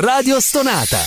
Radio 0.00 0.38
Stonata. 0.38 0.98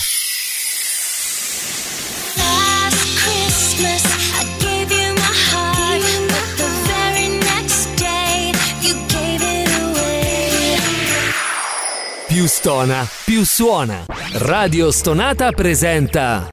Più 12.26 12.46
stona, 12.46 13.08
più 13.24 13.46
suona. 13.46 14.04
Radio 14.34 14.90
Stonata 14.90 15.52
presenta 15.52 16.50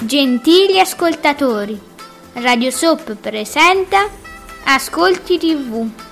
Gentili 0.00 0.80
ascoltatori, 0.80 1.78
Radio 2.32 2.70
Soap 2.70 3.14
presenta 3.16 4.08
Ascolti 4.64 5.36
TV. 5.36 6.11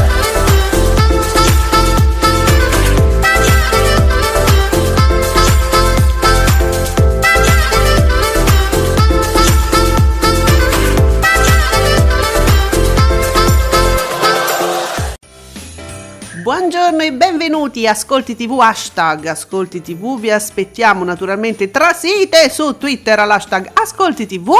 Buongiorno 16.41 17.03
e 17.03 17.13
benvenuti. 17.13 17.85
Ascolti 17.85 18.35
TV 18.35 18.57
hashtag 18.59 19.27
Ascolti 19.27 19.79
TV 19.79 20.19
vi 20.19 20.31
aspettiamo 20.31 21.03
naturalmente 21.03 21.69
tra 21.69 21.93
site 21.93 22.49
su 22.49 22.79
Twitter 22.79 23.19
all'hashtag 23.19 23.69
Ascolti 23.73 24.25
TV 24.25 24.51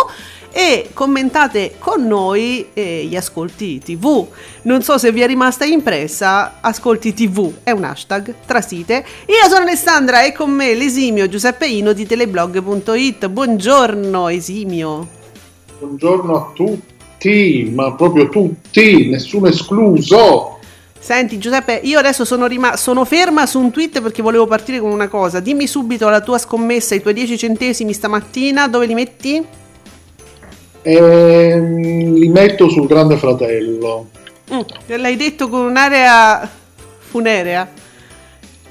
e 0.51 0.89
commentate 0.93 1.77
con 1.79 2.05
noi 2.05 2.67
eh, 2.73 3.05
gli 3.05 3.15
Ascolti 3.15 3.79
TV 3.79 4.27
non 4.63 4.83
so 4.83 4.99
se 4.99 5.11
vi 5.11 5.21
è 5.21 5.25
rimasta 5.25 5.65
impressa 5.65 6.57
Ascolti 6.61 7.13
TV 7.15 7.51
è 7.63 7.71
un 7.71 7.83
hashtag 7.83 8.35
tra 8.45 8.61
site. 8.61 9.03
Io 9.25 9.49
sono 9.49 9.63
Alessandra 9.63 10.21
e 10.21 10.33
con 10.33 10.51
me 10.51 10.75
l'esimio 10.75 11.27
Giuseppe 11.27 11.65
Ino 11.65 11.93
di 11.93 12.05
teleblog.it 12.05 13.27
buongiorno 13.27 14.27
esimio. 14.27 15.07
Buongiorno 15.79 16.35
a 16.35 16.51
tutti, 16.53 17.71
ma 17.73 17.91
proprio 17.95 18.29
tutti, 18.29 19.09
nessuno 19.09 19.47
escluso. 19.47 20.59
Senti 21.03 21.39
Giuseppe, 21.39 21.79
io 21.81 21.97
adesso 21.97 22.23
sono, 22.25 22.45
rima- 22.45 22.77
sono 22.77 23.05
ferma 23.05 23.47
su 23.47 23.59
un 23.59 23.71
tweet 23.71 24.03
perché 24.03 24.21
volevo 24.21 24.45
partire 24.45 24.79
con 24.79 24.91
una 24.91 25.07
cosa. 25.07 25.39
Dimmi 25.39 25.65
subito 25.65 26.07
la 26.09 26.21
tua 26.21 26.37
scommessa, 26.37 26.93
i 26.93 27.01
tuoi 27.01 27.15
10 27.15 27.39
centesimi 27.39 27.91
stamattina, 27.91 28.67
dove 28.67 28.85
li 28.85 28.93
metti? 28.93 29.43
Ehm, 30.83 32.13
li 32.13 32.27
metto 32.27 32.69
sul 32.69 32.85
Grande 32.85 33.17
Fratello. 33.17 34.09
Mm, 34.53 34.59
l'hai 34.97 35.15
detto 35.15 35.49
con 35.49 35.61
un'area 35.61 36.47
funerea. 36.99 37.67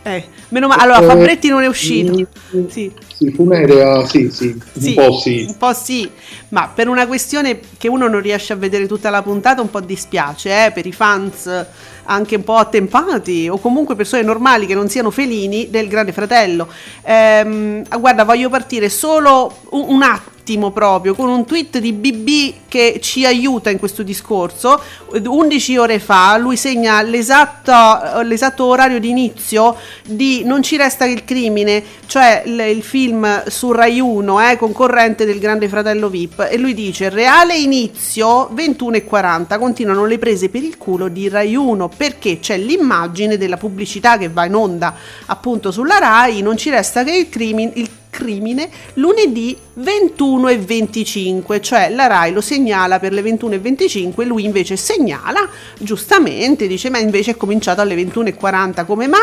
Eh, 0.02 0.24
meno 0.48 0.66
male. 0.68 0.82
Allora, 0.82 1.00
Eh, 1.02 1.06
Fabretti 1.06 1.48
non 1.48 1.62
è 1.62 1.66
uscito. 1.66 2.12
mm, 2.56 2.66
Sì. 2.68 2.90
Sì, 3.20 3.30
funerea, 3.32 4.06
sì, 4.06 4.30
sì, 4.30 4.46
un 4.46 4.80
Sì, 4.82 4.94
po' 4.94 5.12
sì. 5.18 5.44
Un 5.46 5.56
po' 5.58 5.74
sì, 5.74 6.10
ma 6.48 6.70
per 6.74 6.88
una 6.88 7.06
questione 7.06 7.60
che 7.76 7.86
uno 7.88 8.08
non 8.08 8.20
riesce 8.22 8.54
a 8.54 8.56
vedere 8.56 8.86
tutta 8.86 9.10
la 9.10 9.20
puntata 9.22 9.60
un 9.60 9.68
po' 9.70 9.80
dispiace, 9.80 10.66
eh, 10.66 10.70
per 10.72 10.86
i 10.86 10.92
fans 10.92 11.66
anche 12.04 12.36
un 12.36 12.44
po' 12.44 12.56
attempati 12.56 13.48
o 13.50 13.58
comunque 13.58 13.94
persone 13.94 14.22
normali 14.22 14.64
che 14.66 14.74
non 14.74 14.88
siano 14.88 15.10
felini 15.10 15.68
del 15.70 15.86
Grande 15.86 16.12
Fratello. 16.12 16.66
Ehm, 17.02 17.82
guarda, 18.00 18.24
voglio 18.24 18.48
partire 18.48 18.88
solo 18.88 19.54
un, 19.70 19.84
un 19.88 20.02
attimo 20.02 20.28
proprio 20.72 21.14
con 21.14 21.28
un 21.28 21.44
tweet 21.44 21.78
di 21.78 21.92
BB 21.92 22.68
che 22.68 22.98
ci 23.02 23.24
aiuta 23.24 23.70
in 23.70 23.78
questo 23.78 24.02
discorso. 24.02 24.80
11 25.24 25.76
ore 25.76 25.98
fa 25.98 26.36
lui 26.38 26.56
segna 26.56 27.02
l'esatto, 27.02 28.20
l'esatto 28.22 28.64
orario 28.64 28.98
di 28.98 29.08
inizio 29.10 29.76
di 30.04 30.42
Non 30.44 30.62
ci 30.62 30.76
resta 30.76 31.04
che 31.04 31.12
il 31.12 31.24
crimine, 31.24 31.82
cioè 32.06 32.42
il, 32.46 32.58
il 32.60 32.82
film 32.82 33.44
su 33.46 33.72
Rai 33.72 34.00
1, 34.00 34.50
eh, 34.50 34.56
concorrente 34.56 35.24
del 35.24 35.38
Grande 35.38 35.68
Fratello 35.68 36.08
VIP, 36.08 36.48
e 36.50 36.56
lui 36.58 36.74
dice 36.74 37.08
reale 37.08 37.56
inizio 37.56 38.50
21.40, 38.54 39.58
continuano 39.58 40.04
le 40.04 40.18
prese 40.18 40.48
per 40.48 40.62
il 40.62 40.76
culo 40.78 41.08
di 41.08 41.28
Rai 41.28 41.54
1 41.54 41.88
perché 41.96 42.38
c'è 42.40 42.56
l'immagine 42.56 43.36
della 43.36 43.56
pubblicità 43.56 44.16
che 44.18 44.28
va 44.28 44.44
in 44.44 44.54
onda 44.54 44.94
appunto 45.26 45.70
sulla 45.70 45.98
Rai, 45.98 46.42
non 46.42 46.56
ci 46.56 46.70
resta 46.70 47.04
che 47.04 47.12
il 47.12 47.28
crimine, 47.28 47.72
il 47.74 47.88
crimine 48.10 48.68
lunedì 48.94 49.56
21 49.74 50.48
e 50.48 50.58
25 50.58 51.60
cioè 51.60 51.88
la 51.88 52.06
RAI 52.06 52.32
lo 52.32 52.40
segnala 52.40 52.98
per 52.98 53.12
le 53.12 53.22
21 53.22 53.54
e 53.54 53.58
25 53.58 54.24
lui 54.24 54.44
invece 54.44 54.76
segnala 54.76 55.48
giustamente 55.78 56.66
dice 56.66 56.90
ma 56.90 56.98
invece 56.98 57.32
è 57.32 57.36
cominciato 57.36 57.80
alle 57.80 57.94
21 57.94 58.28
e 58.28 58.34
40 58.34 58.84
come 58.84 59.06
mai? 59.06 59.20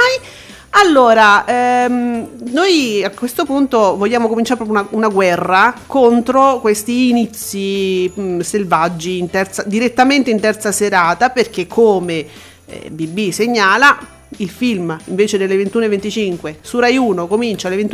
Allora, 0.72 1.46
ehm, 1.46 2.28
noi 2.52 3.04
a 3.04 3.10
questo 3.10 3.46
punto 3.46 3.96
vogliamo 3.96 4.28
cominciare 4.28 4.58
proprio 4.58 4.80
una, 4.80 4.88
una 4.92 5.08
guerra 5.08 5.74
contro 5.88 6.60
questi 6.60 7.10
inizi 7.10 8.12
mh, 8.14 8.40
selvaggi 8.40 9.18
in 9.18 9.30
terza- 9.30 9.64
direttamente 9.66 10.30
in 10.30 10.40
terza 10.40 10.72
serata 10.72 11.30
perché 11.30 11.66
come 11.68 12.26
eh, 12.66 12.90
BB 12.92 13.30
segnala 13.30 13.98
il 14.38 14.50
film 14.50 14.98
invece 15.06 15.38
delle 15.38 15.56
21.25 15.56 16.56
su 16.62 16.80
Rai 16.80 16.98
1 16.98 17.28
comincia 17.28 17.68
alle 17.68 17.78
21.40 17.78 17.86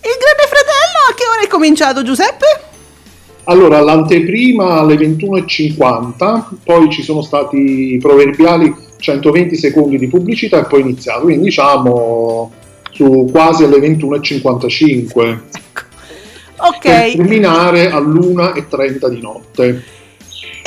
il 0.00 0.14
Grande 0.16 0.46
Fratello 0.46 1.08
a 1.10 1.14
che 1.14 1.24
ora 1.26 1.42
è 1.42 1.46
cominciato 1.48 2.02
Giuseppe? 2.02 2.46
Allora, 3.44 3.80
l'anteprima 3.80 4.78
alle 4.78 4.94
21.50, 4.96 6.42
poi 6.62 6.90
ci 6.90 7.02
sono 7.02 7.22
stati 7.22 7.94
i 7.94 7.98
proverbiali 7.98 8.74
120 8.98 9.56
secondi 9.56 9.96
di 9.96 10.06
pubblicità 10.06 10.60
e 10.60 10.64
poi 10.66 10.80
è 10.80 10.84
iniziato, 10.84 11.22
quindi 11.22 11.44
diciamo 11.44 12.52
su 12.92 13.28
quasi 13.30 13.64
alle 13.64 13.78
21.55 13.78 15.12
per 15.14 15.42
Ok, 16.58 16.80
terminare 17.14 17.90
all'1.30 17.90 19.08
di 19.08 19.20
notte. 19.20 19.84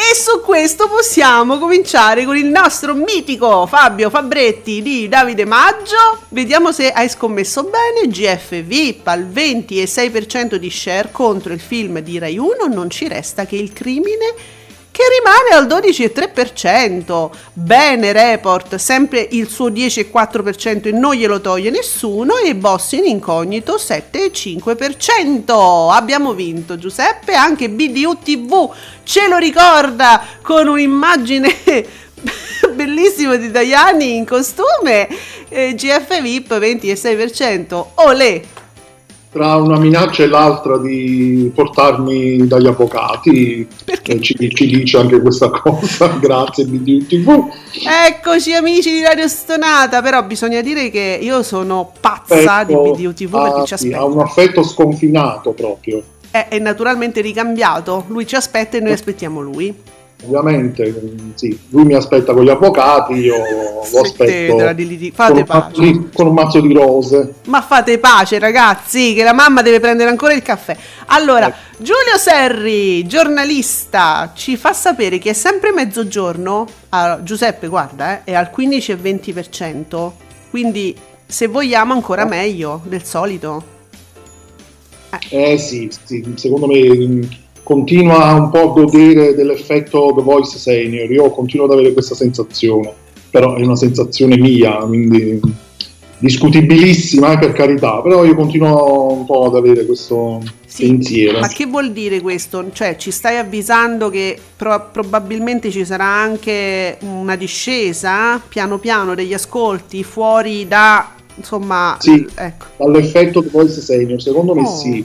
E 0.09 0.15
su 0.15 0.41
questo 0.41 0.87
possiamo 0.87 1.59
cominciare 1.59 2.25
con 2.25 2.35
il 2.35 2.47
nostro 2.47 2.95
mitico 2.95 3.67
Fabio 3.67 4.09
Fabretti 4.09 4.81
di 4.81 5.07
Davide 5.07 5.45
Maggio. 5.45 6.23
Vediamo 6.29 6.71
se 6.71 6.91
hai 6.91 7.07
scommesso 7.07 7.63
bene. 7.65 8.07
GF 8.07 8.63
VIP 8.63 9.07
al 9.07 9.27
26% 9.27 10.55
di 10.55 10.71
share 10.71 11.09
contro 11.11 11.53
il 11.53 11.59
film 11.59 11.99
di 11.99 12.17
Rai 12.17 12.39
1. 12.39 12.65
Non 12.73 12.89
ci 12.89 13.07
resta 13.07 13.45
che 13.45 13.57
il 13.57 13.73
crimine 13.73 14.33
che 14.91 15.03
rimane 15.17 15.55
al 15.55 15.67
12,3%. 15.67 17.29
Bene 17.53 18.11
Report, 18.11 18.75
sempre 18.75 19.25
il 19.31 19.49
suo 19.49 19.69
10,4% 19.69 20.87
e 20.87 20.91
non 20.91 21.15
glielo 21.15 21.39
toglie 21.39 21.69
nessuno 21.69 22.37
e 22.37 22.53
Boss 22.55 22.91
in 22.91 23.05
incognito 23.05 23.75
7,5%. 23.75 25.91
Abbiamo 25.91 26.33
vinto 26.33 26.77
Giuseppe, 26.77 27.33
anche 27.33 27.69
BDU 27.69 28.17
TV 28.21 28.69
ce 29.03 29.27
lo 29.27 29.37
ricorda 29.37 30.23
con 30.41 30.67
un'immagine 30.67 31.55
bellissima 32.73 33.35
di 33.35 33.49
Daiani 33.49 34.17
in 34.17 34.25
costume. 34.25 35.07
Eh, 35.49 35.73
GF 35.73 36.21
VIP 36.21 36.53
26%. 36.53 37.85
Olè! 37.95 38.41
Tra 39.31 39.55
una 39.55 39.79
minaccia 39.79 40.23
e 40.23 40.27
l'altra 40.27 40.77
di 40.77 41.49
portarmi 41.55 42.45
dagli 42.47 42.67
avvocati, 42.67 43.65
Perché? 43.85 44.11
eh, 44.15 44.19
ci, 44.21 44.35
ci 44.53 44.65
dice 44.67 44.97
anche 44.97 45.21
questa 45.21 45.47
cosa, 45.57 46.07
grazie 46.19 46.65
BDU 46.65 47.05
TV. 47.05 47.47
Eccoci 48.09 48.53
amici 48.53 48.91
di 48.91 49.01
Radio 49.01 49.29
Stonata, 49.29 50.01
però 50.01 50.21
bisogna 50.25 50.59
dire 50.59 50.89
che 50.89 51.17
io 51.21 51.43
sono 51.43 51.93
pazza 52.01 52.65
di 52.65 52.73
Affetto 52.73 52.91
BDU 52.91 53.13
TV 53.13 53.35
a- 53.35 53.43
perché 53.53 53.65
ci 53.67 53.73
Ah, 53.73 53.77
sì, 53.77 53.93
ha 53.93 53.99
aspetta. 53.99 54.03
un 54.03 54.19
affetto 54.19 54.63
sconfinato 54.63 55.51
proprio, 55.53 56.03
È, 56.29 56.47
è 56.49 56.59
naturalmente 56.59 57.21
ricambiato, 57.21 58.03
lui 58.07 58.27
ci 58.27 58.35
aspetta 58.35 58.75
e 58.75 58.81
noi 58.81 58.91
aspettiamo 58.91 59.39
lui. 59.39 59.73
Ovviamente, 60.25 60.93
sì, 61.35 61.57
lui 61.69 61.85
mi 61.85 61.93
aspetta 61.93 62.33
con 62.33 62.43
gli 62.43 62.49
avvocati, 62.49 63.13
io 63.13 63.35
lo 63.91 64.01
aspetto 64.01 64.55
con 64.55 64.75
fate 65.13 65.31
un, 65.33 65.45
mazzo 65.47 65.71
pace. 65.71 65.81
di, 65.81 66.09
con 66.13 66.27
un 66.27 66.33
mazzo 66.33 66.59
di 66.59 66.73
rose. 66.73 67.33
Ma 67.45 67.61
fate 67.61 67.97
pace 67.99 68.39
ragazzi, 68.39 69.13
che 69.13 69.23
la 69.23 69.33
mamma 69.33 69.61
deve 69.61 69.79
prendere 69.79 70.09
ancora 70.09 70.33
il 70.33 70.41
caffè. 70.41 70.75
Allora, 71.07 71.47
Eh. 71.47 71.69
Giulio 71.77 72.17
Serri, 72.17 73.07
giornalista, 73.07 74.31
ci 74.35 74.55
fa 74.55 74.73
sapere 74.73 75.17
che 75.17 75.31
è 75.31 75.33
sempre 75.33 75.71
mezzogiorno. 75.71 76.67
Ah, 76.89 77.19
Giuseppe, 77.23 77.67
guarda, 77.67 78.19
eh, 78.19 78.31
è 78.31 78.33
al 78.33 78.51
15 78.51 78.91
e 78.91 78.97
20%, 78.97 80.11
quindi 80.49 80.95
se 81.25 81.47
vogliamo 81.47 81.93
ancora 81.93 82.25
meglio 82.25 82.81
del 82.85 83.03
solito. 83.03 83.79
Eh 85.29 85.57
sì, 85.57 85.89
sì, 86.05 86.33
secondo 86.35 86.67
me 86.67 87.27
continua 87.71 88.33
un 88.33 88.49
po' 88.49 88.71
a 88.71 88.73
godere 88.73 89.33
dell'effetto 89.33 90.11
The 90.13 90.21
Voice 90.21 90.57
Senior, 90.57 91.09
io 91.09 91.31
continuo 91.31 91.67
ad 91.67 91.71
avere 91.71 91.93
questa 91.93 92.15
sensazione, 92.15 92.91
però 93.29 93.55
è 93.55 93.63
una 93.63 93.77
sensazione 93.77 94.37
mia, 94.37 94.73
quindi 94.75 95.39
discutibilissima, 96.17 97.37
per 97.37 97.53
carità, 97.53 98.01
però 98.01 98.25
io 98.25 98.35
continuo 98.35 99.13
un 99.13 99.25
po' 99.25 99.45
ad 99.45 99.55
avere 99.55 99.85
questo 99.85 100.41
Sì, 100.65 100.85
pensiero. 100.87 101.39
Ma 101.39 101.47
che 101.47 101.65
vuol 101.65 101.93
dire 101.93 102.19
questo? 102.19 102.65
Cioè, 102.73 102.97
ci 102.97 103.09
stai 103.09 103.37
avvisando 103.37 104.09
che 104.09 104.37
pro- 104.57 104.89
probabilmente 104.91 105.71
ci 105.71 105.85
sarà 105.85 106.03
anche 106.05 106.97
una 107.01 107.37
discesa 107.37 108.39
piano 108.45 108.79
piano 108.79 109.15
degli 109.15 109.33
ascolti 109.33 110.03
fuori 110.03 110.67
da 110.67 111.09
insomma, 111.37 111.95
Sì. 112.01 112.27
ecco. 112.35 112.65
Dall'effetto 112.75 113.41
The 113.41 113.49
Voice 113.49 113.79
Senior, 113.79 114.21
secondo 114.21 114.53
me 114.53 114.61
Oh. 114.63 114.75
sì, 114.75 115.03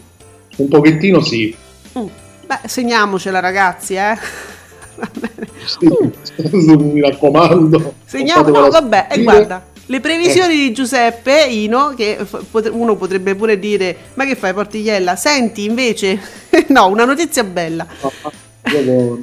un 0.57 0.69
pochettino 0.69 1.21
sì. 1.21 1.55
Mm. 1.97 2.07
Beh, 2.47 2.61
segniamocela 2.69 3.41
ragazzi, 3.41 3.95
eh. 3.95 4.17
Sì, 5.65 5.89
mi 6.77 7.01
raccomando. 7.01 7.95
Segniamo, 8.05 8.49
no, 8.49 8.69
vabbè, 8.69 9.09
e 9.11 9.15
sentire. 9.15 9.23
guarda, 9.23 9.67
le 9.87 10.01
previsioni 10.01 10.57
di 10.57 10.73
Giuseppe 10.73 11.45
Ino, 11.45 11.93
che 11.97 12.25
pot- 12.51 12.71
uno 12.73 12.97
potrebbe 12.97 13.35
pure 13.35 13.59
dire, 13.59 13.97
ma 14.15 14.25
che 14.25 14.37
fai 14.37 14.55
Portigliella? 14.55 15.17
Senti 15.17 15.65
invece, 15.65 16.21
no, 16.69 16.87
una 16.87 17.05
notizia 17.05 17.45
bella, 17.45 17.87
Io- 18.73 19.19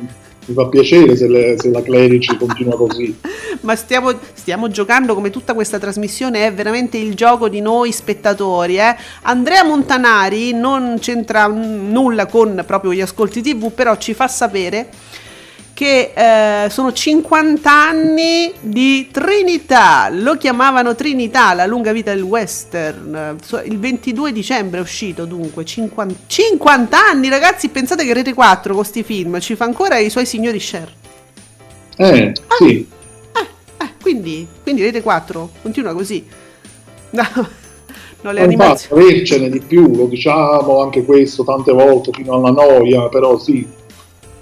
mi 0.46 0.54
fa 0.54 0.68
piacere 0.68 1.16
se, 1.16 1.28
le- 1.28 1.56
se 1.58 1.70
la 1.70 1.82
Clerici 1.82 2.36
continua 2.38 2.76
così. 2.76 3.18
ma 3.62 3.76
stiamo, 3.76 4.14
stiamo 4.34 4.70
giocando 4.70 5.14
come 5.14 5.30
tutta 5.30 5.54
questa 5.54 5.80
trasmissione 5.80 6.46
è 6.46 6.54
veramente 6.54 6.98
il 6.98 7.14
gioco 7.16 7.50
di 7.50 7.62
noi 7.62 7.92
spettatori. 7.92 8.78
eh. 8.78 8.96
Andrea 9.24 9.64
Montanari 9.64 10.54
non 10.54 10.98
c'entra 11.00 11.48
mm, 11.48 11.92
nulla 11.92 12.26
con 12.26 12.64
proprio 12.66 12.94
gli 12.94 13.02
ascolti 13.02 13.42
TV, 13.42 13.72
però 13.72 13.98
ci 13.98 14.14
fa 14.14 14.28
sapere 14.28 14.90
che 15.74 16.14
eh, 16.16 16.70
sono 16.70 16.94
50 16.94 17.72
anni 17.72 18.54
di 18.62 19.10
Trinità, 19.12 20.08
lo 20.12 20.38
chiamavano 20.38 20.94
Trinità, 20.94 21.54
la 21.54 21.66
lunga 21.66 21.92
vita 21.92 22.14
del 22.14 22.22
western, 22.22 23.38
Eh, 23.40 23.68
il 23.68 23.80
22 23.80 24.32
dicembre 24.32 24.80
è 24.80 24.84
uscito 24.84 25.26
dunque, 25.26 25.66
50, 25.66 26.16
50 26.28 26.98
anni 26.98 27.30
ragazzi, 27.30 27.70
pensate 27.70 28.06
che 28.06 28.14
Rete 28.14 28.34
4 28.34 28.74
con 28.74 28.82
questi 28.84 29.04
film 29.04 29.40
ci 29.40 29.56
fa 29.56 29.66
ancora 29.66 29.98
i 29.98 30.10
suoi 30.10 30.26
signori 30.26 30.60
share. 30.60 30.92
Eh, 31.98 32.34
sì. 32.60 32.88
Eh, 33.78 33.88
quindi, 34.02 34.48
quindi 34.62 34.84
Rete 34.84 35.02
4 35.02 35.50
continua 35.62 35.94
così. 35.94 36.26
No, 37.14 37.22
no, 38.22 38.32
le 38.32 38.42
animazioni. 38.42 39.04
avercene 39.04 39.50
di 39.50 39.60
più, 39.60 39.96
lo 39.96 40.08
diciamo 40.08 40.82
anche 40.82 41.04
questo 41.04 41.44
tante 41.44 41.72
volte 41.72 42.10
fino 42.12 42.34
alla 42.34 42.50
noia, 42.50 43.08
però 43.10 43.38
sì. 43.38 43.68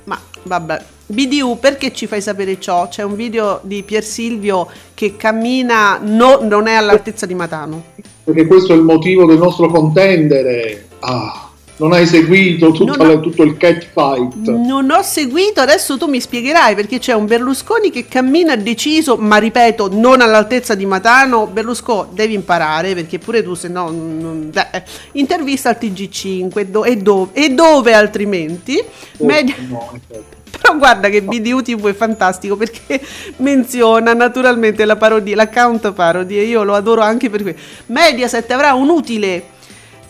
Ma 0.05 0.17
vabbè. 0.43 0.81
BDU, 1.11 1.59
perché 1.59 1.93
ci 1.93 2.07
fai 2.07 2.21
sapere 2.21 2.59
ciò? 2.59 2.87
C'è 2.87 3.03
un 3.03 3.15
video 3.15 3.59
di 3.63 3.83
Pier 3.83 4.03
Silvio 4.03 4.67
che 4.93 5.15
cammina, 5.17 5.99
no- 6.01 6.39
non 6.41 6.67
è 6.67 6.73
all'altezza 6.73 7.25
di 7.25 7.33
Matano. 7.35 7.83
Perché 8.23 8.47
questo 8.47 8.73
è 8.73 8.75
il 8.75 8.83
motivo 8.83 9.25
del 9.25 9.37
nostro 9.37 9.67
contendere. 9.69 10.87
Ah, 10.99 11.49
non 11.77 11.93
hai 11.93 12.05
seguito 12.05 12.71
tutta 12.71 12.95
Non 13.03 13.09
ho- 13.17 13.19
tutto 13.19 13.41
il 13.41 13.57
cat 13.57 13.87
fight. 13.91 14.35
Non 14.47 14.89
ho 14.91 15.01
seguito, 15.01 15.61
adesso 15.61 15.97
tu 15.97 16.05
mi 16.07 16.21
spiegherai 16.21 16.75
perché 16.75 16.99
c'è 16.99 17.13
un 17.13 17.25
Berlusconi 17.25 17.89
che 17.89 18.05
cammina 18.07 18.55
deciso, 18.55 19.17
ma 19.17 19.37
ripeto, 19.37 19.89
non 19.91 20.21
all'altezza 20.21 20.75
di 20.75 20.85
Matano. 20.85 21.47
Berlusconi, 21.47 22.09
devi 22.13 22.35
imparare 22.35 22.93
perché 22.93 23.17
pure 23.17 23.41
tu, 23.41 23.55
se 23.55 23.67
no, 23.67 23.89
non- 23.89 24.49
beh, 24.53 24.67
eh, 24.71 24.83
intervista 25.13 25.69
al 25.69 25.77
TG5 25.81 26.69
do- 26.69 26.83
e, 26.83 26.97
do- 26.97 27.29
e 27.33 27.49
dove 27.49 27.93
altrimenti? 27.95 28.77
Oh, 29.17 29.25
Media- 29.25 29.55
no, 29.67 29.89
infatti. 29.93 30.39
Però 30.51 30.77
guarda 30.77 31.09
che 31.09 31.21
BDU 31.21 31.61
TV 31.61 31.87
è 31.87 31.93
fantastico 31.93 32.55
perché 32.57 33.01
menziona 33.37 34.13
naturalmente 34.13 34.85
la 34.85 34.97
parodia, 34.97 35.35
l'account 35.35 35.93
parody 35.93 36.37
e 36.37 36.43
io 36.43 36.63
lo 36.63 36.75
adoro 36.75 37.01
anche 37.01 37.29
per 37.29 37.41
questo. 37.41 37.61
Mediaset 37.87 38.51
avrà 38.51 38.73
un 38.73 38.89
utile 38.89 39.59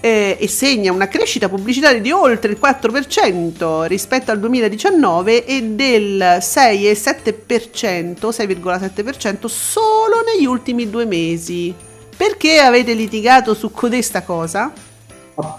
eh, 0.01 0.35
e 0.39 0.47
segna 0.47 0.91
una 0.91 1.07
crescita 1.07 1.47
pubblicitaria 1.47 2.01
di 2.01 2.11
oltre 2.11 2.51
il 2.51 2.59
4% 2.61 3.85
rispetto 3.85 4.31
al 4.31 4.39
2019 4.39 5.45
e 5.45 5.61
del 5.63 6.17
6,7%, 6.39 8.29
6,7% 8.29 9.45
solo 9.45 10.23
negli 10.25 10.45
ultimi 10.45 10.89
due 10.89 11.05
mesi. 11.05 11.73
Perché 12.17 12.59
avete 12.59 12.93
litigato 12.93 13.53
su 13.53 13.71
codesta 13.71 14.23
cosa? 14.23 14.71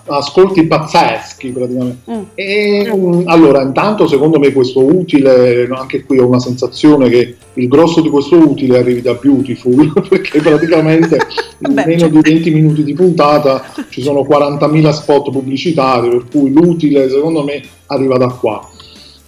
Ascolti 0.06 0.66
pazzeschi 0.66 1.50
praticamente. 1.50 2.10
Mm. 2.10 2.22
E, 2.34 2.92
mm, 2.94 3.22
allora, 3.26 3.62
intanto 3.62 4.06
secondo 4.06 4.38
me 4.38 4.52
questo 4.52 4.80
utile, 4.80 5.68
anche 5.70 6.04
qui 6.04 6.18
ho 6.18 6.26
una 6.26 6.40
sensazione 6.40 7.08
che 7.08 7.36
il 7.54 7.68
grosso 7.68 8.00
di 8.00 8.08
questo 8.08 8.36
utile 8.36 8.78
arrivi 8.78 9.02
da 9.02 9.14
Beautiful, 9.14 9.92
perché 10.08 10.40
praticamente 10.40 11.18
in 11.66 11.82
meno 11.86 12.08
di 12.08 12.18
20 12.20 12.50
minuti 12.50 12.84
di 12.84 12.94
puntata 12.94 13.62
ci 13.88 14.02
sono 14.02 14.20
40.000 14.20 14.90
spot 14.90 15.30
pubblicitari, 15.30 16.08
per 16.08 16.24
cui 16.30 16.52
l'utile 16.52 17.08
secondo 17.08 17.42
me 17.42 17.62
arriva 17.86 18.16
da 18.16 18.28
qua. 18.28 18.68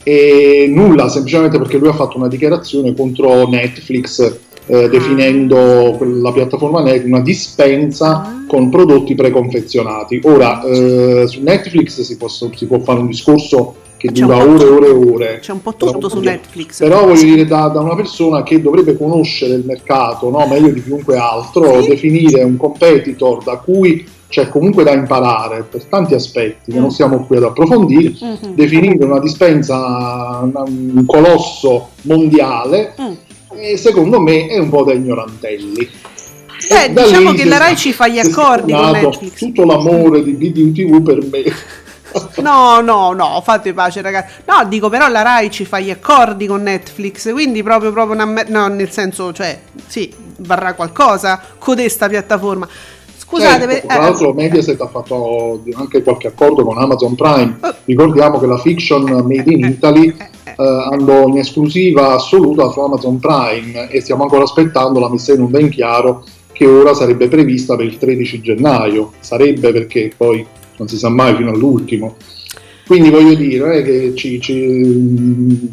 E 0.03 0.67
nulla, 0.69 1.09
semplicemente 1.09 1.59
perché 1.59 1.79
lui 1.79 1.89
ha 1.89 1.95
fatto 1.95 2.19
una 2.19 2.29
dichiarazione 2.29 2.95
contro 2.95 3.49
Netflix 3.49 4.39
eh, 4.67 4.89
definendo 4.89 5.99
la 6.01 6.33
piattaforma 6.33 6.83
Netflix 6.83 7.07
una 7.07 7.21
dispensa 7.21 8.23
Ah. 8.23 8.45
con 8.47 8.71
prodotti 8.71 9.15
preconfezionati. 9.15 10.21
Ora, 10.25 10.63
eh, 10.65 11.25
su 11.27 11.43
Netflix 11.43 12.01
si, 12.01 12.17
posso- 12.17 12.51
si 12.55 12.67
può 12.67 12.79
fare 12.81 13.01
un 13.01 13.07
discorso 13.07 13.77
che 13.97 14.13
C'è 14.13 14.23
dura 14.23 14.37
ore 14.39 14.65
e 14.65 14.69
ore 14.69 14.87
e 14.87 14.91
ore. 14.91 15.39
C'è 15.41 15.53
un 15.53 15.63
po' 15.63 15.75
tutto 15.75 15.93
Però 15.93 16.09
su 16.09 16.21
Netflix. 16.21 16.79
Però 16.79 17.07
voglio 17.07 17.23
dire 17.23 17.45
da, 17.47 17.69
da 17.69 17.81
una 17.81 17.95
persona 17.95 18.43
che 18.43 18.61
dovrebbe 18.61 18.97
conoscere 18.97 19.55
il 19.55 19.65
mercato 19.65 20.29
no? 20.31 20.47
meglio 20.47 20.69
di 20.69 20.83
chiunque 20.83 21.17
altro, 21.17 21.81
Sì. 21.83 21.89
definire 21.89 22.43
un 22.43 22.57
competitor 22.59 23.43
da 23.43 23.57
cui 23.57 24.07
c'è 24.29 24.49
comunque 24.49 24.83
da 24.85 24.93
imparare 24.93 25.65
per 25.71 25.85
tanti 25.85 26.13
aspetti 26.15 26.73
che 26.73 26.79
Mm. 26.79 26.81
non 26.83 26.91
stiamo 26.91 27.25
qui 27.25 27.37
ad 27.37 27.45
approfondire, 27.45 28.13
Mhm. 28.21 28.55
definire 28.55 29.05
una 29.05 29.21
dispensa 29.21 30.41
un 30.43 31.05
colosso 31.07 31.89
mondiale 32.03 32.95
Mm. 33.01 33.13
E 33.57 33.77
secondo 33.77 34.21
me 34.21 34.47
è 34.47 34.59
un 34.59 34.69
po' 34.69 34.85
da 34.85 34.93
ignorantelli. 34.93 35.91
Beh, 36.69 36.93
diciamo 36.93 37.33
che 37.33 37.45
la 37.45 37.59
Rai 37.59 37.77
ci 37.77 37.93
fa 37.93 38.09
gli 38.09 38.19
accordi 38.19 38.73
con 38.73 38.91
Netflix. 38.91 39.39
Tutto 39.39 39.65
l'amore 39.65 40.23
di 40.23 40.33
BDU 40.33 40.73
TV 40.73 41.03
per 41.03 41.19
me. 41.31 41.43
No, 42.37 42.81
no, 42.81 43.13
no, 43.13 43.41
fate 43.43 43.73
pace 43.73 44.01
ragazzi. 44.01 44.35
No, 44.45 44.65
dico 44.69 44.89
però 44.89 45.09
la 45.09 45.23
Rai 45.23 45.51
ci 45.51 45.65
fa 45.65 45.81
gli 45.81 45.91
accordi 45.91 46.47
con 46.47 46.63
Netflix, 46.63 47.33
quindi 47.33 47.65
proprio, 47.65 47.91
proprio 47.91 48.15
una 48.15 48.25
me- 48.25 48.47
no, 48.47 48.69
nel 48.69 48.91
senso, 48.91 49.33
cioè, 49.33 49.59
sì, 49.89 50.15
varrà 50.39 50.75
qualcosa 50.75 51.41
codesta 51.59 52.09
piattaforma. 52.09 52.69
Scusate, 53.17 53.51
Certo, 53.53 53.67
per- 53.67 53.83
tra 53.83 53.97
eh, 53.97 54.01
l'altro 54.01 54.33
Mediaset 54.33 54.81
ha 54.81 54.87
fatto 54.87 55.63
anche 55.75 56.03
qualche 56.05 56.29
accordo 56.29 56.65
con 56.65 56.79
Amazon 56.79 57.17
Prime. 57.17 57.57
Oh. 57.61 57.75
Ricordiamo 57.85 58.39
che 58.39 58.47
la 58.47 58.59
fiction 58.59 59.03
Made 59.03 59.51
in 59.51 59.65
Italy 59.65 60.15
eh, 60.17 60.29
andò 60.63 61.27
in 61.27 61.39
esclusiva 61.39 62.15
assoluta 62.15 62.71
su 62.71 62.81
Amazon 62.81 63.19
Prime 63.19 63.91
e 63.91 64.01
stiamo 64.01 64.23
ancora 64.23 64.45
aspettando 64.45 65.01
la 65.01 65.11
messa 65.11 65.33
in 65.33 65.41
onda 65.43 65.59
in 65.61 65.69
chiaro 65.71 66.25
che 66.53 66.67
ora 66.67 66.95
sarebbe 66.95 67.29
prevista 67.29 67.75
per 67.77 67.87
il 67.87 67.99
13 67.99 68.41
gennaio. 68.41 69.13
Sarebbe 69.21 69.73
perché 69.73 70.13
poi 70.17 70.47
non 70.77 70.89
si 70.89 70.97
sa 70.97 71.09
mai 71.09 71.35
fino 71.35 71.51
all'ultimo. 71.51 72.17
Quindi 72.87 73.11
voglio 73.11 73.35
dire 73.35 73.79
è 73.79 73.83
che 73.83 74.15
ci, 74.15 74.41
ci- 74.41 75.71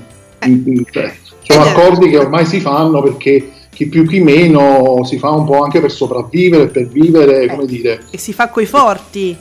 cioè, 0.92 1.14
sono 1.42 1.66
Eh, 1.66 1.70
accordi 1.70 2.10
che 2.10 2.18
ormai 2.18 2.46
si 2.46 2.60
fanno 2.60 3.02
perché 3.02 3.50
chi 3.70 3.88
più 3.88 4.08
chi 4.08 4.20
meno 4.20 5.02
si 5.04 5.18
fa 5.18 5.32
un 5.32 5.46
po' 5.46 5.62
anche 5.62 5.80
per 5.82 5.92
sopravvivere, 5.92 6.68
per 6.68 6.88
vivere, 6.88 7.48
come 7.48 7.66
dire, 7.66 8.02
e 8.10 8.18
si 8.18 8.34
fa 8.34 8.50
coi 8.50 8.66
forti, 8.66 9.36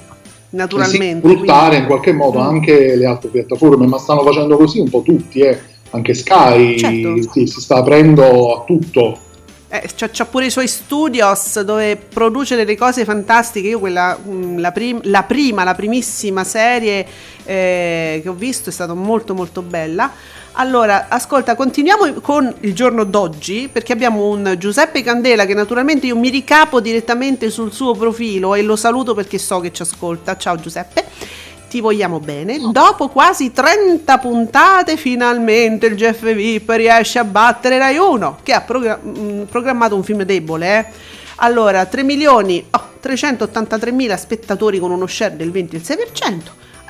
e 0.53 0.57
naturalmente. 0.57 1.29
sfruttare 1.29 1.61
quindi- 1.69 1.77
in 1.77 1.87
qualche 1.87 2.13
modo 2.13 2.39
Mm. 2.41 2.47
anche 2.47 2.97
le 2.97 3.07
altre 3.07 3.29
piattaforme, 3.31 3.87
ma 3.87 3.99
stanno 3.99 4.23
facendo 4.23 4.57
così 4.57 4.81
un 4.81 4.89
po' 4.91 5.03
tutti, 5.03 5.41
eh. 5.41 5.59
anche 5.93 6.15
Sky 6.15 6.79
Certo. 6.79 7.33
sì, 7.33 7.47
si 7.49 7.61
sta 7.61 7.77
aprendo 7.79 8.55
a 8.61 8.65
tutto. 8.65 9.19
Eh, 9.73 9.89
c'ha, 9.97 10.09
c'ha 10.11 10.25
pure 10.25 10.47
i 10.47 10.51
suoi 10.51 10.67
studios 10.69 11.61
dove 11.63 11.97
produce 11.97 12.55
delle 12.57 12.77
cose 12.77 13.05
fantastiche. 13.05 13.69
Io 13.69 13.79
quella, 13.81 14.17
mm, 14.25 14.59
la, 14.59 14.73
prim- 14.73 15.01
la 15.05 15.23
prima, 15.25 15.63
la 15.65 15.75
primissima 15.75 16.43
serie 16.45 17.07
eh, 17.45 18.21
che 18.23 18.29
ho 18.29 18.35
visto 18.35 18.69
è 18.69 18.73
stata 18.73 18.95
molto 18.95 19.35
molto 19.35 19.63
bella. 19.63 20.11
Allora, 20.55 21.07
ascolta, 21.09 21.55
continuiamo 21.55 22.21
con 22.21 22.53
il 22.61 22.75
giorno 22.75 23.05
d'oggi 23.05 23.69
perché 23.73 23.93
abbiamo 23.93 24.27
un 24.27 24.57
Giuseppe 24.59 25.03
Candela 25.03 25.47
che 25.47 25.55
naturalmente 25.55 26.07
io 26.07 26.17
mi 26.17 26.29
ricapo 26.29 26.81
direttamente 26.81 27.51
sul 27.51 27.73
suo 27.73 27.95
profilo 27.95 28.55
e 28.55 28.63
lo 28.63 28.77
saluto 28.77 29.15
perché 29.15 29.39
so 29.39 29.61
che 29.61 29.73
ci 29.73 29.83
ascolta. 29.83 30.37
Ciao 30.37 30.57
Giuseppe. 30.57 31.05
Ti 31.71 31.81
vogliamo 31.81 32.19
bene. 32.19 32.59
Dopo 32.73 33.09
quasi 33.09 33.53
30 33.53 34.19
puntate, 34.19 34.97
finalmente 34.97 35.87
il 35.87 35.95
Jeff 35.95 36.21
VIP 36.31 36.69
riesce 36.71 37.21
a 37.21 37.25
battere 37.25 37.79
Rai 37.79 37.97
1, 37.97 38.39
che 38.43 38.53
ha 38.53 38.65
mh, 38.67 39.47
programmato 39.49 39.95
un 39.95 40.03
film 40.03 40.25
debole. 40.25 40.79
eh. 40.79 40.87
Allora, 41.37 41.87
3 41.87 42.03
milioni, 42.03 42.67
oh, 42.71 42.89
383 42.99 43.93
mila 43.93 44.17
spettatori 44.17 44.81
con 44.81 44.91
uno 44.91 45.07
share 45.07 45.37
del 45.37 45.51
26%. 45.51 46.39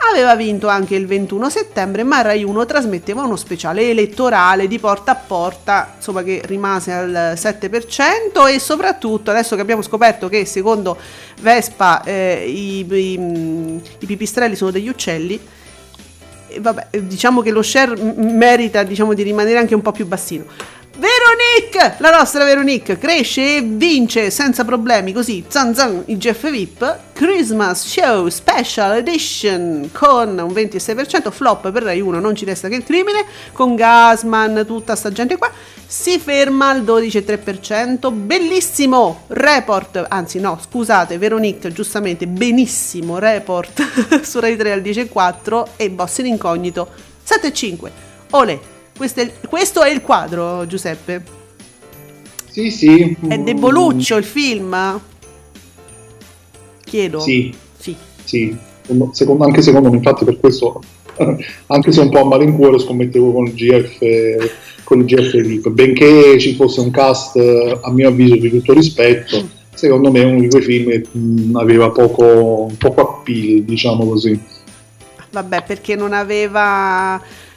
Aveva 0.09 0.35
vinto 0.35 0.69
anche 0.69 0.95
il 0.95 1.07
21 1.07 1.51
settembre, 1.51 2.03
ma 2.03 2.23
Rai 2.23 2.43
1 2.43 2.67
trasmetteva 2.67 3.23
uno 3.23 3.37
speciale 3.37 3.91
elettorale 3.91 4.67
di 4.67 4.79
porta 4.79 5.13
a 5.13 5.15
porta, 5.15 5.95
insomma 5.97 6.23
che 6.23 6.41
rimase 6.45 6.93
al 6.93 7.33
7% 7.37 8.49
e 8.49 8.59
soprattutto 8.59 9.31
adesso 9.31 9.55
che 9.55 9.63
abbiamo 9.63 9.83
scoperto 9.83 10.29
che 10.29 10.45
secondo 10.45 10.97
Vespa 11.41 12.03
eh, 12.03 12.45
i, 12.47 12.87
i- 12.91 13.81
i 13.99 14.07
pipistrelli 14.07 14.57
sono 14.57 14.71
degli 14.71 14.89
uccelli, 14.89 15.41
e 16.49 16.61
vabbè, 16.61 16.89
eh, 16.91 17.07
diciamo 17.07 17.43
che 17.43 17.51
lo 17.51 17.63
share 17.63 17.95
merita 17.97 18.83
diciamo, 18.83 19.15
di 19.15 19.23
rimanere 19.23 19.59
anche 19.59 19.75
un 19.75 19.83
po' 19.83 19.93
più 19.93 20.07
bassino. 20.07 20.45
Veronique, 20.97 21.97
la 21.99 22.11
nostra 22.11 22.45
Veronique, 22.45 22.99
cresce 22.99 23.57
e 23.57 23.63
vince 23.63 24.31
senza 24.31 24.65
problemi, 24.65 25.13
così, 25.13 25.45
zan 25.47 25.73
zan, 25.75 26.03
il 26.07 26.19
Jeff 26.19 26.51
VIP, 26.51 26.99
Christmas 27.13 27.87
Show 27.87 28.29
Special 28.29 28.97
Edition 28.97 29.91
con 29.93 30.37
un 30.37 30.53
26%, 30.53 31.31
flop 31.31 31.71
per 31.71 31.85
Rai 31.85 32.01
1, 32.01 32.19
non 32.19 32.35
ci 32.35 32.45
resta 32.45 32.69
che 32.69 32.75
il 32.75 32.85
crimine, 32.85 33.25
con 33.53 33.77
Gasman, 33.77 34.65
tutta 34.67 34.97
sta 34.97 35.13
gente 35.13 35.37
qua, 35.37 35.51
si 35.87 36.19
ferma 36.19 36.71
al 36.71 36.83
12,3%, 36.83 38.13
bellissimo 38.13 39.23
report, 39.29 40.05
anzi 40.09 40.41
no, 40.41 40.59
scusate, 40.61 41.19
Veronique, 41.19 41.73
giustamente, 41.73 42.27
benissimo 42.27 43.19
report 43.19 44.21
su 44.23 44.41
Rai 44.41 44.57
3 44.57 44.73
al 44.73 44.81
10,4 44.81 45.67
e 45.77 45.89
Boss 45.89 46.19
in 46.19 46.27
incognito 46.27 46.89
7,5. 47.25 47.91
Olè, 48.31 48.59
questo 49.01 49.21
è, 49.21 49.23
il, 49.23 49.33
questo 49.49 49.83
è 49.83 49.91
il 49.91 50.03
quadro, 50.03 50.67
Giuseppe. 50.67 51.23
Sì, 52.51 52.71
sì. 52.71 53.17
È 53.27 53.39
deboluccio 53.39 54.19
il 54.19 54.25
film? 54.25 55.01
Chiedo. 56.85 57.19
Sì, 57.21 57.51
Sì. 57.79 57.97
sì. 58.23 58.55
Secondo- 59.13 59.45
anche 59.47 59.63
secondo 59.63 59.89
me, 59.89 59.97
infatti 59.97 60.27
per 60.27 60.39
questo, 60.39 60.83
anche 61.69 61.93
se 61.93 62.01
un 62.01 62.11
po' 62.11 62.21
a 62.21 62.25
malincuore, 62.25 62.79
scommettevo 62.79 63.33
con 63.33 63.47
il 63.47 63.55
GF, 63.55 64.53
con 64.85 64.99
il 65.01 65.07
GF 65.07 65.41
VIP. 65.41 65.71
Benché 65.71 66.39
ci 66.39 66.55
fosse 66.55 66.81
un 66.81 66.91
cast, 66.91 67.37
a 67.37 67.91
mio 67.93 68.09
avviso, 68.09 68.37
di 68.37 68.51
tutto 68.51 68.75
rispetto, 68.75 69.49
secondo 69.73 70.11
me 70.11 70.21
è 70.21 70.25
uno 70.27 70.41
di 70.41 70.49
quei 70.51 70.61
film 70.63 70.91
che 70.91 71.07
mh, 71.11 71.57
aveva 71.57 71.89
poco, 71.91 72.71
poco 72.77 73.01
appeal, 73.01 73.63
diciamo 73.63 74.05
così. 74.07 74.39
Vabbè, 75.31 75.63
perché 75.63 75.97
non 75.97 76.13
aveva... 76.13 77.49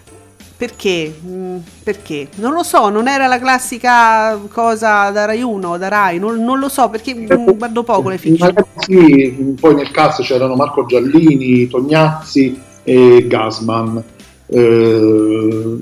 Perché? 0.64 1.14
Mm, 1.28 1.58
Perché? 1.84 2.30
Non 2.36 2.54
lo 2.54 2.64
so, 2.64 2.88
non 2.88 3.10
era 3.10 3.28
la 3.28 3.38
classica 3.38 4.40
cosa 4.50 5.10
da 5.10 5.26
Rai 5.26 5.42
1, 5.42 5.78
da 5.78 5.90
Rai, 5.90 6.20
non, 6.20 6.42
non 6.42 6.58
lo 6.58 6.70
so, 6.70 6.88
perché 6.88 7.14
guardo 7.26 7.84
poco 7.84 8.08
le 8.08 8.18
fiction. 8.18 8.54
Sì, 8.78 9.56
poi 9.60 9.76
nel 9.76 9.92
cast 9.92 10.22
c'erano 10.22 10.56
Marco 10.56 10.86
Giallini, 10.86 11.68
Tognazzi 11.68 12.58
e 12.82 13.26
Gasman. 13.28 14.02
Eh, 14.46 15.78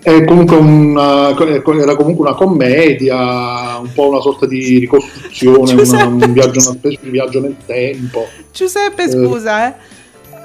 è 0.00 0.24
comunque 0.26 0.56
una, 0.58 1.36
era 1.36 1.96
comunque 1.96 2.24
una 2.28 2.36
commedia, 2.36 3.78
un 3.78 3.90
po' 3.92 4.10
una 4.10 4.20
sorta 4.20 4.46
di 4.46 4.78
ricostruzione, 4.78 5.58
una- 5.58 5.74
Giuseppe. 5.74 6.04
un, 6.24 6.32
viaggio, 6.32 6.60
una 6.68 6.78
specie 6.78 6.98
di 7.02 7.10
viaggio 7.10 7.40
nel 7.40 7.56
tempo. 7.66 8.26
Giuseppe, 8.52 9.10
scusa, 9.10 9.66
eh. 9.66 10.00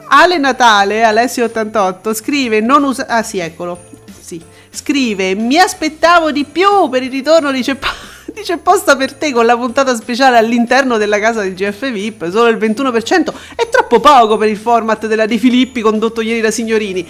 Ale 0.08 0.38
Natale, 0.38 1.04
Alessio88, 1.04 2.14
scrive 2.14 2.60
non 2.62 2.84
usa... 2.84 3.08
Ah 3.08 3.24
sì, 3.24 3.40
eccolo. 3.40 3.80
Sì. 4.20 4.42
Scrive, 4.70 5.36
mi 5.36 5.58
aspettavo 5.58 6.32
di 6.32 6.46
più 6.46 6.90
per 6.90 7.04
il 7.04 7.10
ritorno 7.10 7.52
di 7.52 7.62
C'è, 7.62 7.78
di 8.34 8.42
C'è 8.42 8.58
posta 8.58 8.96
per 8.96 9.14
te 9.14 9.32
con 9.32 9.46
la 9.46 9.58
puntata 9.58 9.96
speciale 9.96 10.38
all'interno 10.38 10.98
della 10.98 11.20
casa 11.20 11.42
del 11.42 11.54
GF 11.54 11.92
VIP, 11.92 12.30
solo 12.30 12.48
il 12.48 12.58
21%. 12.58 13.34
È 13.56 13.68
troppo 13.70 14.00
poco 14.00 14.38
per 14.38 14.50
il 14.50 14.58
format 14.58 15.08
della 15.08 15.26
De 15.26 15.38
Filippi 15.38 15.82
condotto 15.82 16.22
ieri 16.22 16.42
da 16.42 16.52
Signorini. 16.52 17.06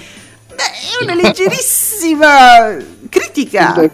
Beh, 0.58 0.63
è 0.63 1.04
una 1.04 1.13
leggerissima 1.13 2.77
critica. 3.10 3.92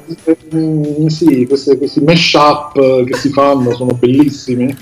Sì, 1.08 1.46
queste- 1.46 1.78
questi 1.78 2.00
mash-up 2.00 3.04
che 3.04 3.18
si 3.18 3.30
fanno 3.32 3.76
sono 3.76 3.94
bellissimi. 3.94 4.74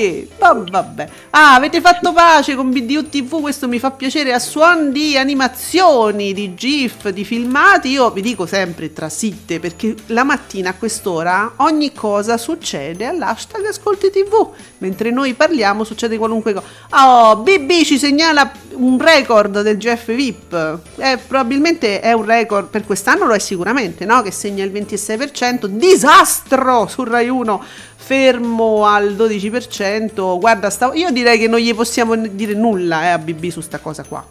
Perché? 0.00 0.28
Ma 0.38 0.52
vabbè. 0.52 1.08
Ah, 1.30 1.54
avete 1.54 1.80
fatto 1.80 2.12
pace 2.12 2.54
con 2.54 2.70
BDU 2.70 3.08
TV, 3.08 3.40
questo 3.40 3.68
mi 3.68 3.78
fa 3.78 3.90
piacere. 3.90 4.32
A 4.32 4.38
suon 4.38 4.92
di 4.92 5.16
animazioni, 5.18 6.32
di 6.32 6.54
GIF, 6.54 7.10
di 7.10 7.24
filmati, 7.24 7.90
io 7.90 8.10
vi 8.10 8.22
dico 8.22 8.46
sempre 8.46 8.92
tra 8.94 9.10
sitte, 9.10 9.60
perché 9.60 9.94
la 10.06 10.24
mattina 10.24 10.70
a 10.70 10.74
quest'ora 10.74 11.52
ogni 11.56 11.92
cosa 11.92 12.38
succede 12.38 13.04
all'hashtag 13.04 13.66
Ascolti 13.66 14.10
TV. 14.10 14.48
Mentre 14.78 15.10
noi 15.10 15.34
parliamo 15.34 15.84
succede 15.84 16.16
qualunque 16.16 16.54
cosa. 16.54 16.66
Oh, 16.92 17.36
BB 17.36 17.82
ci 17.82 17.98
segnala 17.98 18.50
un 18.72 18.98
record 18.98 19.60
del 19.60 19.76
GF 19.76 20.14
VIP. 20.14 20.78
Eh, 20.96 21.18
probabilmente 21.26 22.00
è 22.00 22.12
un 22.12 22.24
record 22.24 22.68
per 22.68 22.86
quest'anno, 22.86 23.26
lo 23.26 23.34
è 23.34 23.38
sicuramente, 23.38 24.06
no? 24.06 24.22
Che 24.22 24.30
segna 24.30 24.64
il 24.64 24.72
26%. 24.72 25.66
Disastro 25.66 26.86
su 26.86 27.04
Rai 27.04 27.28
1 27.28 27.62
fermo 28.10 28.86
al 28.86 29.14
12%. 29.14 29.89
Guarda, 30.38 30.70
stavo- 30.70 30.94
io 30.94 31.10
direi 31.10 31.38
che 31.38 31.48
non 31.48 31.58
gli 31.60 31.74
possiamo 31.74 32.16
dire 32.16 32.54
nulla 32.54 33.04
eh, 33.04 33.08
a 33.08 33.18
BB 33.18 33.48
su 33.48 33.60
sta 33.60 33.78
cosa 33.78 34.04
qua. 34.04 34.24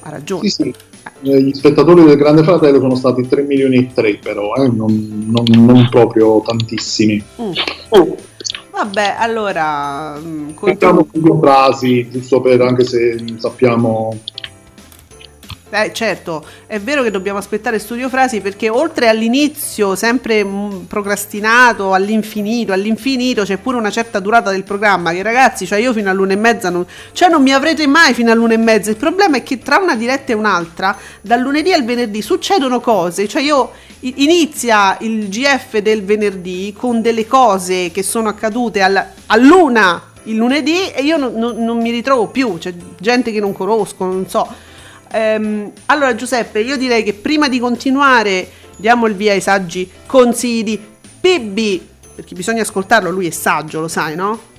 Ha 0.00 0.10
ragione. 0.10 0.48
Sì, 0.48 0.62
sì. 0.62 0.74
Eh, 1.22 1.42
Gli 1.42 1.52
spettatori 1.54 2.02
del 2.04 2.16
Grande 2.16 2.42
Fratello 2.42 2.78
sono 2.80 2.94
stati 2.94 3.26
3 3.26 3.42
milioni 3.42 3.76
e 3.76 3.90
3 3.94 4.18
però, 4.18 4.54
eh, 4.56 4.68
non, 4.68 5.30
non- 5.30 5.64
non 5.64 5.88
proprio 5.90 6.42
tantissimi. 6.44 7.22
Mm. 7.40 7.52
Vabbè, 8.70 9.14
allora 9.18 10.18
mm, 10.18 10.50
contro- 10.54 11.06
due 11.12 11.38
frasi, 11.40 12.08
giusto 12.10 12.40
per 12.40 12.60
anche 12.60 12.84
se 12.84 13.22
sappiamo... 13.36 14.18
Eh, 15.76 15.92
certo, 15.92 16.46
è 16.68 16.78
vero 16.78 17.02
che 17.02 17.10
dobbiamo 17.10 17.40
aspettare 17.40 17.80
studio 17.80 18.08
frasi 18.08 18.40
perché 18.40 18.68
oltre 18.68 19.08
all'inizio 19.08 19.96
sempre 19.96 20.44
mm, 20.44 20.82
procrastinato 20.82 21.92
all'infinito, 21.94 22.72
all'infinito 22.72 23.42
c'è 23.42 23.56
pure 23.56 23.78
una 23.78 23.90
certa 23.90 24.20
durata 24.20 24.52
del 24.52 24.62
programma 24.62 25.10
che 25.10 25.22
ragazzi, 25.24 25.66
cioè 25.66 25.80
io 25.80 25.92
fino 25.92 26.08
all'una 26.10 26.34
e 26.34 26.36
mezza 26.36 26.70
non, 26.70 26.86
cioè 27.10 27.28
non 27.28 27.42
mi 27.42 27.52
avrete 27.52 27.88
mai 27.88 28.14
fino 28.14 28.30
all'una 28.30 28.52
e 28.54 28.56
mezza. 28.56 28.90
Il 28.90 28.96
problema 28.96 29.38
è 29.38 29.42
che 29.42 29.58
tra 29.58 29.78
una 29.78 29.96
diretta 29.96 30.30
e 30.30 30.36
un'altra, 30.36 30.96
dal 31.20 31.40
lunedì 31.40 31.72
al 31.72 31.84
venerdì 31.84 32.22
succedono 32.22 32.78
cose, 32.78 33.26
cioè 33.26 33.42
io 33.42 33.72
inizia 33.98 34.96
il 35.00 35.28
GF 35.28 35.78
del 35.78 36.04
venerdì 36.04 36.72
con 36.72 37.02
delle 37.02 37.26
cose 37.26 37.90
che 37.90 38.04
sono 38.04 38.28
accadute 38.28 38.80
al- 38.80 39.04
all'una 39.26 40.12
il 40.26 40.36
lunedì 40.36 40.88
e 40.92 41.02
io 41.02 41.16
non, 41.16 41.34
non- 41.34 41.64
non 41.64 41.78
mi 41.78 41.90
ritrovo 41.90 42.28
più, 42.28 42.58
c'è 42.58 42.72
gente 43.00 43.32
che 43.32 43.40
non 43.40 43.52
conosco, 43.52 44.04
non 44.04 44.28
so. 44.28 44.72
Ehm, 45.14 45.70
allora 45.86 46.16
Giuseppe, 46.16 46.58
io 46.60 46.76
direi 46.76 47.04
che 47.04 47.14
prima 47.14 47.48
di 47.48 47.60
continuare 47.60 48.48
diamo 48.76 49.06
il 49.06 49.14
via 49.14 49.32
ai 49.32 49.40
saggi 49.40 49.88
consigli 50.06 50.64
di 50.64 50.80
PB, 51.20 51.80
perché 52.16 52.34
bisogna 52.34 52.62
ascoltarlo, 52.62 53.10
lui 53.10 53.28
è 53.28 53.30
saggio, 53.30 53.80
lo 53.80 53.86
sai, 53.86 54.16
no? 54.16 54.52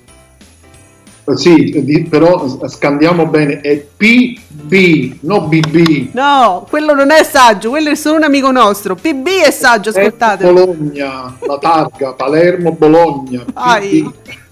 Sì, 1.35 2.07
però 2.07 2.47
scandiamo 2.67 3.25
bene, 3.25 3.59
è 3.59 3.77
PB, 3.77 5.17
no 5.21 5.41
BB. 5.41 6.13
No, 6.13 6.65
quello 6.69 6.93
non 6.93 7.11
è 7.11 7.23
saggio, 7.23 7.69
quello 7.69 7.89
è 7.89 7.95
solo 7.95 8.17
un 8.17 8.23
amico 8.23 8.51
nostro. 8.51 8.95
PB 8.95 9.27
è 9.43 9.51
saggio, 9.51 9.89
ascoltate. 9.89 10.45
Bologna, 10.45 11.35
la 11.39 11.57
targa, 11.57 12.13
Palermo, 12.13 12.71
Bologna. 12.71 13.43
Vai. 13.53 14.03
PB. 14.03 14.43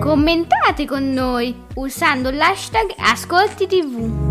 Commentate 0.00 0.86
con 0.86 1.12
noi 1.12 1.54
usando 1.74 2.30
l'hashtag 2.30 2.94
Ascolti 2.96 3.66
TV. 3.66 4.28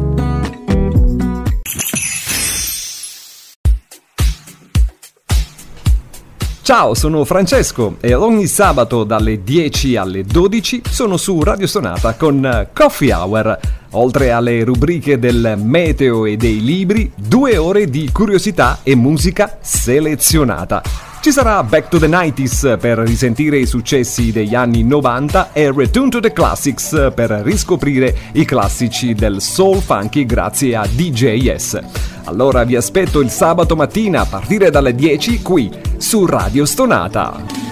Ciao, 6.63 6.95
sono 6.95 7.23
Francesco 7.23 7.97
e 7.99 8.15
ogni 8.15 8.47
sabato 8.47 9.03
dalle 9.03 9.43
10 9.43 9.95
alle 9.95 10.23
12 10.23 10.81
sono 10.89 11.17
su 11.17 11.39
Radio 11.43 11.67
Sonata 11.67 12.15
con 12.15 12.69
Coffee 12.73 13.13
Hour. 13.13 13.59
Oltre 13.91 14.31
alle 14.31 14.63
rubriche 14.63 15.19
del 15.19 15.53
meteo 15.61 16.25
e 16.25 16.35
dei 16.35 16.63
libri, 16.63 17.11
due 17.15 17.57
ore 17.57 17.85
di 17.85 18.09
curiosità 18.11 18.79
e 18.81 18.95
musica 18.95 19.59
selezionata. 19.61 21.08
Ci 21.21 21.33
sarà 21.33 21.61
Back 21.63 21.89
to 21.89 21.99
the 21.99 22.07
90s 22.07 22.77
per 22.79 22.97
risentire 22.99 23.57
i 23.57 23.65
successi 23.65 24.31
degli 24.31 24.55
anni 24.55 24.83
90 24.83 25.51
e 25.51 25.69
Return 25.69 26.09
to 26.09 26.21
the 26.21 26.31
Classics 26.31 27.11
per 27.13 27.29
riscoprire 27.43 28.15
i 28.33 28.45
classici 28.45 29.13
del 29.13 29.41
soul 29.41 29.81
funky 29.81 30.25
grazie 30.25 30.77
a 30.77 30.87
DJS. 30.89 31.79
Allora 32.23 32.63
vi 32.63 32.77
aspetto 32.77 33.19
il 33.19 33.29
sabato 33.29 33.75
mattina 33.75 34.21
a 34.21 34.25
partire 34.25 34.69
dalle 34.69 34.95
10 34.95 35.41
qui 35.41 35.69
su 35.97 36.25
Radio 36.25 36.65
Stonata. 36.65 37.68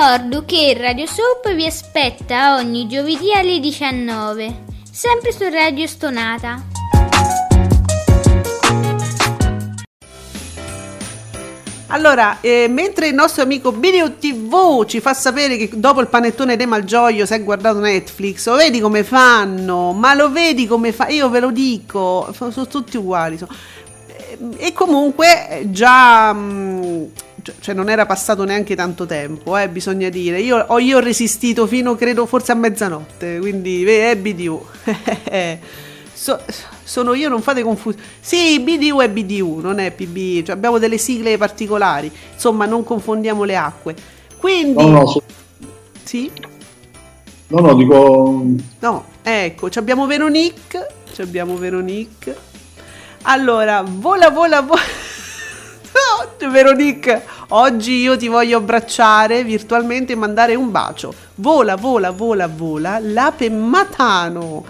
ricordo 0.00 0.46
che 0.46 0.74
Radio 0.78 1.04
Soap 1.04 1.52
vi 1.54 1.66
aspetta 1.66 2.54
ogni 2.54 2.88
giovedì 2.88 3.34
alle 3.34 3.60
19, 3.60 4.62
sempre 4.90 5.30
su 5.30 5.46
Radio 5.50 5.86
Stonata. 5.86 6.64
Allora, 11.88 12.38
eh, 12.40 12.66
mentre 12.70 13.08
il 13.08 13.14
nostro 13.14 13.42
amico 13.42 13.72
Bineo 13.72 14.12
TV 14.12 14.86
ci 14.86 15.00
fa 15.00 15.12
sapere 15.12 15.58
che 15.58 15.68
dopo 15.74 16.00
il 16.00 16.06
panettone 16.06 16.56
dei 16.56 16.64
Malgioglio 16.64 17.26
si 17.26 17.34
è 17.34 17.44
guardato 17.44 17.80
Netflix, 17.80 18.46
lo 18.46 18.56
vedi 18.56 18.80
come 18.80 19.04
fanno? 19.04 19.92
Ma 19.92 20.14
lo 20.14 20.30
vedi 20.30 20.66
come 20.66 20.92
fa? 20.92 21.08
Io 21.08 21.28
ve 21.28 21.40
lo 21.40 21.50
dico, 21.50 22.32
sono, 22.34 22.50
sono 22.50 22.66
tutti 22.66 22.96
uguali. 22.96 23.36
Sono. 23.36 23.54
E 24.56 24.72
comunque 24.72 25.48
eh, 25.60 25.70
già... 25.70 26.32
mm, 26.32 27.04
cioè- 27.42 27.54
cioè 27.60 27.74
non 27.74 27.88
era 27.90 28.06
passato 28.06 28.44
neanche 28.44 28.74
tanto 28.74 29.06
tempo, 29.06 29.56
eh, 29.56 29.68
bisogna 29.68 30.08
dire. 30.08 30.40
Io 30.40 30.56
ho, 30.58 30.78
io 30.78 30.96
ho 30.98 31.00
resistito 31.00 31.66
fino, 31.66 31.94
credo, 31.94 32.26
forse 32.26 32.52
a 32.52 32.54
mezzanotte, 32.54 33.38
quindi 33.38 33.84
eh, 33.84 34.16
BDU. 34.16 34.64
So- 36.20 36.38
sono 36.84 37.14
io, 37.14 37.30
non 37.30 37.40
fate 37.40 37.62
confusione. 37.62 38.04
Sì, 38.20 38.60
BDU 38.60 38.98
è 39.00 39.08
BDU, 39.08 39.60
non 39.60 39.78
è 39.78 39.90
PB, 39.90 40.44
cioè 40.44 40.54
abbiamo 40.54 40.78
delle 40.78 40.98
sigle 40.98 41.38
particolari. 41.38 42.12
Insomma, 42.34 42.66
non 42.66 42.84
confondiamo 42.84 43.44
le 43.44 43.56
acque. 43.56 43.94
Quindi, 44.36 44.82
No, 44.84 44.88
no, 44.90 45.06
so- 45.06 45.22
sì, 46.04 46.30
no, 47.46 47.60
no, 47.60 47.74
dico... 47.74 48.44
no, 48.80 49.04
ecco, 49.22 49.70
abbiamo 49.76 50.04
Veronique, 50.06 50.88
ci 51.10 51.22
abbiamo 51.22 51.56
Veronique. 51.56 52.36
Allora, 53.22 53.82
vola, 53.86 54.30
vola, 54.30 54.60
vola. 54.62 54.80
No, 55.92 56.50
Veronique, 56.50 57.24
oggi 57.48 57.96
io 57.96 58.16
ti 58.16 58.28
voglio 58.28 58.58
abbracciare 58.58 59.42
virtualmente 59.44 60.12
e 60.12 60.16
mandare 60.16 60.54
un 60.54 60.70
bacio. 60.70 61.12
Vola, 61.36 61.76
vola, 61.76 62.10
vola, 62.12 62.46
vola, 62.46 62.98
l'ape 63.00 63.50
matano. 63.50 64.64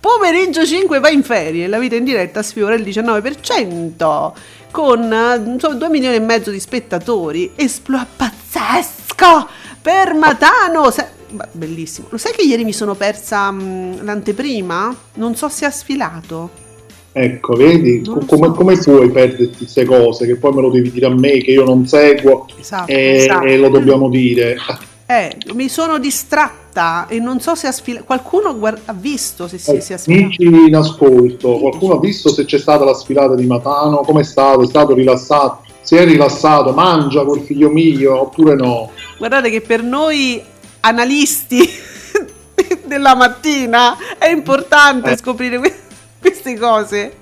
Pomeriggio 0.00 0.66
5 0.66 0.98
va 1.00 1.08
in 1.10 1.22
ferie, 1.22 1.66
la 1.68 1.78
vita 1.78 1.94
in 1.94 2.04
diretta 2.04 2.42
sfiora 2.42 2.74
il 2.74 2.82
19% 2.82 4.32
con 4.70 5.02
insomma, 5.46 5.74
2 5.74 5.88
milioni 5.88 6.16
e 6.16 6.20
mezzo 6.20 6.50
di 6.50 6.60
spettatori. 6.60 7.52
Esploa 7.54 8.06
pazzesco 8.16 9.48
per 9.80 10.14
Matano. 10.14 10.90
Se- 10.90 11.08
ma- 11.30 11.48
bellissimo. 11.50 12.08
Lo 12.10 12.18
sai 12.18 12.32
che 12.32 12.42
ieri 12.42 12.64
mi 12.64 12.72
sono 12.72 12.94
persa 12.94 13.50
mh, 13.50 14.04
l'anteprima? 14.04 14.94
Non 15.14 15.34
so 15.36 15.48
se 15.48 15.64
ha 15.64 15.70
sfilato. 15.70 16.66
Ecco, 17.12 17.54
vedi, 17.54 18.04
lo 18.04 18.24
come, 18.26 18.46
so. 18.48 18.52
come 18.52 18.76
puoi 18.78 19.10
perderti 19.10 19.56
queste 19.56 19.84
cose 19.84 20.26
che 20.26 20.36
poi 20.36 20.52
me 20.52 20.60
lo 20.60 20.70
devi 20.70 20.90
dire 20.90 21.06
a 21.06 21.10
me 21.10 21.38
che 21.38 21.50
io 21.50 21.64
non 21.64 21.86
seguo 21.86 22.46
Esatto, 22.58 22.90
e, 22.92 23.16
esatto. 23.16 23.44
e 23.46 23.56
lo 23.58 23.68
dobbiamo 23.68 24.08
dire. 24.08 24.56
Eh, 25.10 25.38
mi 25.54 25.70
sono 25.70 25.98
distratta 25.98 27.06
e 27.08 27.18
non 27.18 27.40
so 27.40 27.54
se 27.54 27.66
ha 27.66 27.72
sfilato. 27.72 28.04
Qualcuno 28.04 28.58
guar- 28.58 28.78
ha 28.84 28.92
visto 28.92 29.48
se 29.48 29.56
si, 29.56 29.80
si 29.80 29.94
è 29.94 29.96
sfilato. 29.96 30.24
Amici 30.26 30.42
in 30.66 30.76
ascolto, 30.76 31.56
qualcuno 31.60 31.94
ha 31.94 31.98
visto 31.98 32.28
se 32.28 32.44
c'è 32.44 32.58
stata 32.58 32.84
la 32.84 32.92
sfilata 32.92 33.34
di 33.34 33.46
Matano? 33.46 34.00
Come 34.00 34.20
è 34.20 34.24
stato? 34.24 34.60
È 34.60 34.66
stato 34.66 34.92
rilassato? 34.92 35.62
Si 35.80 35.96
è 35.96 36.04
rilassato? 36.04 36.72
Mangia 36.74 37.24
col 37.24 37.40
figlio 37.40 37.70
mio 37.70 38.20
oppure 38.20 38.54
no? 38.54 38.90
Guardate 39.16 39.48
che 39.48 39.62
per 39.62 39.82
noi 39.82 40.42
analisti 40.80 41.66
della 42.84 43.14
mattina 43.16 43.96
è 44.18 44.28
importante 44.28 45.12
Eh. 45.12 45.16
scoprire 45.16 45.58
que- 45.58 45.74
queste 46.20 46.56
cose. 46.58 47.16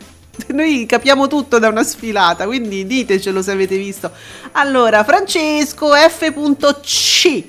Noi 0.49 0.85
capiamo 0.87 1.29
tutto 1.29 1.59
da 1.59 1.69
una 1.69 1.83
sfilata, 1.83 2.45
quindi 2.45 2.87
ditecelo 2.87 3.41
se 3.41 3.53
avete 3.53 3.77
visto. 3.77 4.11
Allora, 4.53 5.03
Francesco 5.03 5.93
F.C. 5.95 7.45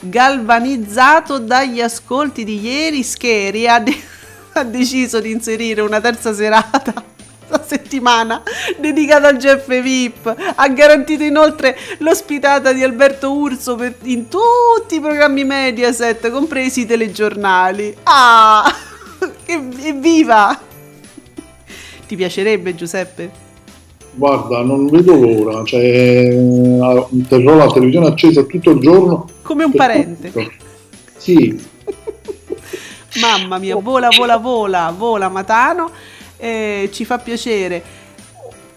Galvanizzato 0.00 1.38
dagli 1.38 1.80
ascolti 1.80 2.44
di 2.44 2.60
ieri, 2.60 3.02
Scheri 3.02 3.66
ha, 3.66 3.80
de- 3.80 4.00
ha 4.54 4.62
deciso 4.62 5.20
di 5.20 5.32
inserire 5.32 5.80
una 5.80 6.00
terza 6.00 6.32
serata 6.32 6.94
la 7.48 7.64
settimana 7.66 8.42
dedicata 8.78 9.26
al 9.28 9.36
Jeff 9.36 9.66
VIP. 9.66 10.52
Ha 10.54 10.68
garantito 10.68 11.24
inoltre 11.24 11.76
l'ospitata 11.98 12.72
di 12.72 12.84
Alberto 12.84 13.32
Urso 13.32 13.74
per- 13.74 13.96
in 14.02 14.28
tutti 14.28 14.94
i 14.94 15.00
programmi 15.00 15.44
Mediaset, 15.44 16.30
compresi 16.30 16.82
i 16.82 16.86
telegiornali. 16.86 17.96
Ah! 18.04 18.72
Evviva! 19.44 20.66
Ti 22.08 22.16
piacerebbe 22.16 22.74
Giuseppe? 22.74 23.30
Guarda, 24.14 24.62
non 24.62 24.86
vedo 24.86 25.14
l'ora, 25.14 25.62
cioè 25.62 25.80
eh, 25.80 27.06
terrò 27.28 27.54
la 27.54 27.66
televisione 27.66 28.06
accesa 28.06 28.42
tutto 28.44 28.70
il 28.70 28.80
giorno. 28.80 29.28
Come 29.42 29.64
un 29.64 29.72
parente. 29.72 30.32
tutto. 30.32 30.50
Sì, 31.18 31.60
Mamma 33.20 33.58
mia, 33.58 33.76
vola, 33.76 34.08
vola, 34.16 34.38
vola, 34.38 34.94
vola 34.96 35.28
Matano, 35.28 35.90
eh, 36.38 36.88
ci 36.92 37.04
fa 37.04 37.18
piacere. 37.18 37.82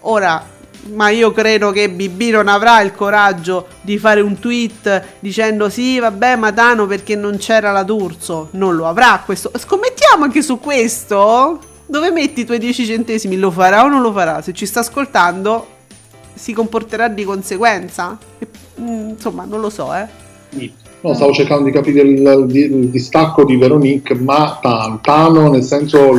Ora, 0.00 0.44
ma 0.92 1.08
io 1.08 1.32
credo 1.32 1.70
che 1.70 1.88
BB 1.88 2.20
non 2.32 2.48
avrà 2.48 2.82
il 2.82 2.92
coraggio 2.92 3.66
di 3.80 3.96
fare 3.96 4.20
un 4.20 4.38
tweet 4.38 5.04
dicendo 5.20 5.70
sì, 5.70 5.98
vabbè, 5.98 6.36
Matano 6.36 6.86
perché 6.86 7.16
non 7.16 7.38
c'era 7.38 7.72
la 7.72 7.82
D'Urso. 7.82 8.48
Non 8.52 8.74
lo 8.74 8.86
avrà 8.86 9.22
questo. 9.24 9.50
Scommettiamo 9.56 10.24
anche 10.24 10.42
su 10.42 10.58
questo? 10.58 11.70
Dove 11.86 12.10
metti 12.10 12.40
i 12.40 12.44
tuoi 12.44 12.58
10 12.58 12.86
centesimi? 12.86 13.36
Lo 13.36 13.50
farà 13.50 13.84
o 13.84 13.88
non 13.88 14.00
lo 14.02 14.12
farà? 14.12 14.40
Se 14.42 14.52
ci 14.52 14.66
sta 14.66 14.80
ascoltando, 14.80 15.66
si 16.34 16.52
comporterà 16.52 17.08
di 17.08 17.24
conseguenza? 17.24 18.16
E, 18.38 18.46
mm, 18.80 19.08
insomma, 19.10 19.44
non 19.44 19.60
lo 19.60 19.68
so, 19.70 19.92
eh. 19.94 20.06
no, 21.00 21.14
stavo 21.14 21.32
cercando 21.32 21.64
di 21.64 21.70
capire 21.72 22.00
il, 22.02 22.18
il- 22.20 22.56
il 22.56 22.88
distacco 22.88 23.44
di 23.44 23.56
Veronique, 23.56 24.14
ma 24.14 24.58
tan- 24.62 25.00
Tano 25.00 25.50
nel 25.50 25.62
senso... 25.62 26.14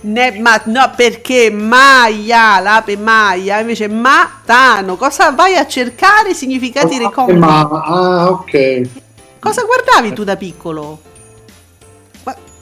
Ne- 0.00 0.40
ma 0.40 0.60
no, 0.66 0.90
perché 0.96 1.50
Maia, 1.50 2.58
l'ape 2.60 2.96
Maia, 2.96 3.60
invece 3.60 3.86
Matano, 3.88 4.96
cosa 4.96 5.30
vai 5.30 5.54
a 5.54 5.66
cercare 5.66 6.34
significati 6.34 6.98
reconditi? 6.98 7.38
Ma, 7.38 7.60
ah, 7.68 8.30
ok. 8.30 8.80
Cosa 9.38 9.62
guardavi 9.64 10.12
tu 10.14 10.24
da 10.24 10.36
piccolo? 10.36 10.98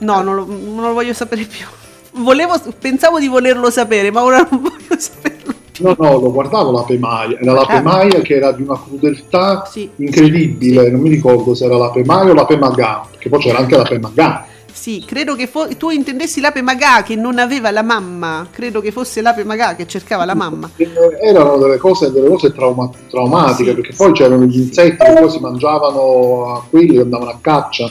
No, 0.01 0.21
non 0.23 0.35
lo, 0.35 0.45
non 0.47 0.81
lo 0.83 0.93
voglio 0.93 1.13
sapere 1.15 1.45
più. 1.45 1.67
Volevo, 2.13 2.55
pensavo 2.79 3.19
di 3.19 3.29
volerlo 3.29 3.71
sapere, 3.71 4.11
ma 4.11 4.23
ora 4.23 4.47
non 4.51 4.61
voglio 4.63 4.99
saperlo 4.99 5.55
più. 5.73 5.85
No, 5.87 5.97
no, 5.99 6.19
lo 6.19 6.33
guardavo 6.33 6.73
la 6.73 6.83
Pemaia, 6.83 7.39
era 7.41 7.53
la 7.53 7.63
Eh. 7.63 7.67
Pemaia 7.67 8.21
che 8.21 8.35
era 8.35 8.53
di 8.53 8.63
una 8.63 8.79
crudeltà 8.81 9.65
Sì. 9.71 9.89
incredibile, 9.97 10.85
Sì. 10.85 10.91
non 10.91 11.01
mi 11.01 11.09
ricordo 11.09 11.55
se 11.55 11.65
era 11.65 11.77
la 11.77 11.91
Pemaia 11.91 12.31
o 12.33 12.35
la 12.35 12.45
Pemagà, 12.45 13.07
che 13.19 13.29
poi 13.29 13.41
c'era 13.41 13.59
anche 13.59 13.77
la 13.77 13.85
Pemagà. 13.85 14.45
Sì, 14.73 15.03
credo 15.07 15.35
che 15.35 15.47
fo- 15.47 15.69
tu 15.77 15.91
intendessi 15.91 16.41
l'ape 16.41 16.63
Magà 16.63 17.03
che 17.03 17.15
non 17.17 17.39
aveva 17.39 17.71
la 17.71 17.83
mamma. 17.83 18.47
Credo 18.51 18.81
che 18.81 18.93
fosse 18.93 19.21
l'ape 19.21 19.45
Magà 19.45 19.75
che 19.75 19.87
cercava 19.87 20.25
la 20.25 20.35
mamma. 20.35 20.71
Eh, 20.77 20.89
Erano 21.23 21.57
delle 21.59 21.77
cose, 21.77 22.11
delle 22.13 22.29
cose 22.29 22.53
trauma- 22.53 22.89
traumatiche, 23.11 23.71
Sì. 23.71 23.75
perché 23.77 23.95
poi 23.97 24.13
c'erano 24.13 24.45
gli 24.45 24.59
insetti 24.59 24.97
che 25.05 25.13
poi 25.21 25.31
si 25.31 25.41
mangiavano 25.41 26.55
a 26.55 26.65
quelli 26.71 26.95
che 26.95 27.01
andavano 27.01 27.31
a 27.31 27.39
caccia. 27.41 27.91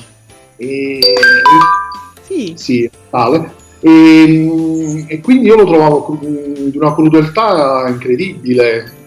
E, 0.55 0.99
Sì, 2.29 2.53
sì, 2.55 2.89
tale. 3.09 3.51
E, 3.79 5.05
e 5.07 5.19
quindi 5.19 5.47
io 5.47 5.55
lo 5.55 5.65
trovavo 5.65 6.19
di 6.21 6.77
una 6.77 6.93
crudeltà 6.93 7.85
incredibile. 7.87 8.97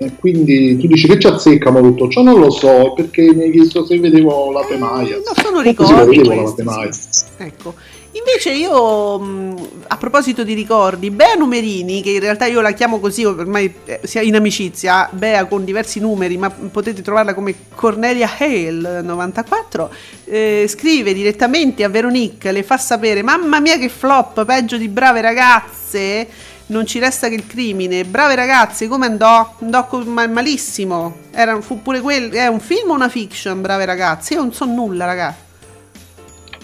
E 0.00 0.12
quindi 0.16 0.76
tu 0.78 0.86
dici 0.86 1.08
che 1.08 1.18
ci 1.18 1.26
azzecca 1.26 1.72
tutto 1.72 2.08
ciò? 2.08 2.22
Non 2.22 2.38
lo 2.38 2.50
so, 2.50 2.92
perché 2.94 3.34
mi 3.34 3.42
hai 3.42 3.50
chiesto 3.50 3.84
se 3.84 3.98
vedevo 3.98 4.52
la 4.52 4.60
Pemaia. 4.60 5.16
Eh, 5.16 5.22
no, 5.24 5.32
sono 5.42 5.58
Sì, 5.58 5.68
ricordi 5.68 6.22
lo 6.22 6.30
vedevo 6.30 6.54
la 6.62 6.92
sì. 6.92 7.08
Ecco. 7.38 7.74
Invece 8.12 8.52
io, 8.52 9.18
mh, 9.18 9.68
a 9.88 9.96
proposito 9.98 10.42
di 10.42 10.54
ricordi, 10.54 11.10
Bea 11.10 11.34
Numerini, 11.34 12.00
che 12.00 12.10
in 12.10 12.20
realtà 12.20 12.46
io 12.46 12.62
la 12.62 12.72
chiamo 12.72 13.00
così 13.00 13.24
ormai 13.24 13.72
eh, 13.84 14.00
sia 14.04 14.22
in 14.22 14.34
amicizia, 14.34 15.08
Bea 15.12 15.44
con 15.44 15.64
diversi 15.64 16.00
numeri, 16.00 16.38
ma 16.38 16.48
potete 16.50 17.02
trovarla 17.02 17.34
come 17.34 17.54
Cornelia 17.74 18.30
Hale 18.38 19.02
94, 19.02 19.90
eh, 20.24 20.64
scrive 20.68 21.12
direttamente 21.12 21.84
a 21.84 21.90
Veronique, 21.90 22.50
le 22.50 22.62
fa 22.62 22.78
sapere, 22.78 23.22
mamma 23.22 23.60
mia 23.60 23.76
che 23.76 23.90
flop, 23.90 24.42
peggio 24.46 24.78
di 24.78 24.88
brave 24.88 25.20
ragazze, 25.20 26.26
non 26.66 26.86
ci 26.86 26.98
resta 26.98 27.28
che 27.28 27.34
il 27.34 27.46
crimine, 27.46 28.04
brave 28.04 28.34
ragazze, 28.34 28.88
come 28.88 29.04
andò? 29.04 29.54
Andò 29.60 29.86
malissimo, 30.06 31.16
Era, 31.30 31.60
fu 31.60 31.82
pure 31.82 32.00
quel, 32.00 32.30
è 32.30 32.46
un 32.46 32.60
film 32.60 32.90
o 32.90 32.94
una 32.94 33.10
fiction, 33.10 33.60
brave 33.60 33.84
ragazze? 33.84 34.32
Io 34.32 34.40
non 34.40 34.52
so 34.54 34.64
nulla 34.64 35.04
ragazzi. 35.04 35.47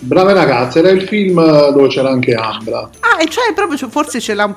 Brave 0.04 0.34
ragazze, 0.34 0.80
era 0.80 0.90
il 0.90 1.02
film 1.02 1.42
dove 1.72 1.88
c'era 1.88 2.10
anche 2.10 2.34
Ambra. 2.34 2.90
Ah, 3.00 3.20
e 3.22 3.28
cioè 3.28 3.52
proprio 3.54 3.88
forse 3.88 4.20
ce 4.20 4.34
l'ha. 4.34 4.54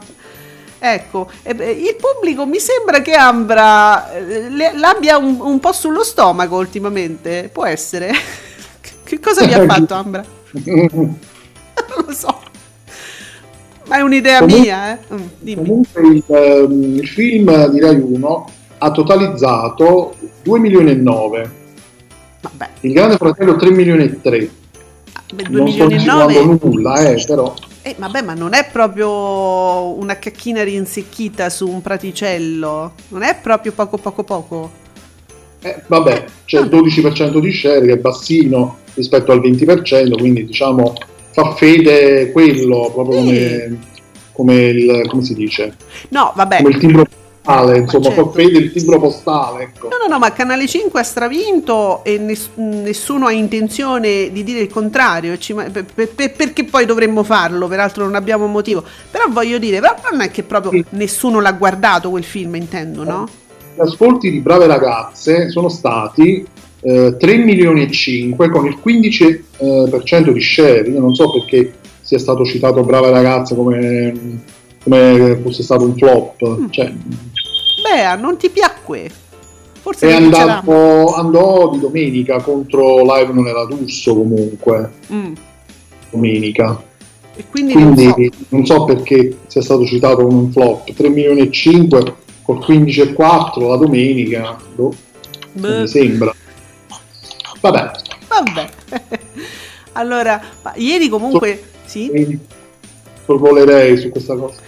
Ecco, 0.80 1.30
il 1.46 1.96
pubblico 2.00 2.46
mi 2.46 2.60
sembra 2.60 3.02
che 3.02 3.14
Ambra 3.14 4.14
eh, 4.14 4.50
l'abbia 4.78 5.18
un, 5.18 5.40
un 5.40 5.60
po' 5.60 5.72
sullo 5.72 6.04
stomaco 6.04 6.58
ultimamente. 6.58 7.50
Può 7.52 7.66
essere. 7.66 8.12
che 9.04 9.20
cosa 9.20 9.46
vi 9.46 9.54
ha 9.54 9.64
fatto 9.66 9.94
Ambra? 9.94 10.24
non 10.66 11.16
lo 12.06 12.14
so. 12.14 12.42
Ma 13.88 13.98
è 13.98 14.02
un'idea 14.02 14.40
Comunque- 14.40 14.62
mia, 14.62 14.92
eh? 14.92 15.00
Mm. 15.14 15.56
Comunque 15.56 16.02
il, 16.08 16.24
ehm, 16.28 16.96
il 16.98 17.08
film 17.08 17.68
di 17.70 17.80
Rai 17.80 17.96
1 17.96 18.50
ha 18.80 18.92
totalizzato 18.92 20.16
2 20.44 20.60
milioni 20.60 20.92
e 20.92 20.96
9, 20.96 21.52
Vabbè, 22.42 22.70
il 22.82 22.94
Grande 22.94 23.18
Fratello 23.18 23.56
3 23.56 23.72
milioni 23.72 24.04
e 24.04 24.22
3. 24.22 24.50
Beh, 25.34 25.44
2 25.44 25.60
Non 25.60 25.72
sto 25.72 25.86
milioni 25.88 26.04
e 26.04 26.06
9. 26.06 26.34
insinuando 26.34 26.60
nulla, 26.68 27.10
eh, 27.10 27.24
però. 27.26 27.54
Eh, 27.82 27.96
vabbè, 27.98 28.22
ma 28.22 28.34
non 28.34 28.54
è 28.54 28.68
proprio 28.72 29.94
una 29.98 30.18
cacchina 30.20 30.64
rinsecchita 30.64 31.50
su 31.50 31.70
un 31.70 31.82
praticello. 31.82 32.94
Non 33.10 33.22
è 33.24 33.38
proprio 33.42 33.72
poco 33.72 33.98
poco 33.98 34.24
poco. 34.24 34.72
Eh, 35.62 35.82
vabbè, 35.88 36.26
c'è 36.46 36.60
il 36.60 36.68
12% 36.68 37.40
di 37.40 37.52
share 37.52 37.86
che 37.86 37.94
è 37.94 37.98
bassino 37.98 38.78
rispetto 38.94 39.32
al 39.32 39.40
20%, 39.40 40.18
quindi 40.18 40.46
diciamo 40.46 40.94
fa 41.32 41.54
fede 41.54 42.32
quello, 42.32 42.90
proprio 42.94 43.20
come, 43.20 43.78
come, 44.34 44.56
il, 44.56 45.08
come 45.08 45.24
si 45.24 45.34
dice, 45.36 45.76
No, 46.10 46.34
vabbè. 46.36 46.58
come 46.58 46.70
il 46.70 46.78
timbro 46.80 47.06
postale, 47.48 47.78
insomma, 47.78 48.04
certo. 48.06 48.32
fede 48.32 48.58
il 48.58 48.72
timbro 48.72 49.00
postale, 49.00 49.64
ecco. 49.64 49.88
No, 49.88 49.96
no, 50.06 50.14
no, 50.14 50.20
ma 50.20 50.32
Canale 50.34 50.68
5 50.68 51.00
ha 51.00 51.04
stravinto 51.04 52.04
e 52.04 52.18
ness- 52.18 52.50
nessuno 52.56 53.28
ha 53.28 53.32
intenzione 53.32 54.32
di 54.32 54.44
dire 54.44 54.60
il 54.60 54.70
contrario. 54.70 55.38
ma- 55.56 55.64
per- 55.64 55.86
per- 55.94 56.10
per- 56.10 56.32
perché 56.34 56.64
poi 56.66 56.86
dovremmo 56.86 57.24
farlo? 57.24 57.68
Peraltro 57.68 58.04
non 58.04 58.16
abbiamo 58.16 58.48
motivo. 58.48 58.84
Però 59.10 59.26
voglio 59.30 59.58
dire, 59.58 59.80
però 59.80 59.96
non 60.12 60.22
è 60.22 60.30
che 60.32 60.44
proprio 60.44 60.72
Sì. 60.72 60.86
nessuno 60.92 61.40
l'ha 61.40 61.54
guardato 61.54 62.10
quel 62.10 62.24
film, 62.24 62.56
intendo, 62.56 63.04
no? 63.04 63.28
Gli 63.76 63.82
ascolti 63.82 64.30
di 64.32 64.40
Brave 64.40 64.68
Ragazze 64.68 65.50
sono 65.50 65.70
stati 65.70 66.46
eh, 66.82 67.16
3 67.18 67.38
milioni 67.38 67.84
e 67.84 67.92
5 67.92 68.50
con 68.50 68.66
il 68.66 68.78
15% 68.84 69.42
eh, 69.58 69.88
per 69.90 70.04
cento 70.04 70.32
di 70.32 70.42
share. 70.42 70.88
Io 70.90 71.00
non 71.00 71.14
so 71.16 71.32
perché 71.32 71.74
sia 72.02 72.20
stato 72.20 72.46
citato 72.46 72.84
Brave 72.84 73.10
Ragazze 73.10 73.56
come, 73.56 74.14
come 74.84 75.40
fosse 75.44 75.64
stato 75.64 75.84
un 75.86 75.96
flop. 75.98 76.70
Cioè, 76.70 76.94
Beh, 77.90 78.20
non 78.20 78.38
ti 78.38 78.50
piacque. 78.50 79.10
Forse 79.82 80.08
vincerà. 80.08 80.60
andato, 80.60 81.14
andò 81.16 81.70
di 81.70 81.80
domenica 81.80 82.42
contro 82.42 83.04
Live 83.04 83.32
Non 83.32 83.48
era 83.48 83.64
Russo 83.64 84.16
comunque. 84.16 84.92
Mm. 85.12 85.34
Domenica. 86.10 86.84
E 87.36 87.46
quindi, 87.50 87.74
Quindi 87.74 88.06
non 88.06 88.14
so. 88.14 88.46
non 88.50 88.66
so 88.66 88.84
perché 88.86 89.38
sia 89.48 89.62
stato 89.62 89.86
citato 89.86 90.26
come 90.26 90.40
un 90.40 90.52
flop. 90.52 90.92
3 90.92 91.10
milioni 91.10 91.42
e 91.42 91.52
5 91.52 92.16
col 92.42 92.58
15,4 92.58 93.68
la 93.68 93.76
domenica. 93.78 94.58
boh, 94.76 94.94
Beh. 95.54 95.80
mi 95.82 95.88
sembra. 95.88 96.34
Vabbè, 97.62 97.92
Vabbè. 98.28 98.70
allora, 99.94 100.42
ieri 100.76 101.08
comunque... 101.10 101.62
Sì? 101.86 102.10
quindi 102.10 102.38
sorvolerei 103.26 103.98
su 103.98 104.10
questa 104.10 104.36
cosa. 104.36 104.60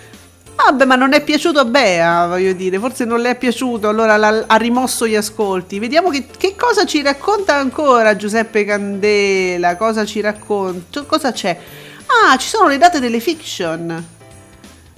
Vabbè, 0.65 0.83
ma 0.85 0.95
non 0.95 1.13
è 1.13 1.23
piaciuto 1.23 1.59
a 1.59 1.65
Bea, 1.65 2.27
voglio 2.27 2.51
dire, 2.53 2.77
forse 2.79 3.05
non 3.05 3.21
le 3.21 3.31
è 3.31 3.37
piaciuto, 3.37 3.87
allora 3.87 4.45
ha 4.45 4.55
rimosso 4.57 5.07
gli 5.07 5.15
ascolti. 5.15 5.79
Vediamo 5.79 6.09
che, 6.09 6.25
che 6.37 6.55
cosa 6.55 6.85
ci 6.85 7.01
racconta 7.01 7.55
ancora 7.55 8.15
Giuseppe 8.15 8.65
Candela, 8.65 9.77
cosa 9.77 10.05
ci 10.05 10.19
racconta, 10.19 11.03
cosa 11.03 11.31
c'è? 11.31 11.57
Ah, 12.05 12.37
ci 12.37 12.49
sono 12.49 12.67
le 12.67 12.77
date 12.77 12.99
delle 12.99 13.21
fiction. 13.21 13.89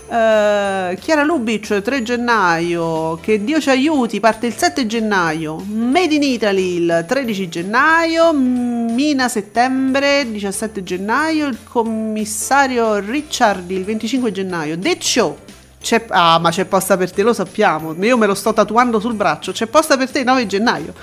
Eh, 0.09 0.97
Chiara 0.99 1.23
Lubic 1.23 1.81
3 1.81 2.03
gennaio, 2.03 3.17
che 3.21 3.41
Dio 3.43 3.61
ci 3.61 3.69
aiuti, 3.69 4.19
parte 4.19 4.47
il 4.47 4.53
7 4.53 4.85
gennaio, 4.87 5.55
Made 5.55 6.15
in 6.15 6.23
Italy 6.23 6.75
il 6.77 7.05
13 7.07 7.47
gennaio, 7.47 8.33
Mina 8.33 9.29
settembre 9.29 10.29
17 10.29 10.83
gennaio, 10.83 11.47
il 11.47 11.59
commissario 11.63 12.97
Ricciardi 12.97 13.75
il 13.75 13.85
25 13.85 14.31
gennaio, 14.33 14.77
The 14.77 14.97
Show. 14.99 15.37
C'è, 15.81 16.05
ah, 16.09 16.37
ma 16.39 16.51
c'è 16.51 16.65
posta 16.65 16.95
per 16.95 17.11
te, 17.11 17.23
lo 17.23 17.33
sappiamo. 17.33 17.95
Io 17.99 18.17
me 18.17 18.27
lo 18.27 18.35
sto 18.35 18.53
tatuando 18.53 18.99
sul 18.99 19.15
braccio. 19.15 19.51
C'è 19.51 19.65
posta 19.65 19.97
per 19.97 20.09
te 20.09 20.23
9 20.23 20.45
gennaio. 20.45 20.93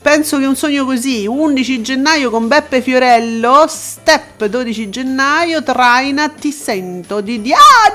Penso 0.00 0.38
che 0.38 0.46
un 0.46 0.54
sogno 0.54 0.84
così, 0.84 1.26
11 1.26 1.82
gennaio 1.82 2.30
con 2.30 2.46
Beppe 2.46 2.80
Fiorello, 2.80 3.66
Step 3.68 4.46
12 4.46 4.88
gennaio, 4.90 5.62
Traina 5.62 6.28
ti 6.28 6.52
sento 6.52 7.20
di 7.20 7.42
Dia- 7.42 7.56
ah, 7.56 7.92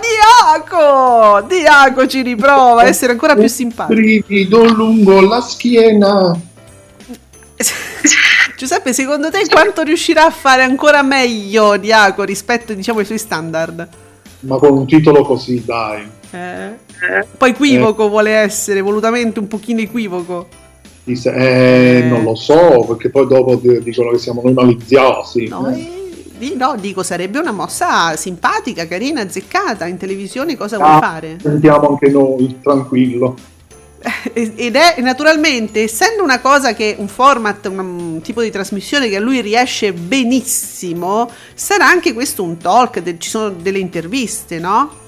Diaco! 0.59 1.47
Diaco 1.47 2.05
ci 2.07 2.21
riprova 2.21 2.81
a 2.81 2.85
essere 2.87 3.13
ancora 3.13 3.35
più 3.35 3.47
simpatico. 3.47 3.99
Brivido 3.99 4.65
lungo 4.65 5.21
la 5.21 5.39
schiena. 5.39 6.37
Giuseppe, 8.57 8.93
secondo 8.93 9.31
te 9.31 9.47
quanto 9.47 9.81
riuscirà 9.81 10.25
a 10.25 10.29
fare 10.29 10.63
ancora 10.63 11.01
meglio 11.01 11.77
Diaco 11.77 12.23
rispetto 12.23 12.73
diciamo 12.73 12.99
ai 12.99 13.05
suoi 13.05 13.17
standard? 13.17 13.87
Ma 14.43 14.57
con 14.57 14.71
un 14.77 14.85
titolo 14.85 15.21
così, 15.23 15.63
dai. 15.65 16.03
Eh? 16.31 16.71
Poi 17.37 17.49
equivoco 17.51 18.09
vuole 18.09 18.31
essere, 18.31 18.81
volutamente 18.81 19.39
un 19.39 19.47
pochino 19.47 19.79
equivoco. 19.81 20.47
Dice, 21.03 21.33
eh, 21.33 21.97
Eh. 21.99 22.07
Non 22.07 22.23
lo 22.23 22.35
so, 22.35 22.85
perché 22.87 23.09
poi 23.09 23.27
dopo 23.27 23.55
di- 23.55 23.81
dicono 23.83 24.11
che 24.11 24.17
siamo 24.19 24.41
noi 24.43 24.53
maliziosi. 24.53 25.47
No, 25.47 25.67
eh, 25.69 26.53
no, 26.55 26.75
dico, 26.79 27.03
sarebbe 27.03 27.39
una 27.39 27.51
mossa 27.51 28.15
simpatica, 28.15 28.87
carina, 28.87 29.21
azzeccata. 29.21 29.85
In 29.85 29.97
televisione 29.97 30.55
cosa 30.57 30.77
vuoi 30.77 30.91
Ah, 30.91 30.99
fare? 30.99 31.37
Sentiamo 31.41 31.89
anche 31.89 32.09
noi, 32.09 32.57
tranquillo. 32.61 33.35
Ed 34.33 34.75
è 34.75 34.95
naturalmente, 34.99 35.83
essendo 35.83 36.23
una 36.23 36.39
cosa 36.39 36.73
che 36.73 36.95
un 36.97 37.07
format, 37.07 37.65
un, 37.67 37.79
un 37.79 38.21
tipo 38.21 38.41
di 38.41 38.51
trasmissione 38.51 39.07
che 39.07 39.15
a 39.15 39.19
lui 39.19 39.41
riesce 39.41 39.93
benissimo, 39.93 41.29
sarà 41.53 41.87
anche 41.87 42.13
questo 42.13 42.43
un 42.43 42.57
talk, 42.57 42.99
de- 42.99 43.17
ci 43.17 43.29
sono 43.29 43.49
delle 43.51 43.79
interviste, 43.79 44.59
no? 44.59 45.01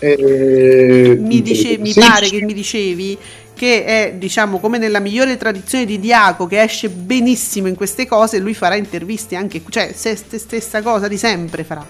Eh, 0.00 1.16
Mi, 1.18 1.42
dice- 1.42 1.78
mi 1.78 1.92
sì, 1.92 1.98
pare 1.98 2.28
che 2.30 2.40
mi 2.42 2.52
dicevi 2.54 3.18
che 3.54 3.84
è, 3.84 4.14
diciamo, 4.16 4.60
come 4.60 4.78
nella 4.78 5.00
migliore 5.00 5.36
tradizione 5.36 5.84
di 5.84 5.98
Diaco, 5.98 6.46
che 6.46 6.62
esce 6.62 6.90
benissimo 6.90 7.66
in 7.66 7.74
queste 7.74 8.06
cose, 8.06 8.38
lui 8.38 8.54
farà 8.54 8.76
interviste 8.76 9.34
anche, 9.34 9.62
cioè, 9.68 9.92
se- 9.94 10.14
ste- 10.14 10.38
stessa 10.38 10.80
cosa 10.82 11.08
di 11.08 11.18
sempre 11.18 11.64
farà. 11.64 11.84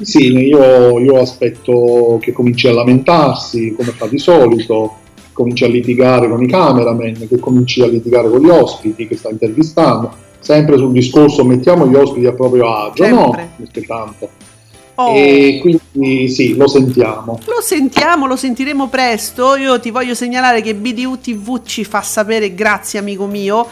Sì, 0.00 0.32
io, 0.32 0.98
io 0.98 1.20
aspetto 1.20 2.18
che 2.20 2.32
cominci 2.32 2.68
a 2.68 2.72
lamentarsi 2.72 3.74
come 3.76 3.90
fa 3.90 4.06
di 4.06 4.18
solito, 4.18 4.96
cominci 5.32 5.64
a 5.64 5.68
litigare 5.68 6.28
con 6.28 6.42
i 6.42 6.48
cameraman, 6.48 7.26
che 7.28 7.38
cominci 7.38 7.82
a 7.82 7.86
litigare 7.86 8.28
con 8.28 8.40
gli 8.40 8.48
ospiti 8.48 9.06
che 9.06 9.16
sta 9.16 9.30
intervistando, 9.30 10.12
sempre 10.40 10.76
sul 10.76 10.92
discorso 10.92 11.44
mettiamo 11.44 11.86
gli 11.86 11.94
ospiti 11.94 12.26
a 12.26 12.32
proprio 12.32 12.72
agio, 12.72 13.08
no? 13.08 13.20
Sempre. 13.22 13.50
Perché 13.56 13.82
tanto. 13.82 14.28
Oh. 15.00 15.14
E 15.14 15.60
quindi 15.60 16.28
sì, 16.28 16.56
lo 16.56 16.66
sentiamo. 16.66 17.38
Lo 17.44 17.60
sentiamo, 17.60 18.26
lo 18.26 18.34
sentiremo 18.34 18.88
presto. 18.88 19.54
Io 19.54 19.78
ti 19.78 19.92
voglio 19.92 20.14
segnalare 20.14 20.60
che 20.60 20.74
BDU 20.74 21.20
TV 21.20 21.62
ci 21.62 21.84
fa 21.84 22.02
sapere, 22.02 22.52
grazie 22.52 22.98
amico 22.98 23.26
mio. 23.26 23.64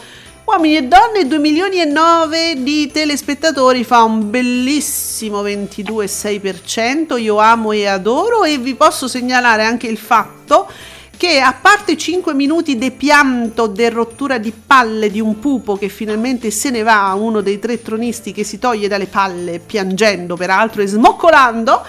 Uomini 0.49 0.77
e 0.77 0.83
donne, 0.83 1.27
2 1.27 1.39
milioni 1.39 1.81
e 1.81 1.83
9 1.83 2.63
di 2.63 2.89
telespettatori 2.89 3.83
fa 3.83 4.03
un 4.03 4.29
bellissimo 4.29 5.43
22,6%. 5.43 7.19
Io 7.19 7.37
amo 7.37 7.73
e 7.73 7.85
adoro 7.85 8.45
e 8.45 8.57
vi 8.57 8.73
posso 8.73 9.09
segnalare 9.09 9.65
anche 9.65 9.87
il 9.87 9.97
fatto 9.97 10.71
che 11.17 11.41
a 11.41 11.51
parte 11.51 11.97
5 11.97 12.33
minuti 12.33 12.77
di 12.77 12.91
pianto 12.91 13.67
de 13.67 13.89
rottura 13.89 14.37
di 14.37 14.53
palle 14.53 15.11
di 15.11 15.19
un 15.19 15.37
pupo 15.37 15.75
che 15.75 15.89
finalmente 15.89 16.49
se 16.49 16.69
ne 16.69 16.81
va, 16.81 17.13
uno 17.13 17.41
dei 17.41 17.59
tre 17.59 17.81
tronisti 17.81 18.31
che 18.31 18.45
si 18.45 18.57
toglie 18.57 18.87
dalle 18.87 19.07
palle 19.07 19.59
piangendo 19.59 20.37
peraltro 20.37 20.81
e 20.81 20.87
smoccolando, 20.87 21.85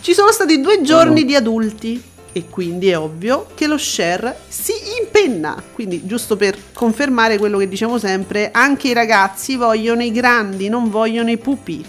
ci 0.00 0.14
sono 0.14 0.32
stati 0.32 0.60
due 0.60 0.82
giorni 0.82 1.24
di 1.24 1.36
adulti 1.36 2.09
e 2.32 2.44
quindi 2.48 2.88
è 2.88 2.98
ovvio 2.98 3.46
che 3.54 3.66
lo 3.66 3.78
share 3.78 4.36
si 4.48 4.72
impenna. 5.00 5.62
Quindi 5.72 6.06
giusto 6.06 6.36
per 6.36 6.56
confermare 6.72 7.38
quello 7.38 7.58
che 7.58 7.68
diciamo 7.68 7.98
sempre, 7.98 8.50
anche 8.52 8.88
i 8.88 8.92
ragazzi 8.92 9.56
vogliono 9.56 10.02
i 10.02 10.12
grandi, 10.12 10.68
non 10.68 10.90
vogliono 10.90 11.30
i 11.30 11.38
pupi. 11.38 11.84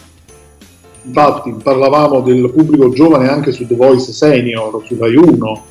Infatti 1.04 1.56
parlavamo 1.64 2.22
del 2.22 2.52
pubblico 2.52 2.90
giovane 2.92 3.28
anche 3.28 3.52
su 3.52 3.66
The 3.66 3.76
Voice 3.76 4.12
Senior, 4.12 4.84
su 4.86 4.96
Rai 5.00 5.16
1, 5.16 5.66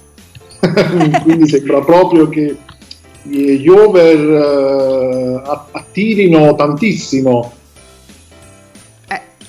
quindi 1.23 1.49
sembra 1.49 1.81
proprio 1.81 2.29
che 2.29 2.57
gli 3.23 3.69
over 3.69 4.19
eh, 4.19 5.43
attirino 5.73 6.55
tantissimo. 6.55 7.53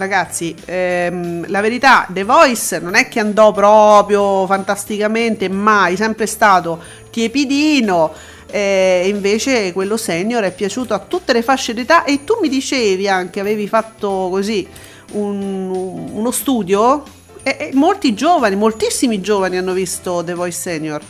Eh, 0.01 0.07
ragazzi, 0.07 0.55
ehm, 0.65 1.45
la 1.49 1.61
verità, 1.61 2.07
The 2.11 2.23
Voice 2.23 2.79
non 2.79 2.95
è 2.95 3.07
che 3.07 3.19
andò 3.19 3.51
proprio 3.51 4.47
fantasticamente, 4.47 5.47
mai, 5.47 5.95
sempre 5.95 6.25
stato 6.25 6.79
tiepidino. 7.11 8.11
E 8.49 9.03
invece 9.07 9.71
quello 9.71 9.95
senior 9.95 10.43
è 10.43 10.53
piaciuto 10.53 10.93
a 10.93 10.99
tutte 10.99 11.33
le 11.33 11.41
fasce 11.41 11.73
d'età. 11.73 12.03
E 12.03 12.23
tu 12.23 12.37
mi 12.41 12.49
dicevi 12.49 13.07
anche, 13.07 13.39
avevi 13.39 13.67
fatto 13.67 14.27
così 14.29 14.67
un- 15.13 16.09
uno 16.13 16.31
studio. 16.31 17.03
E, 17.43 17.55
e 17.59 17.69
molti 17.73 18.13
giovani, 18.13 18.55
moltissimi 18.55 19.21
giovani 19.21 19.57
hanno 19.57 19.73
visto 19.73 20.21
The 20.25 20.33
Voice 20.33 20.57
Senior. 20.57 21.01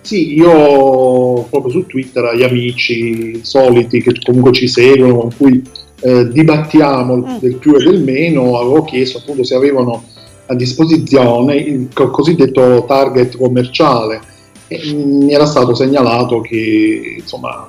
Sì, 0.00 0.34
io 0.34 1.42
proprio 1.50 1.70
su 1.70 1.86
Twitter 1.86 2.24
agli 2.24 2.42
amici 2.42 3.40
soliti 3.42 4.00
che 4.00 4.14
comunque 4.24 4.52
ci 4.52 4.66
seguono, 4.66 5.18
con 5.18 5.36
cui 5.36 5.62
eh, 6.00 6.28
dibattiamo 6.28 7.16
Mm. 7.16 7.36
del 7.40 7.56
più 7.56 7.74
e 7.74 7.82
del 7.84 8.02
meno, 8.02 8.58
avevo 8.58 8.84
chiesto 8.84 9.18
appunto 9.18 9.42
se 9.44 9.54
avevano 9.54 10.04
a 10.46 10.54
disposizione 10.54 11.56
il 11.56 11.88
co- 11.92 12.10
cosiddetto 12.10 12.84
target 12.86 13.36
commerciale. 13.36 14.20
E 14.68 14.92
mi 14.94 15.32
era 15.32 15.46
stato 15.46 15.74
segnalato 15.74 16.40
che 16.40 17.16
insomma 17.20 17.68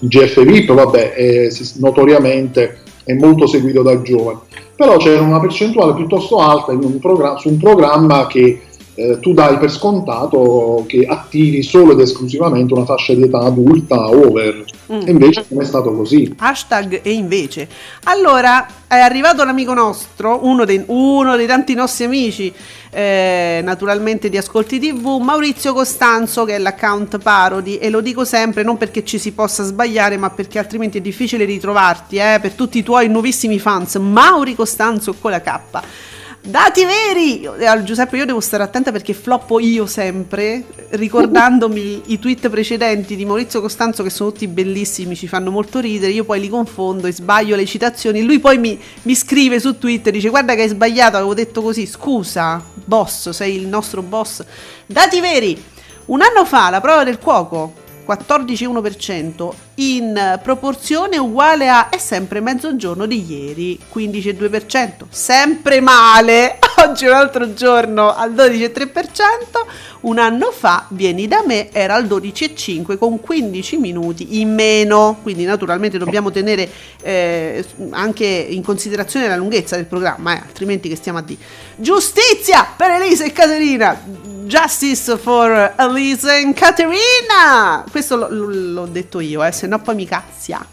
il 0.00 0.08
GF 0.08 0.42
VIP 0.44 0.72
vabbè, 0.72 1.12
è- 1.12 1.48
notoriamente 1.78 2.78
è 3.04 3.12
molto 3.14 3.46
seguito 3.46 3.82
dai 3.82 4.00
giovani. 4.02 4.38
Però 4.76 4.96
c'era 4.96 5.20
una 5.20 5.40
percentuale 5.40 5.94
piuttosto 5.94 6.38
alta 6.38 6.72
un 6.72 6.98
programma- 6.98 7.38
su 7.38 7.48
un 7.48 7.58
programma 7.58 8.26
che 8.26 8.62
eh, 9.00 9.18
tu 9.18 9.32
dai 9.32 9.56
per 9.56 9.70
scontato 9.70 10.84
che 10.86 11.06
attivi 11.06 11.62
solo 11.62 11.92
ed 11.92 12.00
esclusivamente 12.00 12.74
una 12.74 12.84
fascia 12.84 13.14
di 13.14 13.22
età 13.22 13.38
adulta 13.38 14.10
over. 14.10 14.64
Mm. 14.92 15.00
E 15.06 15.10
invece 15.10 15.44
non 15.48 15.62
è 15.62 15.64
stato 15.64 15.92
così. 15.92 16.34
Hashtag 16.36 17.00
e 17.02 17.12
invece. 17.12 17.66
Allora, 18.04 18.66
è 18.86 18.98
arrivato 18.98 19.42
l'amico 19.42 19.72
nostro, 19.72 20.40
uno 20.42 20.66
dei, 20.66 20.82
uno 20.86 21.36
dei 21.36 21.46
tanti 21.46 21.74
nostri 21.74 22.04
amici, 22.04 22.52
eh, 22.90 23.60
naturalmente 23.62 24.28
di 24.28 24.36
Ascolti 24.36 24.78
TV, 24.78 25.18
Maurizio 25.22 25.72
Costanzo, 25.72 26.44
che 26.44 26.56
è 26.56 26.58
l'account 26.58 27.18
parody, 27.18 27.76
e 27.76 27.88
lo 27.88 28.02
dico 28.02 28.24
sempre 28.26 28.64
non 28.64 28.76
perché 28.76 29.02
ci 29.04 29.18
si 29.18 29.32
possa 29.32 29.62
sbagliare, 29.62 30.18
ma 30.18 30.28
perché 30.28 30.58
altrimenti 30.58 30.98
è 30.98 31.00
difficile 31.00 31.44
ritrovarti, 31.46 32.16
eh, 32.16 32.38
per 32.42 32.52
tutti 32.52 32.78
i 32.78 32.82
tuoi 32.82 33.08
nuovissimi 33.08 33.58
fans. 33.58 33.94
Mauri 33.94 34.54
Costanzo 34.54 35.14
con 35.18 35.30
la 35.30 35.40
K. 35.40 35.60
Dati 36.42 36.86
veri! 36.86 37.42
Eh, 37.42 37.82
Giuseppe, 37.84 38.16
io 38.16 38.24
devo 38.24 38.40
stare 38.40 38.62
attenta 38.62 38.90
perché 38.90 39.12
floppo 39.12 39.60
io 39.60 39.84
sempre, 39.84 40.64
ricordandomi 40.88 42.04
i 42.06 42.18
tweet 42.18 42.48
precedenti 42.48 43.14
di 43.14 43.26
Maurizio 43.26 43.60
Costanzo 43.60 44.02
che 44.02 44.08
sono 44.08 44.30
tutti 44.30 44.48
bellissimi, 44.48 45.14
ci 45.14 45.28
fanno 45.28 45.50
molto 45.50 45.80
ridere, 45.80 46.12
io 46.12 46.24
poi 46.24 46.40
li 46.40 46.48
confondo 46.48 47.06
e 47.06 47.12
sbaglio 47.12 47.56
le 47.56 47.66
citazioni. 47.66 48.22
Lui 48.22 48.38
poi 48.38 48.56
mi, 48.56 48.80
mi 49.02 49.14
scrive 49.14 49.60
su 49.60 49.76
Twitter, 49.78 50.14
dice 50.14 50.30
guarda 50.30 50.54
che 50.54 50.62
hai 50.62 50.68
sbagliato, 50.68 51.16
avevo 51.16 51.34
detto 51.34 51.60
così, 51.60 51.86
scusa, 51.86 52.64
boss, 52.72 53.28
sei 53.28 53.56
il 53.56 53.66
nostro 53.66 54.00
boss. 54.00 54.42
Dati 54.86 55.20
veri! 55.20 55.62
Un 56.06 56.22
anno 56.22 56.46
fa 56.46 56.70
la 56.70 56.80
prova 56.80 57.04
del 57.04 57.18
cuoco 57.18 57.74
14,1% 58.06 59.52
in 59.80 60.38
proporzione 60.42 61.16
uguale 61.16 61.68
a 61.68 61.88
è 61.88 61.96
sempre 61.96 62.40
mezzogiorno 62.40 63.06
di 63.06 63.24
ieri 63.26 63.78
15,2% 63.92 65.04
sempre 65.08 65.80
male. 65.80 66.58
Oggi 66.80 67.06
un 67.06 67.12
altro 67.12 67.52
giorno 67.54 68.14
al 68.14 68.32
12,3% 68.32 68.98
un 70.00 70.18
anno 70.18 70.50
fa 70.50 70.86
vieni 70.88 71.28
da 71.28 71.42
me 71.46 71.70
era 71.72 71.94
al 71.94 72.06
12,5 72.06 72.96
con 72.96 73.20
15 73.20 73.76
minuti 73.76 74.40
in 74.40 74.54
meno. 74.54 75.18
Quindi 75.22 75.44
naturalmente 75.44 75.98
dobbiamo 75.98 76.30
tenere 76.30 76.68
eh, 77.02 77.64
anche 77.90 78.26
in 78.26 78.62
considerazione 78.62 79.28
la 79.28 79.36
lunghezza 79.36 79.76
del 79.76 79.86
programma 79.86 80.34
eh, 80.36 80.42
altrimenti 80.46 80.88
che 80.88 80.96
stiamo 80.96 81.18
a 81.18 81.22
dire 81.22 81.40
giustizia 81.76 82.66
per 82.76 82.90
Elisa 82.92 83.24
e 83.24 83.32
Caterina. 83.32 84.28
Justice 84.50 85.16
for 85.16 85.74
Elisa 85.78 86.34
and 86.34 86.54
Caterina. 86.54 87.84
Questo 87.88 88.16
lo- 88.16 88.28
lo- 88.28 88.48
l'ho 88.48 88.86
detto 88.86 89.20
io 89.20 89.44
eh, 89.44 89.52
se 89.52 89.66
no 89.70 89.80
poi 89.80 89.94
mi 89.94 90.04
cazzia 90.06 90.64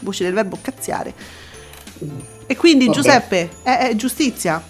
voce 0.00 0.24
del 0.24 0.34
verbo 0.34 0.58
cazziare 0.60 1.14
e 2.46 2.56
quindi 2.56 2.86
Vabbè. 2.86 2.96
Giuseppe 2.96 3.50
è, 3.62 3.88
è 3.88 3.96
giustizia 3.96 4.62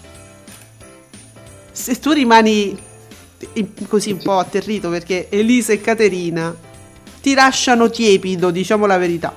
se 1.71 1.99
tu 1.99 2.11
rimani 2.11 2.77
così 3.87 4.11
un 4.11 4.21
po' 4.21 4.37
atterrito 4.37 4.89
perché 4.89 5.27
Elisa 5.29 5.73
e 5.73 5.81
Caterina 5.81 6.55
ti 7.21 7.33
lasciano 7.33 7.89
tiepido 7.89 8.51
diciamo 8.51 8.85
la 8.85 8.97
verità 8.97 9.33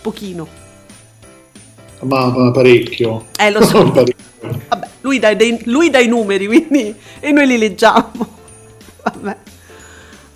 pochino 0.00 0.48
Ma, 2.00 2.26
ma 2.30 2.50
parecchio. 2.50 3.26
eh 3.38 3.50
lo 3.50 3.62
so. 3.62 3.92
Vabbè, 3.92 4.88
lui 5.02 5.18
dà, 5.18 5.34
dei, 5.34 5.60
lui 5.64 5.90
dà 5.90 5.98
i 5.98 6.08
numeri, 6.08 6.46
quindi 6.46 6.94
e 7.20 7.30
noi 7.30 7.46
li 7.46 7.58
leggiamo. 7.58 8.38
Vabbè. 9.02 9.36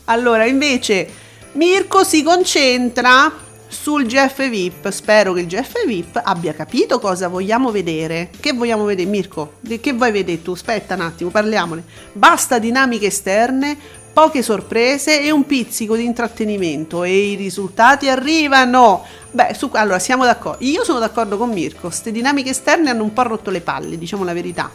Allora, 0.04 0.44
invece, 0.44 1.08
Mirko 1.55 2.03
si 2.03 2.25
concentra 2.25 3.33
sul 3.69 4.07
GF 4.07 4.49
VIP. 4.49 4.88
Spero 4.90 5.33
che 5.33 5.40
il 5.40 5.47
GF 5.47 5.87
VIP 5.87 6.21
abbia 6.23 6.53
capito 6.53 6.99
cosa 6.99 7.29
vogliamo 7.29 7.71
vedere. 7.71 8.31
Che 8.40 8.53
vogliamo 8.53 8.85
vedere, 8.85 9.09
Mirko? 9.09 9.55
Che 9.64 9.93
vuoi 9.93 10.11
vedere 10.11 10.43
tu? 10.43 10.51
Aspetta 10.51 10.95
un 10.95 11.03
attimo, 11.03 11.31
parliamone. 11.31 11.85
Basta 12.12 12.59
dinamiche 12.59 13.07
esterne, 13.07 13.77
poche 14.12 14.43
sorprese 14.43 15.21
e 15.21 15.31
un 15.31 15.47
pizzico 15.47 15.95
di 15.95 16.05
intrattenimento. 16.05 17.05
E 17.05 17.31
i 17.31 17.35
risultati 17.37 18.09
arrivano. 18.09 19.05
Beh, 19.31 19.55
su, 19.57 19.71
allora 19.75 20.01
siamo 20.01 20.25
d'accordo. 20.25 20.64
Io 20.64 20.83
sono 20.83 20.99
d'accordo 20.99 21.37
con 21.37 21.51
Mirko. 21.51 21.87
Queste 21.87 22.11
dinamiche 22.11 22.51
esterne 22.51 22.90
hanno 22.90 23.05
un 23.05 23.12
po' 23.12 23.23
rotto 23.23 23.51
le 23.51 23.61
palle, 23.61 23.97
diciamo 23.97 24.25
la 24.25 24.33
verità. 24.33 24.73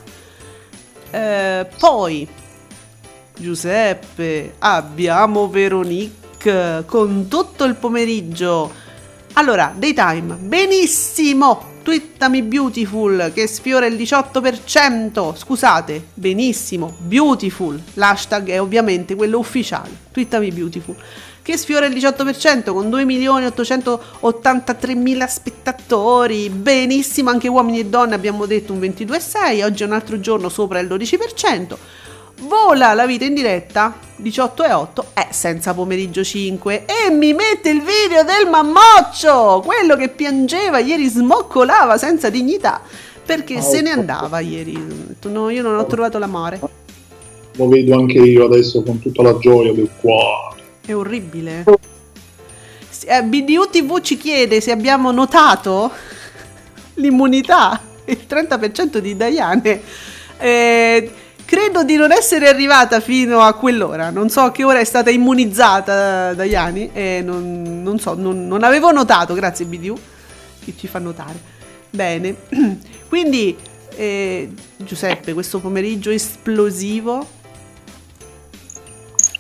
Eh, 1.12 1.68
poi, 1.78 2.26
Giuseppe, 3.38 4.54
abbiamo 4.60 5.50
Veronique 6.40 6.86
con 6.86 7.28
tutto 7.28 7.66
il 7.66 7.76
pomeriggio. 7.76 8.72
Allora, 9.34 9.74
daytime, 9.76 10.36
benissimo. 10.36 11.76
Twittami 11.84 12.42
Beautiful 12.44 13.32
che 13.34 13.48
sfiora 13.48 13.86
il 13.86 13.96
18%. 13.96 15.36
Scusate, 15.36 16.08
benissimo, 16.14 16.96
Beautiful. 17.00 17.82
L'hashtag 17.96 18.50
è 18.50 18.62
ovviamente 18.62 19.16
quello 19.16 19.40
ufficiale. 19.40 19.90
Twittami 20.12 20.52
Beautiful 20.52 20.96
che 21.42 21.56
sfiora 21.58 21.88
il 21.88 21.96
18% 21.96 22.72
con 22.72 22.90
2.883.000 22.90 25.28
spettatori. 25.28 26.50
Benissimo, 26.50 27.32
anche 27.32 27.48
uomini 27.48 27.80
e 27.80 27.86
donne 27.86 28.14
abbiamo 28.14 28.46
detto 28.46 28.74
un 28.74 28.80
22,6. 28.80 29.64
Oggi 29.64 29.82
è 29.82 29.86
un 29.88 29.94
altro 29.94 30.20
giorno 30.20 30.50
sopra 30.50 30.78
il 30.80 30.88
12%. 30.88 31.76
Vola 32.42 32.94
la 32.94 33.06
vita 33.06 33.26
in 33.26 33.34
diretta 33.34 33.98
18,8 34.22 35.06
è 35.14 35.28
senza 35.32 35.74
pomeriggio 35.74 36.24
5 36.24 36.86
e 36.86 37.12
mi 37.12 37.34
mette 37.34 37.70
il 37.70 37.82
video 37.82 38.24
del 38.24 38.50
mammoccio 38.50 39.62
quello 39.66 39.96
che 39.98 40.10
piangeva 40.10 40.80
ieri 40.80 41.08
smoccolava 41.08 41.98
senza 41.98 42.30
dignità 42.30 42.82
perché 43.26 43.58
Ah, 43.58 43.62
se 43.62 43.82
ne 43.82 43.92
andava 43.92 44.40
ieri. 44.40 44.74
Detto, 45.08 45.30
no 45.30 45.50
io 45.50 45.62
non 45.62 45.76
ho 45.78 45.86
trovato 45.86 46.18
l'amore. 46.18 46.60
Lo 47.56 47.68
vedo 47.68 47.96
anche 47.96 48.18
io 48.20 48.46
adesso 48.46 48.82
con 48.84 49.00
tutta 49.00 49.22
la 49.22 49.38
gioia 49.38 49.72
del 49.74 49.90
cuore. 50.00 50.56
è 50.86 50.96
orribile. 50.96 51.64
Eh, 53.06 53.24
BDU 53.24 53.70
TV 53.70 54.00
ci 54.02 54.18
chiede 54.18 54.62
se 54.62 54.72
abbiamo 54.72 55.12
notato 55.12 55.92
l'immunità 56.96 57.80
il 58.06 58.26
30% 58.28 58.98
di 58.98 59.16
Diane. 59.16 59.82
Eh, 60.40 61.12
credo 61.50 61.84
di 61.84 61.96
non 61.96 62.12
essere 62.12 62.48
arrivata 62.48 63.00
fino 63.00 63.40
a 63.40 63.56
quell'ora. 63.56 64.12
Non 64.12 64.30
so 64.30 64.42
a 64.42 64.52
che 64.52 64.64
ora 64.64 64.78
è 64.78 64.84
stata 64.84 65.10
immunizzata 65.10 66.36
Diane 66.36 66.94
e 66.94 67.24
non, 67.26 67.82
non 67.82 67.98
so 67.98 68.14
non, 68.14 68.46
non 68.48 68.62
avevo 68.62 68.92
notato. 68.92 69.34
Grazie 69.34 69.66
BDU 69.66 69.98
che 70.64 70.76
ci 70.78 70.86
fa 70.86 71.00
notare. 71.00 71.42
Bene. 71.90 72.36
Quindi 73.10 73.58
eh, 73.96 74.52
Giuseppe 74.78 75.34
questo 75.34 75.60
pomeriggio 75.60 76.12
esplosivo? 76.12 77.26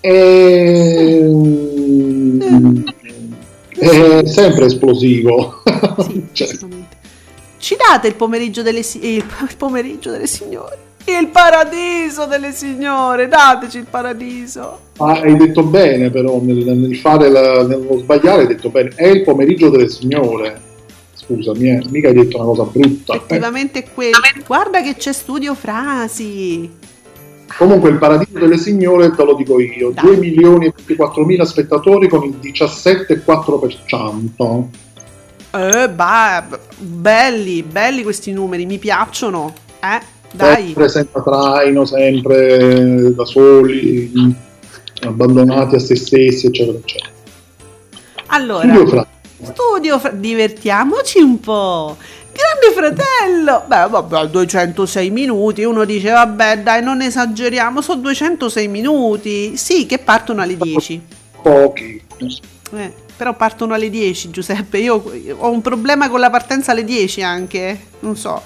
Ehm, 0.01 1.29
È 3.69 4.25
sempre 4.25 4.65
esplosivo. 4.65 5.61
Sì, 5.99 6.25
Cioè. 6.33 6.57
Ci 7.59 7.75
date 7.75 8.07
il 8.07 8.15
pomeriggio 8.15 8.63
delle 8.63 8.81
si- 8.81 9.05
il 9.05 9.23
pomeriggio 9.57 10.09
delle 10.09 10.25
signore? 10.25 10.87
Il 11.19 11.27
paradiso 11.29 12.25
delle 12.27 12.51
signore, 12.51 13.27
dateci 13.27 13.79
il 13.79 13.87
paradiso. 13.89 14.79
ah, 14.97 15.19
hai 15.21 15.35
detto 15.37 15.63
bene, 15.63 16.09
però, 16.11 16.39
nel, 16.41 16.57
nel 16.77 16.95
fare 16.97 17.29
la- 17.29 17.65
nello 17.65 17.97
sbagliare 17.97 18.41
hai 18.41 18.47
detto 18.47 18.69
bene. 18.69 18.89
È 18.95 19.07
il 19.07 19.23
pomeriggio 19.23 19.69
delle 19.69 19.89
signore. 19.89 20.61
Scusami, 21.15 21.69
eh, 21.69 21.83
mica 21.89 22.07
hai 22.09 22.13
detto 22.13 22.37
una 22.37 22.45
cosa 22.45 22.63
brutta. 22.63 23.13
eh. 23.13 23.17
Effettivamente 23.17 23.79
è 23.79 23.85
quello. 23.93 24.17
Guarda 24.45 24.81
che 24.81 24.95
c'è 24.95 25.11
studio 25.11 25.55
frasi. 25.55 26.69
Comunque 27.57 27.89
il 27.89 27.97
paradiso 27.97 28.37
delle 28.37 28.59
signore 28.59 29.09
te 29.15 29.23
lo 29.23 29.33
dico 29.33 29.59
io, 29.59 29.89
Dai. 29.89 30.05
2 30.05 30.17
milioni 30.17 30.67
e 30.67 30.73
24 30.75 31.25
mila 31.25 31.45
spettatori 31.45 32.07
con 32.07 32.23
il 32.23 32.35
17,4%. 32.39 34.67
Eh, 35.51 35.89
bah, 35.89 36.45
belli, 36.77 37.63
belli 37.63 38.03
questi 38.03 38.31
numeri, 38.31 38.67
mi 38.67 38.77
piacciono. 38.77 39.51
Eh, 39.81 40.17
dai. 40.33 40.65
Sempre 40.65 40.89
senza 40.89 41.21
traino, 41.21 41.85
sempre 41.85 43.13
da 43.13 43.25
soli, 43.25 44.11
abbandonati 45.01 45.75
a 45.75 45.79
se 45.79 45.95
stessi, 45.95 46.47
eccetera, 46.47 46.77
eccetera. 46.77 47.11
Allora, 48.27 48.63
Studio 48.67 48.87
Fra- 48.87 49.07
Studio, 49.41 49.99
fra- 49.99 50.11
divertiamoci 50.11 51.19
un 51.19 51.39
po'. 51.39 51.97
Grande 52.31 52.75
fratello, 52.95 53.63
beh, 53.67 53.87
vabbè, 53.89 54.27
206 54.27 55.09
minuti. 55.09 55.63
Uno 55.63 55.83
dice, 55.83 56.11
vabbè, 56.11 56.59
dai, 56.59 56.81
non 56.83 57.01
esageriamo, 57.01 57.81
sono 57.81 58.01
206 58.01 58.67
minuti. 58.67 59.57
Sì, 59.57 59.85
che 59.85 59.97
partono 59.97 60.41
alle 60.41 60.55
10. 60.55 61.01
pochi. 61.41 62.01
Eh, 62.71 62.93
però 63.17 63.35
partono 63.35 63.73
alle 63.73 63.89
10, 63.89 64.29
Giuseppe. 64.29 64.77
Io 64.77 65.03
ho 65.37 65.49
un 65.49 65.61
problema 65.61 66.09
con 66.09 66.19
la 66.19 66.29
partenza 66.29 66.71
alle 66.71 66.83
10 66.83 67.23
anche. 67.23 67.77
Non 68.01 68.15
so. 68.15 68.41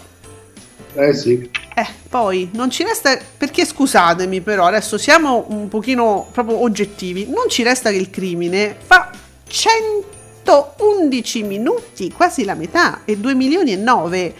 Eh 0.95 1.13
sì, 1.13 1.49
Eh, 1.75 1.87
poi 2.09 2.49
non 2.53 2.69
ci 2.69 2.83
resta. 2.83 3.17
Perché 3.37 3.65
scusatemi, 3.65 4.41
però, 4.41 4.65
adesso 4.65 4.97
siamo 4.97 5.45
un 5.49 5.67
pochino 5.67 6.27
proprio 6.31 6.61
oggettivi. 6.61 7.27
Non 7.27 7.49
ci 7.49 7.63
resta 7.63 7.89
che 7.89 7.97
il 7.97 8.09
crimine 8.09 8.75
fa 8.83 9.09
111 9.47 11.43
minuti, 11.43 12.11
quasi 12.11 12.43
la 12.43 12.53
metà, 12.53 13.01
e 13.05 13.17
2 13.17 13.33
milioni 13.33 13.73
e 13.73 13.77
9. 13.77 14.33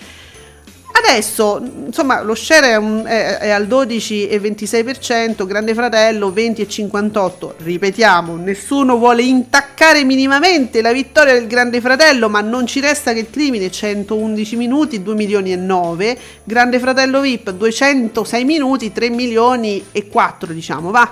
Adesso, 1.06 1.62
insomma, 1.88 2.22
lo 2.22 2.34
share 2.36 2.70
è, 2.72 2.76
un- 2.76 3.04
è- 3.06 3.38
è 3.38 3.50
al 3.50 3.68
12,26%, 3.68 5.46
Grande 5.46 5.74
Fratello 5.74 6.32
20,58%. 6.32 7.56
Ripetiamo, 7.58 8.36
nessuno 8.38 8.98
vuole 8.98 9.24
intaccare 9.24 10.04
minimamente 10.04 10.82
la 10.82 10.92
vittoria 10.94 11.34
del 11.34 11.48
Grande 11.48 11.82
Fratello, 11.82 12.30
ma 12.30 12.42
non 12.42 12.66
ci 12.66 12.80
resta 12.80 13.14
che 13.14 13.20
il 13.20 13.30
crimine 13.30 13.70
111 13.70 14.56
minuti, 14.56 15.04
2 15.04 15.16
milioni 15.16 15.52
e 15.52 15.56
9. 15.58 16.18
Grande 16.44 16.80
Fratello 16.80 17.22
VIP 17.22 17.52
206 17.52 18.44
minuti, 18.46 18.92
3 18.92 19.10
milioni 19.10 19.84
e 19.92 20.08
4, 20.08 20.54
diciamo, 20.54 20.92
va. 20.92 21.10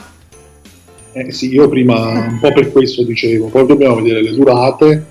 Eh, 1.13 1.31
sì, 1.31 1.49
io 1.53 1.67
prima 1.67 1.95
un 2.29 2.39
po' 2.39 2.53
per 2.53 2.71
questo 2.71 3.03
dicevo, 3.03 3.47
poi 3.47 3.65
dobbiamo 3.65 3.95
vedere 3.95 4.23
le 4.23 4.31
durate, 4.31 5.05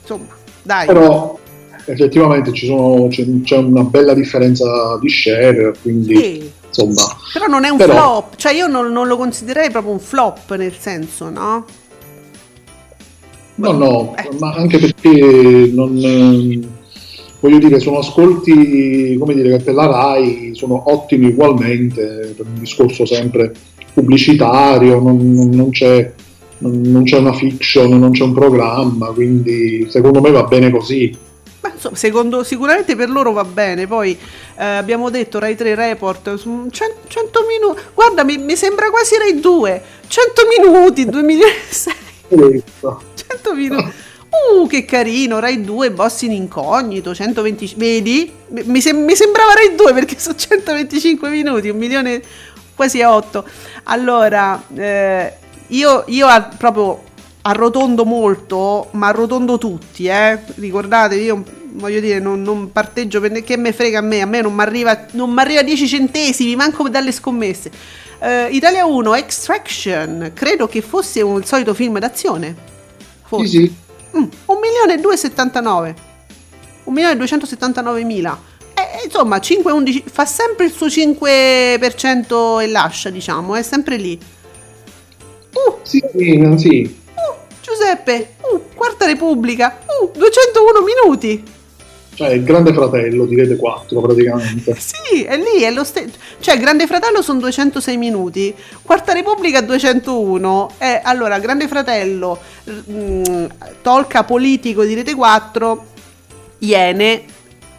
Insomma, 0.00 0.34
dai. 0.62 0.86
però 0.86 1.38
effettivamente 1.86 2.52
ci 2.52 2.66
sono- 2.66 3.06
c'è, 3.08 3.24
c'è 3.42 3.56
una 3.58 3.82
bella 3.84 4.14
differenza 4.14 4.98
di 5.00 5.08
share, 5.08 5.74
quindi 5.82 6.16
Sì. 6.16 6.50
insomma... 6.68 7.02
Però 7.32 7.46
non 7.46 7.64
è 7.64 7.68
un 7.68 7.76
Però- 7.76 7.92
flop, 7.92 8.36
cioè 8.36 8.52
io 8.52 8.66
non, 8.66 8.92
non 8.92 9.06
lo 9.06 9.16
considererei 9.16 9.70
proprio 9.70 9.92
un 9.92 10.00
flop 10.00 10.54
nel 10.56 10.74
senso, 10.78 11.28
no? 11.30 11.64
No, 13.56 13.70
no, 13.72 14.14
Eh. 14.16 14.28
ma 14.38 14.52
anche 14.52 14.78
perché 14.78 15.70
non, 15.72 15.96
ehm, 15.96 16.66
voglio 17.38 17.58
dire, 17.58 17.78
sono 17.78 17.98
ascolti, 17.98 19.16
come 19.18 19.34
dire, 19.34 19.56
che 19.58 19.62
per 19.62 19.74
la 19.74 19.86
RAI 19.86 20.50
sono 20.54 20.82
ottimi 20.86 21.26
ugualmente, 21.26 22.34
per 22.36 22.46
un 22.46 22.58
discorso 22.58 23.06
sempre 23.06 23.52
pubblicitario, 23.92 24.98
non, 25.00 25.50
non- 25.52 25.70
c'è, 25.70 26.12
non 26.58 27.02
c'è 27.04 27.18
una 27.18 27.32
fiction, 27.32 27.96
non 27.96 28.10
c'è 28.10 28.24
un 28.24 28.32
programma, 28.32 29.06
quindi 29.12 29.86
secondo 29.88 30.20
me 30.20 30.30
va 30.32 30.42
bene 30.44 30.70
così. 30.70 31.16
Ma 31.64 31.72
insomma, 31.72 31.96
secondo, 31.96 32.44
sicuramente 32.44 32.94
per 32.94 33.08
loro 33.08 33.32
va 33.32 33.44
bene. 33.44 33.86
Poi 33.86 34.18
eh, 34.56 34.64
abbiamo 34.64 35.08
detto 35.08 35.38
Rai 35.38 35.56
3 35.56 35.74
Report 35.74 36.34
su 36.34 36.68
100, 36.70 37.46
minuti. 37.48 37.80
Guarda, 37.94 38.22
mi, 38.22 38.36
mi 38.36 38.54
sembra 38.54 38.90
quasi 38.90 39.16
Rai 39.16 39.40
2. 39.40 39.82
100 40.06 40.42
minuti, 40.58 41.06
2 41.06 41.22
milioni 41.24 41.52
e 41.52 41.72
6. 41.72 41.94
100 42.28 43.54
minuti. 43.54 43.92
Uh, 44.28 44.66
che 44.66 44.84
carino, 44.84 45.38
Rai 45.38 45.62
2, 45.64 45.90
boss 45.92 46.22
in 46.22 46.32
incognito, 46.32 47.14
120... 47.14 47.74
Vedi? 47.76 48.30
Mi, 48.48 48.82
sem- 48.82 49.02
mi 49.02 49.14
sembrava 49.16 49.54
Rai 49.54 49.74
2 49.74 49.94
perché 49.94 50.18
sono 50.18 50.36
125 50.36 51.30
minuti, 51.30 51.70
un 51.70 51.78
milione 51.78 52.20
quasi 52.74 53.00
a 53.00 53.14
8. 53.14 53.48
Allora, 53.84 54.62
eh, 54.74 55.32
io, 55.68 56.04
io 56.08 56.26
proprio 56.58 57.04
arrotondo 57.46 58.04
molto, 58.04 58.88
ma 58.92 59.08
arrotondo 59.08 59.58
tutti, 59.58 60.06
eh. 60.06 60.38
Ricordatevi, 60.54 61.22
io 61.22 61.42
voglio 61.72 62.00
dire, 62.00 62.18
non, 62.18 62.42
non 62.42 62.72
parteggio 62.72 63.20
per 63.20 63.42
che 63.42 63.56
me 63.56 63.72
frega 63.72 63.98
a 63.98 64.02
me, 64.02 64.20
a 64.20 64.26
me 64.26 64.40
non 64.40 64.54
mi 64.54 64.62
arriva, 64.62 65.06
non 65.12 65.30
m'arriva 65.30 65.62
10 65.62 65.86
centesimi, 65.86 66.56
manco 66.56 66.88
dalle 66.88 67.12
scommesse. 67.12 67.70
Eh, 68.20 68.48
Italia 68.52 68.86
1, 68.86 69.14
Extraction, 69.14 70.30
credo 70.34 70.66
che 70.66 70.80
fosse 70.80 71.20
un 71.20 71.38
il 71.38 71.44
solito 71.44 71.74
film 71.74 71.98
d'azione. 71.98 72.54
Forse. 73.24 73.46
Sì, 73.46 73.58
sì. 73.58 73.82
Mm, 74.16 74.28
1 74.46 74.60
milione 74.60 74.94
e 74.94 74.98
279 74.98 75.94
1 76.84 76.94
milione 76.94 77.14
e 77.14 77.16
279 77.16 78.04
mila 78.04 78.40
Eh, 78.74 79.04
insomma 79.06 79.40
5 79.40 79.72
11 79.72 80.04
fa 80.06 80.24
sempre 80.24 80.66
il 80.66 80.70
suo 80.72 80.86
5% 80.86 82.60
e 82.60 82.68
lascia 82.68 83.10
diciamo 83.10 83.56
è 83.56 83.62
sempre 83.62 83.96
lì 83.96 84.16
uh, 85.50 85.78
Sì, 85.82 86.00
sì, 86.16 86.54
sì. 86.58 87.02
Giuseppe 87.74 88.34
uh, 88.40 88.62
quarta 88.72 89.04
repubblica 89.04 89.80
uh, 90.00 90.10
201 90.16 90.82
minuti 90.84 91.42
Cioè, 92.14 92.28
il 92.28 92.44
grande 92.44 92.72
fratello 92.72 93.26
di 93.26 93.34
Rete 93.34 93.56
4 93.56 94.00
praticamente. 94.00 94.76
Sì, 94.78 95.24
è 95.24 95.36
lì, 95.36 95.62
è 95.62 95.72
lo 95.72 95.82
stesso. 95.82 96.16
Cioè, 96.38 96.56
Grande 96.58 96.86
Fratello 96.86 97.20
sono 97.20 97.40
206 97.40 97.96
minuti, 97.96 98.54
Quarta 98.82 99.12
Repubblica 99.12 99.60
201. 99.60 100.70
E 100.78 101.00
allora, 101.02 101.40
Grande 101.40 101.66
Fratello, 101.66 102.38
mm, 102.90 103.44
Tolca 103.82 104.22
politico 104.22 104.84
di 104.84 104.94
Rete 104.94 105.14
4, 105.14 105.86
Iene, 106.60 107.24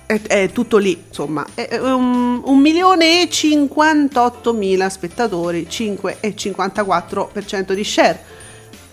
è, 0.06 0.22
è 0.22 0.50
tutto 0.52 0.78
lì, 0.78 1.06
insomma. 1.08 1.46
È, 1.54 1.80
58 3.30 4.54
mila 4.54 4.90
spettatori, 4.90 5.66
5 5.68 6.18
e 6.20 6.36
54% 6.36 7.72
di 7.74 7.84
share. 7.84 8.35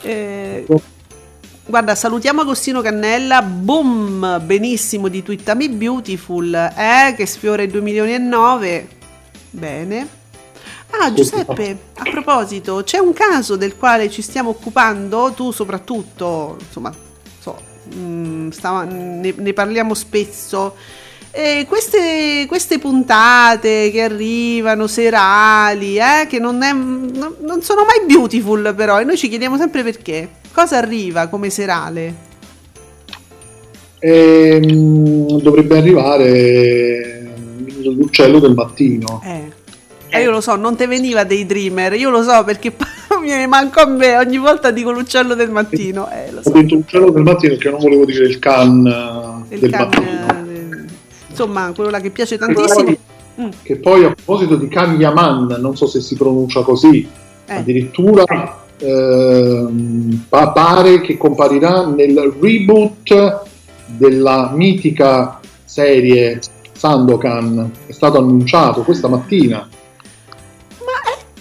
Eh, 0.00 0.64
guarda, 1.66 1.94
salutiamo 1.94 2.40
Agostino 2.40 2.80
Cannella, 2.80 3.42
boom, 3.42 4.40
benissimo 4.44 5.08
di 5.08 5.22
Twittami 5.22 5.68
Beautiful, 5.68 6.54
eh, 6.54 7.14
che 7.14 7.26
sfiora 7.26 7.60
i 7.62 7.66
2 7.68 7.80
milioni 7.82 8.14
e 8.14 8.18
9. 8.18 8.88
Bene. 9.50 10.22
Ah, 11.00 11.12
Giuseppe, 11.12 11.78
a 11.94 12.02
proposito, 12.10 12.82
c'è 12.84 12.98
un 12.98 13.12
caso 13.12 13.56
del 13.56 13.76
quale 13.76 14.08
ci 14.10 14.22
stiamo 14.22 14.50
occupando, 14.50 15.32
tu 15.34 15.50
soprattutto, 15.50 16.56
insomma, 16.60 16.92
so, 17.40 17.56
mm, 17.96 18.48
stava- 18.50 18.84
ne, 18.84 19.34
ne 19.36 19.52
parliamo 19.52 19.92
spesso. 19.94 20.74
E 21.30 21.66
queste, 21.68 22.44
queste 22.46 22.78
puntate 22.78 23.90
che 23.90 24.02
arrivano 24.02 24.86
serali, 24.86 25.96
eh, 25.98 26.26
che 26.28 26.38
non, 26.38 26.62
è- 26.62 26.72
non- 26.72 27.34
non 27.40 27.60
sono 27.60 27.84
mai 27.84 28.06
beautiful, 28.06 28.72
però, 28.76 29.00
e 29.00 29.04
noi 29.04 29.16
ci 29.16 29.28
chiediamo 29.28 29.56
sempre 29.56 29.82
perché. 29.82 30.28
Cosa 30.52 30.78
arriva 30.78 31.26
come 31.26 31.50
serale? 31.50 32.14
Ehm, 33.98 35.40
dovrebbe 35.40 35.78
arrivare 35.78 37.32
l'uccello 37.82 38.38
del 38.38 38.54
mattino. 38.54 39.20
Eh. 39.24 39.62
Eh, 40.18 40.22
io 40.22 40.30
lo 40.30 40.40
so, 40.40 40.54
non 40.56 40.76
te 40.76 40.86
veniva 40.86 41.24
dei 41.24 41.44
dreamer, 41.46 41.92
io 41.94 42.10
lo 42.10 42.22
so 42.22 42.44
perché 42.44 42.72
mi 43.22 43.46
manco 43.46 43.80
a 43.80 43.86
me, 43.86 44.16
ogni 44.16 44.38
volta 44.38 44.70
dico 44.70 44.90
l'uccello 44.92 45.34
del 45.34 45.50
mattino. 45.50 46.08
Eh, 46.10 46.30
lo 46.32 46.38
Ho 46.38 46.42
so. 46.42 46.50
detto 46.50 46.76
uccello 46.76 47.10
del 47.10 47.22
mattino 47.22 47.54
perché 47.54 47.70
non 47.70 47.80
volevo 47.80 48.04
dire 48.04 48.24
il 48.26 48.38
can 48.38 49.44
Il 49.48 49.58
del 49.60 49.70
can, 49.70 49.80
mattino. 49.88 50.06
eh, 50.50 50.84
insomma, 51.30 51.72
quello 51.74 51.90
là 51.90 52.00
che 52.00 52.10
piace 52.10 52.38
tantissimo. 52.38 52.96
Mm, 53.40 53.48
Che 53.62 53.76
poi 53.76 54.04
a 54.04 54.12
proposito 54.14 54.54
di 54.54 54.68
Kan 54.68 54.94
Yaman, 55.00 55.56
non 55.58 55.76
so 55.76 55.86
se 55.88 56.00
si 56.00 56.14
pronuncia 56.14 56.62
così, 56.62 57.04
eh. 57.46 57.54
addirittura 57.56 58.62
ehm, 58.78 60.26
pa- 60.28 60.50
pare 60.50 61.00
che 61.00 61.16
comparirà 61.16 61.84
nel 61.86 62.32
reboot 62.40 63.40
della 63.86 64.52
mitica 64.54 65.40
serie 65.64 66.38
Sandokan, 66.76 67.70
è 67.86 67.92
stato 67.92 68.18
annunciato 68.18 68.82
questa 68.82 69.08
mattina. 69.08 69.66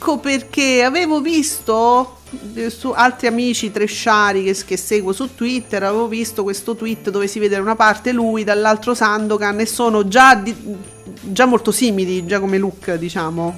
Ecco 0.06 0.18
perché 0.18 0.84
avevo 0.84 1.22
visto 1.22 2.18
eh, 2.56 2.70
su 2.70 2.92
altri 2.94 3.28
amici 3.28 3.72
tresciari 3.72 4.44
che, 4.44 4.54
che 4.66 4.76
seguo 4.76 5.14
su 5.14 5.34
Twitter, 5.34 5.82
avevo 5.82 6.10
visto 6.10 6.44
questo 6.44 6.76
tweet 6.76 7.10
dove 7.10 7.28
si 7.28 7.40
vede 7.40 7.56
da 7.56 7.62
una 7.62 7.78
parte 7.78 8.12
lui, 8.12 8.44
dall'altro 8.44 8.94
Sandokan 8.94 9.62
e 9.62 9.66
sono 9.66 10.06
già, 10.10 10.36
di- 10.36 10.54
già 11.22 11.46
molto 11.46 11.72
simili, 11.72 12.26
già 12.26 12.42
come 12.42 12.58
look, 12.58 12.96
diciamo. 12.96 13.58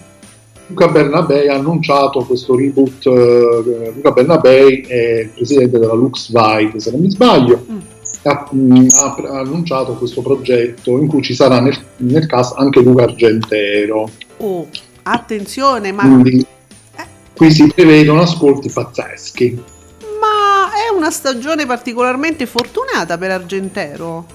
Luca 0.68 0.88
Bernabei 0.88 1.48
ha 1.48 1.56
annunciato 1.56 2.24
questo 2.26 2.56
reboot. 2.56 3.08
eh, 3.08 3.91
Luca 3.96 4.12
Bernabei 4.12 4.82
è 4.82 5.22
il 5.22 5.30
presidente 5.30 5.80
della 5.80 5.96
Lux 5.96 6.30
Vide, 6.32 6.80
se 6.80 6.91
non 6.91 7.00
mi 7.00 7.10
sbaglio. 7.10 7.66
Mm. 7.72 7.80
Ha, 8.22 8.50
mm, 8.54 8.88
ha 8.91 9.16
ha 9.32 9.39
annunciato 9.39 9.93
questo 9.93 10.22
progetto 10.22 10.91
in 11.00 11.08
cui 11.08 11.24
ci 11.24 11.34
sarà 11.34 11.60
nel, 11.60 11.76
nel 11.98 12.28
cast 12.28 12.56
anche 12.60 12.82
Luca 12.82 13.06
Argentero. 13.06 14.12
Oh, 14.38 14.68
attenzione, 15.08 15.91
ma, 15.91 16.01
Quindi 16.03 16.45
qui 17.36 17.51
si 17.51 17.68
prevedono 17.74 18.22
ascolti 18.22 18.70
pazzeschi. 18.70 19.62
ma 20.20 20.72
è 20.74 20.95
una 20.95 21.12
stagione 21.12 21.66
particolarmente 21.66 22.45
fortunata 22.45 23.18
per 23.18 23.32
Argentero. 23.32 24.26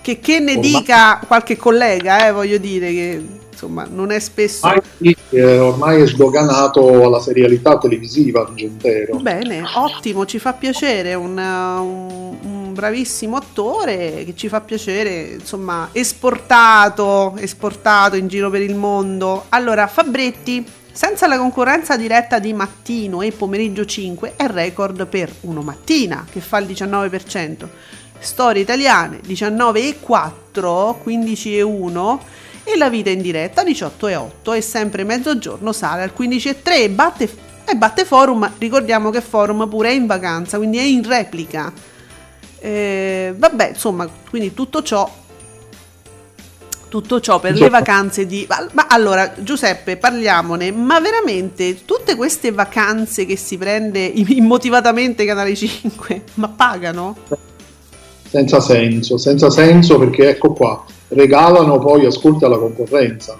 Che, 0.00 0.20
che 0.20 0.38
ne 0.38 0.52
Ormai- 0.56 0.70
dica 0.70 1.20
qualche 1.26 1.56
collega, 1.56 2.26
eh, 2.28 2.32
voglio 2.32 2.58
dire 2.58 2.90
che 2.90 3.24
insomma 3.50 3.86
non 3.90 4.10
è 4.10 4.18
spesso. 4.18 4.66
Ormai, 4.66 5.16
eh, 5.30 5.58
ormai 5.58 6.02
è 6.02 6.06
sdoganato 6.06 7.04
alla 7.04 7.20
serialità 7.20 7.78
televisiva 7.78 8.42
Argentero. 8.42 9.16
Bene, 9.16 9.62
ottimo, 9.76 10.26
ci 10.26 10.38
fa 10.38 10.52
piacere, 10.52 11.14
un- 11.14 11.38
un 11.38 12.36
bravissimo 12.74 13.36
attore 13.36 14.24
che 14.26 14.34
ci 14.36 14.48
fa 14.48 14.60
piacere, 14.60 15.36
insomma, 15.40 15.88
esportato, 15.92 17.34
esportato 17.38 18.16
in 18.16 18.28
giro 18.28 18.50
per 18.50 18.60
il 18.60 18.74
mondo. 18.74 19.46
Allora, 19.48 19.86
Fabretti, 19.86 20.62
senza 20.92 21.26
la 21.26 21.38
concorrenza 21.38 21.96
diretta 21.96 22.38
di 22.38 22.52
mattino 22.52 23.22
e 23.22 23.32
pomeriggio 23.32 23.86
5, 23.86 24.34
è 24.36 24.46
record 24.46 25.06
per 25.06 25.32
uno 25.40 25.62
mattina, 25.62 26.26
che 26.30 26.40
fa 26.40 26.58
il 26.58 26.66
19%. 26.66 27.66
Storie 28.18 28.62
italiane 28.62 29.20
19 29.24 29.88
e 29.88 29.98
4, 30.00 31.00
15 31.02 31.56
e 31.56 31.62
1 31.62 32.20
la 32.76 32.88
vita 32.88 33.10
in 33.10 33.20
diretta 33.20 33.62
18 33.62 34.08
e 34.08 34.16
8 34.16 34.60
sempre 34.60 35.04
mezzogiorno 35.04 35.72
sale 35.72 36.02
al 36.02 36.12
15 36.12 36.48
e 36.48 36.62
3 36.62 36.82
e 36.82 36.90
batte, 36.90 37.30
e 37.64 37.74
batte 37.76 38.04
Forum, 38.04 38.50
ricordiamo 38.58 39.10
che 39.10 39.20
Forum 39.20 39.68
pure 39.68 39.90
è 39.90 39.92
in 39.92 40.06
vacanza, 40.06 40.56
quindi 40.56 40.78
è 40.78 40.82
in 40.82 41.06
replica. 41.06 41.72
Eh, 42.64 43.34
vabbè, 43.36 43.72
insomma, 43.74 44.08
quindi 44.30 44.54
tutto 44.54 44.82
ciò 44.82 45.22
tutto 46.88 47.20
ciò 47.20 47.38
per 47.38 47.56
le 47.56 47.68
vacanze 47.68 48.24
di 48.24 48.46
ma, 48.48 48.66
ma 48.72 48.86
allora 48.88 49.34
Giuseppe 49.36 49.96
parliamone 49.96 50.70
ma 50.70 50.98
veramente 51.00 51.84
tutte 51.84 52.14
queste 52.14 52.52
vacanze 52.52 53.26
che 53.26 53.36
si 53.36 53.58
prende 53.58 54.04
immotivatamente 54.04 55.26
Canale 55.26 55.54
5 55.54 56.22
ma 56.34 56.48
pagano? 56.48 57.16
Senza 58.30 58.60
senso, 58.60 59.18
senza 59.18 59.50
senso 59.50 59.98
perché 59.98 60.30
ecco 60.30 60.52
qua, 60.54 60.82
regalano 61.08 61.78
poi 61.78 62.06
ascolti 62.06 62.44
alla 62.44 62.58
concorrenza. 62.58 63.38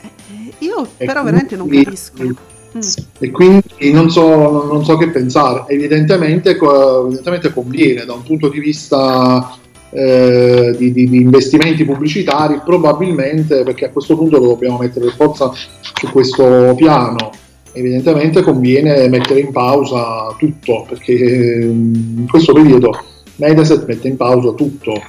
Eh, 0.00 0.54
Io 0.60 0.88
E 0.96 1.04
però 1.04 1.22
veramente 1.22 1.54
non 1.56 1.68
capisco. 1.68 2.52
Mm. 2.76 2.80
E 3.18 3.30
quindi 3.30 3.92
non 3.92 4.10
so, 4.10 4.64
non 4.64 4.84
so 4.84 4.96
che 4.96 5.08
pensare. 5.08 5.64
Evidentemente, 5.68 6.58
evidentemente 6.58 7.52
conviene 7.52 8.04
da 8.04 8.14
un 8.14 8.22
punto 8.22 8.48
di 8.48 8.58
vista 8.58 9.56
eh, 9.90 10.74
di, 10.76 10.92
di- 10.92 11.08
di 11.08 11.20
investimenti 11.20 11.84
pubblicitari, 11.84 12.60
probabilmente 12.64 13.62
perché 13.62 13.86
a 13.86 13.90
questo 13.90 14.16
punto 14.16 14.38
lo 14.38 14.48
dobbiamo 14.48 14.78
mettere 14.78 15.06
per 15.06 15.14
forza 15.14 15.52
su 15.52 16.10
questo 16.10 16.74
piano. 16.76 17.30
Evidentemente 17.72 18.42
conviene 18.42 19.08
mettere 19.08 19.40
in 19.40 19.50
pausa 19.50 20.34
tutto 20.38 20.84
perché 20.88 21.12
eh, 21.12 21.64
in 21.64 22.26
questo 22.28 22.52
periodo 22.52 22.96
Mediaset 23.36 23.84
mette 23.86 24.08
in 24.08 24.16
pausa 24.16 24.52
tutto. 24.52 25.00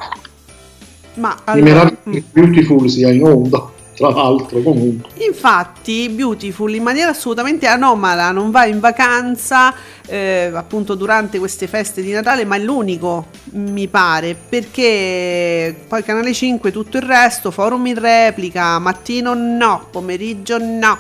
Ma 1.16 1.30
Mi 1.30 1.42
allora, 1.46 1.64
meraviglio 1.64 1.98
mm. 2.10 2.12
che 2.14 2.24
Beautiful 2.32 2.90
sia 2.90 3.10
in 3.12 3.24
onda, 3.24 3.72
tra 3.96 4.10
l'altro, 4.10 4.62
comunque. 4.62 5.10
Infatti, 5.26 6.10
Beautiful 6.10 6.74
in 6.74 6.84
maniera 6.84 7.12
assolutamente 7.12 7.66
anomala 7.66 8.32
non 8.32 8.52
va 8.52 8.66
in 8.66 8.80
vacanza 8.80 9.74
eh, 10.08 10.52
appunto 10.54 10.96
durante 10.96 11.40
queste 11.40 11.68
feste 11.68 12.02
di 12.02 12.12
Natale, 12.12 12.46
ma 12.46 12.58
è 12.58 12.60
l'unico, 12.60 13.28
mi 13.54 13.88
pare, 13.88 14.36
perché 14.36 15.76
poi 15.88 16.04
Canale 16.04 16.34
5 16.34 16.72
tutto 16.72 16.98
il 16.98 17.04
resto, 17.04 17.52
forum 17.52 17.86
in 17.88 18.00
replica, 18.00 18.78
mattino 18.80 19.34
no, 19.34 19.88
pomeriggio 19.90 20.58
no. 20.58 20.98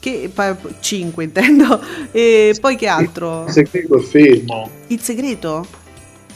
Che, 0.00 0.30
5 0.80 1.24
intendo, 1.24 1.78
e 2.10 2.56
poi 2.58 2.76
che 2.76 2.86
altro? 2.86 3.44
Il 3.46 3.52
segreto 3.52 3.98
è 3.98 4.00
fermo. 4.00 4.70
Il 4.86 5.00
segreto? 5.00 5.66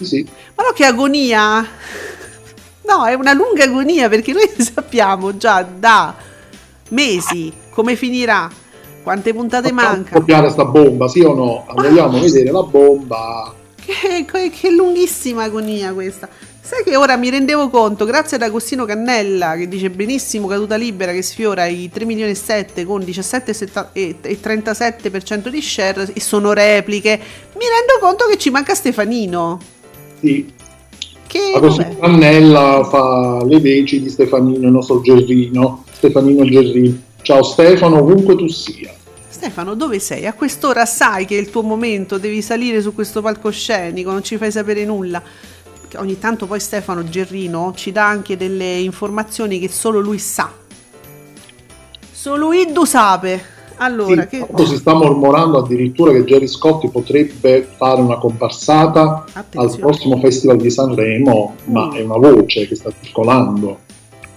Sì. 0.00 0.26
Ma 0.54 0.64
no, 0.64 0.72
che 0.72 0.84
agonia! 0.84 1.66
No, 2.86 3.06
è 3.06 3.14
una 3.14 3.32
lunga 3.32 3.64
agonia 3.64 4.08
perché 4.08 4.32
noi 4.32 4.48
sappiamo 4.58 5.36
già 5.36 5.62
da 5.62 6.14
mesi 6.90 7.52
come 7.70 7.96
finirà, 7.96 8.48
quante 9.02 9.32
puntate 9.32 9.72
mancano. 9.72 10.18
copiare 10.20 10.50
sta 10.50 10.64
bomba, 10.64 11.08
sì 11.08 11.20
o 11.20 11.34
no? 11.34 11.66
Vogliamo 11.74 12.18
vedere 12.20 12.50
la 12.50 12.62
bomba. 12.62 13.54
Che, 13.84 14.24
che- 14.30 14.50
che 14.50 14.70
lunghissima 14.70 15.44
agonia 15.44 15.92
questa. 15.92 16.28
Sai 16.60 16.82
che 16.82 16.96
ora 16.96 17.16
mi 17.16 17.28
rendevo 17.28 17.68
conto, 17.68 18.06
grazie 18.06 18.36
ad 18.38 18.42
Agostino 18.42 18.86
Cannella, 18.86 19.54
che 19.54 19.68
dice 19.68 19.90
benissimo 19.90 20.46
caduta 20.46 20.76
libera, 20.76 21.12
che 21.12 21.20
sfiora 21.20 21.66
i 21.66 21.90
3 21.92 22.06
milioni 22.06 22.30
e 22.30 22.34
7 22.34 22.86
con 22.86 23.04
17 23.04 23.50
e 23.50 23.54
setta- 23.54 23.90
e 23.92 24.16
e 24.22 24.40
37% 24.40 25.48
di 25.48 25.60
share 25.60 26.08
e 26.14 26.20
sono 26.20 26.54
repliche. 26.54 27.20
Mi 27.54 27.64
rendo 27.66 27.98
conto 28.00 28.24
che 28.26 28.38
ci 28.38 28.48
manca 28.48 28.74
Stefanino. 28.74 29.60
Sì. 30.20 30.50
Che 31.34 31.58
La. 31.60 32.06
Annella 32.06 32.84
fa 32.84 33.44
le 33.44 33.58
veci 33.58 34.00
di 34.00 34.08
Stefanino, 34.08 34.66
il 34.66 34.72
nostro 34.72 35.00
Gerrino. 35.00 35.82
Stefanino 35.90 36.44
Gerrino. 36.44 36.96
Ciao 37.22 37.42
Stefano, 37.42 37.98
ovunque 37.98 38.36
tu 38.36 38.46
sia. 38.46 38.94
Stefano, 39.28 39.74
dove 39.74 39.98
sei? 39.98 40.26
A 40.26 40.34
quest'ora 40.34 40.84
sai 40.84 41.24
che 41.24 41.36
è 41.36 41.40
il 41.40 41.50
tuo 41.50 41.62
momento, 41.62 42.18
devi 42.18 42.40
salire 42.40 42.80
su 42.80 42.94
questo 42.94 43.20
palcoscenico, 43.20 44.12
non 44.12 44.22
ci 44.22 44.36
fai 44.36 44.52
sapere 44.52 44.84
nulla. 44.84 45.20
Perché 45.80 45.96
ogni 45.96 46.20
tanto 46.20 46.46
poi 46.46 46.60
Stefano 46.60 47.02
Gerrino 47.02 47.72
ci 47.74 47.90
dà 47.90 48.06
anche 48.06 48.36
delle 48.36 48.78
informazioni 48.78 49.58
che 49.58 49.68
solo 49.68 49.98
lui 49.98 50.20
sa. 50.20 50.52
Solo 52.12 52.52
Iddu 52.52 52.84
sape. 52.84 53.53
Allora, 53.76 54.22
Sì, 54.30 54.46
che... 54.46 54.66
si 54.66 54.76
sta 54.76 54.94
mormorando 54.94 55.58
addirittura 55.58 56.12
che 56.12 56.24
Gerry 56.24 56.46
Scotti 56.46 56.88
potrebbe 56.88 57.66
fare 57.76 58.00
una 58.00 58.18
comparsata 58.18 59.00
al 59.00 59.24
Attenzione. 59.32 59.78
prossimo 59.78 60.18
Festival 60.18 60.56
di 60.58 60.70
Sanremo, 60.70 61.54
ma 61.64 61.86
Mm. 61.86 61.92
è 61.92 62.00
una 62.02 62.16
voce 62.18 62.68
che 62.68 62.74
sta 62.76 62.90
circolando. 63.00 63.78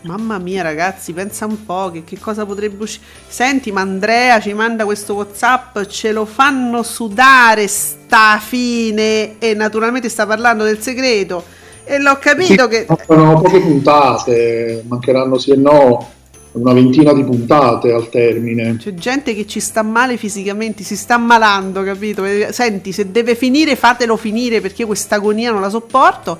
Mamma 0.01 0.37
mia 0.37 0.61
ragazzi, 0.61 1.11
pensa 1.11 1.45
un 1.45 1.65
po' 1.65 1.89
che, 1.91 2.03
che 2.03 2.17
cosa 2.19 2.45
potrebbe 2.45 2.81
uscire. 2.83 3.03
Senti, 3.27 3.71
ma 3.71 3.81
Andrea 3.81 4.39
ci 4.39 4.53
manda 4.53 4.85
questo 4.85 5.15
Whatsapp, 5.15 5.81
ce 5.85 6.11
lo 6.11 6.25
fanno 6.25 6.81
sudare 6.83 7.67
sta 7.67 8.39
fine 8.41 9.37
e 9.39 9.53
naturalmente 9.53 10.07
sta 10.07 10.25
parlando 10.25 10.63
del 10.63 10.79
segreto. 10.79 11.43
E 11.83 11.99
l'ho 11.99 12.17
capito 12.19 12.63
Sì, 12.63 12.67
che... 12.69 12.85
Mancano 12.87 13.41
poche 13.41 13.59
puntate, 13.59 14.83
mancheranno 14.87 15.37
sì 15.37 15.51
e 15.51 15.55
no 15.55 16.07
una 16.53 16.73
ventina 16.73 17.13
di 17.13 17.23
puntate 17.23 17.91
al 17.91 18.09
termine. 18.09 18.77
C'è 18.77 18.93
gente 18.93 19.33
che 19.35 19.45
ci 19.45 19.59
sta 19.59 19.83
male 19.83 20.17
fisicamente, 20.17 20.83
si 20.83 20.95
sta 20.95 21.15
ammalando, 21.15 21.83
capito? 21.83 22.25
E, 22.25 22.49
Senti, 22.51 22.91
se 22.91 23.11
deve 23.11 23.35
finire, 23.35 23.75
fatelo 23.75 24.17
finire 24.17 24.61
perché 24.61 24.85
questa 24.85 25.15
agonia 25.15 25.51
non 25.51 25.61
la 25.61 25.69
sopporto. 25.69 26.37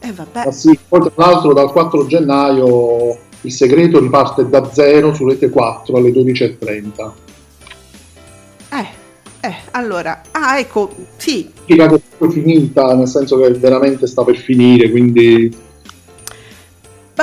E 0.00 0.12
vabbè. 0.12 0.46
Ah, 0.46 0.52
sì, 0.52 0.78
poi 0.88 1.00
tra 1.00 1.12
l'altro 1.26 1.52
dal 1.52 1.70
4 1.72 2.06
gennaio 2.06 3.18
il 3.42 3.52
segreto 3.52 4.00
riparte 4.00 4.48
da 4.48 4.70
zero 4.72 5.14
su 5.14 5.26
Rete 5.26 5.48
4 5.50 5.96
alle 5.96 6.10
12.30. 6.10 7.10
Eh, 8.70 8.86
eh, 9.40 9.54
allora. 9.72 10.22
Ah, 10.32 10.58
ecco, 10.58 10.90
sì, 11.16 11.50
è 11.64 12.28
finita, 12.28 12.94
nel 12.94 13.06
senso 13.06 13.38
che 13.38 13.50
veramente 13.50 14.06
sta 14.06 14.24
per 14.24 14.36
finire, 14.36 14.90
quindi 14.90 15.66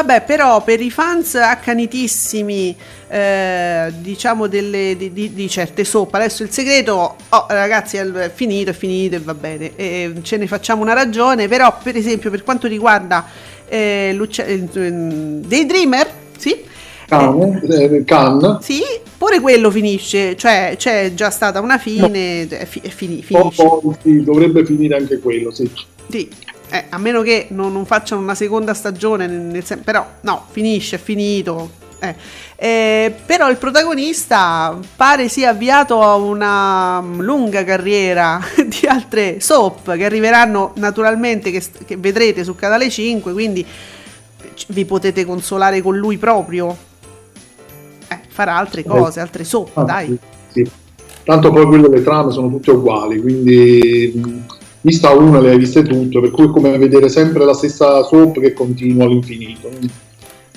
Vabbè, 0.06 0.24
però 0.24 0.64
per 0.64 0.82
i 0.82 0.92
fans 0.92 1.34
accanitissimi, 1.34 2.76
eh, 3.08 3.92
diciamo, 3.98 4.46
delle, 4.46 4.96
di, 4.96 5.12
di- 5.12 5.34
di 5.34 5.50
certe 5.50 5.84
soap, 5.84 6.14
adesso 6.14 6.44
il 6.44 6.52
segreto, 6.52 7.16
oh, 7.28 7.46
ragazzi, 7.50 7.98
è 7.98 8.32
finito, 8.32 8.70
è 8.70 8.74
finito 8.74 9.16
e 9.16 9.20
va 9.20 9.34
bene, 9.34 9.72
e 9.76 10.14
ce 10.22 10.38
ne 10.38 10.46
facciamo 10.46 10.84
una 10.84 10.94
ragione, 10.94 11.48
però 11.48 11.76
per 11.82 11.96
esempio 11.96 12.30
per 12.30 12.44
quanto 12.44 12.68
riguarda 12.68 13.26
eh, 13.68 14.16
eh, 14.16 14.92
Daydreamer, 15.42 16.12
sì, 16.38 16.56
Can, 17.08 17.62
eh, 17.68 18.04
Can 18.06 18.60
sì, 18.62 18.82
pure 19.18 19.40
quello 19.40 19.72
finisce, 19.72 20.36
cioè 20.36 20.76
c'è 20.78 21.16
già 21.16 21.32
stata 21.32 21.62
una 21.62 21.80
fine, 21.80 22.48
è, 22.48 22.66
fi- 22.66 22.82
è 22.84 22.90
fini- 22.90 23.24
finisce. 23.24 23.64
poi 23.64 23.96
sì, 24.04 24.24
dovrebbe 24.24 24.64
finire 24.64 24.98
anche 24.98 25.18
quello, 25.18 25.50
sì. 25.50 25.68
Sì, 26.08 26.30
eh, 26.70 26.86
a 26.90 26.98
meno 26.98 27.22
che 27.22 27.48
non, 27.50 27.72
non 27.72 27.86
facciano 27.86 28.22
una 28.22 28.36
seconda 28.36 28.74
stagione, 28.74 29.28
nel, 29.28 29.40
nel 29.42 29.64
però 29.84 30.06
no, 30.22 30.46
finisce, 30.50 30.96
è 30.98 31.00
finito. 31.00 31.70
eh. 32.00 32.16
Eh, 32.58 33.14
però 33.26 33.50
il 33.50 33.58
protagonista 33.58 34.78
pare 34.96 35.28
sia 35.28 35.50
avviato 35.50 36.02
a 36.02 36.16
una 36.16 37.02
mm, 37.02 37.20
lunga 37.20 37.64
carriera 37.66 38.40
di 38.66 38.88
altre 38.88 39.40
soap 39.42 39.96
che 39.96 40.06
arriveranno 40.06 40.72
naturalmente, 40.76 41.52
che, 41.52 41.62
che 41.86 41.98
vedrete 41.98 42.44
su 42.44 42.56
Canale 42.56 42.90
5, 42.90 43.34
quindi 43.34 43.66
vi 44.68 44.86
potete 44.86 45.26
consolare 45.26 45.82
con 45.82 45.98
lui 45.98 46.18
proprio. 46.18 46.76
Eh, 48.08 48.20
farà 48.30 48.56
altre 48.58 48.84
cose, 48.86 49.20
altre 49.20 49.44
soap, 49.44 49.78
Ah, 49.78 49.84
dai. 49.84 50.18
sì. 50.52 50.70
Tanto 51.24 51.52
poi 51.52 51.66
quelle 51.66 51.90
le 51.90 52.04
trame 52.04 52.32
sono 52.32 52.50
tutte 52.50 52.72
uguali, 52.72 53.20
quindi 53.20 54.12
mh, 54.16 54.46
vista 54.86 55.12
una 55.12 55.40
le 55.40 55.50
hai 55.50 55.58
viste 55.58 55.82
tutte, 55.82 56.20
per 56.20 56.30
cui 56.30 56.46
è 56.46 56.50
come 56.50 56.78
vedere 56.78 57.10
sempre 57.10 57.44
la 57.44 57.56
stessa 57.56 58.04
soap 58.04 58.40
che 58.40 58.54
continua 58.54 59.06
all'infinito. 59.06 59.70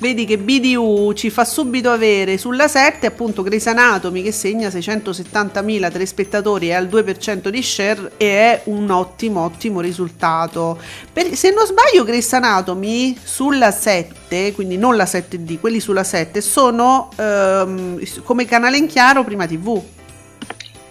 Vedi 0.01 0.27
che 0.27 0.39
BDU 0.39 1.13
ci 1.15 1.29
fa 1.29 1.45
subito 1.45 1.91
avere 1.91 2.39
sulla 2.39 2.69
7 2.69 3.07
appunto 3.07 3.43
Grey's 3.43 3.67
Anatomy 3.67 4.23
che 4.23 4.31
segna 4.31 4.69
670.000 4.69 5.91
telespettatori 5.91 6.69
e 6.69 6.75
al 6.75 6.87
2% 6.87 7.49
di 7.49 7.63
share 7.63 8.13
e 8.17 8.27
è 8.27 8.61
un 8.67 8.91
ottimo 8.91 9.43
ottimo 9.43 9.81
risultato. 9.81 10.79
Per- 11.13 11.35
se 11.35 11.51
non 11.51 11.67
sbaglio 11.67 12.05
Grey's 12.05 12.33
Anatomy 12.33 13.17
sulla 13.21 13.73
7, 13.73 14.53
quindi 14.53 14.77
non 14.77 14.95
la 14.95 15.05
7D, 15.05 15.59
quelli 15.59 15.81
sulla 15.81 16.05
7 16.05 16.41
sono 16.43 17.09
ehm, 17.17 18.01
come 18.23 18.45
canale 18.45 18.77
in 18.77 18.87
chiaro 18.87 19.25
prima 19.25 19.47
TV. 19.47 19.83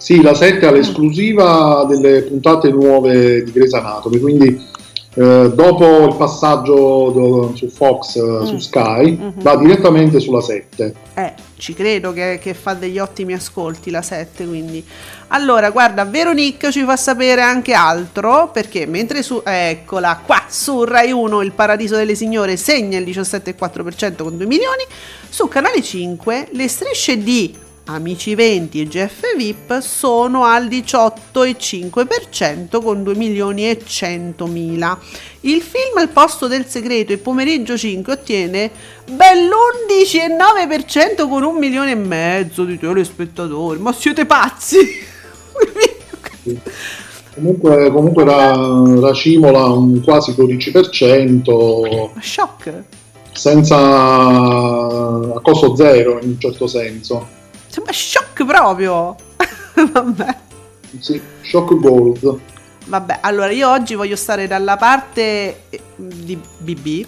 Sì, 0.08 0.22
la 0.22 0.32
7 0.32 0.64
ha 0.64 0.70
l'esclusiva 0.70 1.84
delle 1.86 2.22
puntate 2.22 2.70
nuove 2.70 3.42
di 3.44 3.52
Grey's 3.52 3.74
Anatomy, 3.74 4.18
quindi 4.18 4.66
eh, 5.14 5.50
dopo 5.52 6.06
il 6.06 6.16
passaggio 6.16 7.10
do- 7.12 7.52
su 7.54 7.68
Fox, 7.68 8.16
eh, 8.16 8.46
su 8.46 8.54
Mm. 8.54 8.56
Sky, 8.56 9.10
Mhm. 9.18 9.32
va 9.42 9.56
direttamente 9.56 10.18
sulla 10.18 10.40
7. 10.40 10.94
Eh, 11.12 11.32
ci 11.58 11.74
credo 11.74 12.14
che, 12.14 12.38
che 12.40 12.54
fa 12.54 12.72
degli 12.72 12.98
ottimi 12.98 13.34
ascolti 13.34 13.90
la 13.90 14.00
7, 14.00 14.46
quindi. 14.46 14.82
Allora, 15.26 15.68
guarda, 15.68 16.06
Veronique 16.06 16.72
ci 16.72 16.84
fa 16.84 16.96
sapere 16.96 17.42
anche 17.42 17.74
altro, 17.74 18.48
perché 18.50 18.86
mentre 18.86 19.22
su... 19.22 19.42
Eccola, 19.44 20.22
qua 20.24 20.42
su 20.48 20.84
Rai 20.84 21.12
1 21.12 21.42
il 21.42 21.52
Paradiso 21.52 21.96
delle 21.96 22.14
Signore 22.14 22.56
segna 22.56 22.96
il 22.96 23.04
17,4% 23.04 24.22
con 24.22 24.38
2 24.38 24.46
milioni, 24.46 24.84
su 25.28 25.48
Canale 25.48 25.82
5 25.82 26.48
le 26.52 26.66
strisce 26.66 27.22
di 27.22 27.54
Amici 27.90 28.34
20 28.34 28.82
e 28.82 28.84
GF 28.86 29.34
VIP 29.34 29.78
sono 29.78 30.44
al 30.44 30.66
18,5% 30.66 32.82
con 32.82 33.02
2 33.02 33.14
milioni 33.14 33.66
e 33.66 33.78
100 33.82 34.46
mila. 34.46 34.98
Il 35.40 35.62
film 35.62 35.96
al 35.96 36.10
posto 36.10 36.48
del 36.48 36.66
segreto 36.66 37.14
e 37.14 37.18
pomeriggio 37.18 37.78
5 37.78 38.12
ottiene 38.12 38.70
bell'11,9% 39.10 41.26
con 41.30 41.44
un 41.44 41.56
milione 41.56 41.92
e 41.92 41.94
mezzo 41.94 42.64
di 42.64 42.78
telespettatori. 42.78 43.78
Ma 43.78 43.94
siete 43.94 44.26
pazzi? 44.26 44.76
Comunque, 47.34 47.90
comunque 47.92 48.24
ra- 48.24 48.82
racimola 49.00 49.64
un 49.66 50.02
quasi 50.02 50.32
12%, 50.32 52.10
Ma 52.12 52.20
shock. 52.20 52.82
senza 53.32 53.76
a 53.76 55.38
costo 55.40 55.76
zero 55.76 56.18
in 56.20 56.30
un 56.30 56.40
certo 56.40 56.66
senso. 56.66 57.36
Sembra 57.68 57.92
shock 57.92 58.44
proprio. 58.44 59.16
Vabbè. 59.92 60.36
Sì, 60.98 61.20
shock 61.42 61.76
gold. 61.76 62.40
Vabbè, 62.86 63.18
allora 63.20 63.50
io 63.50 63.68
oggi 63.68 63.94
voglio 63.94 64.16
stare 64.16 64.46
dalla 64.46 64.76
parte 64.76 65.64
eh, 65.68 65.80
di 65.96 66.38
BB. 66.58 67.06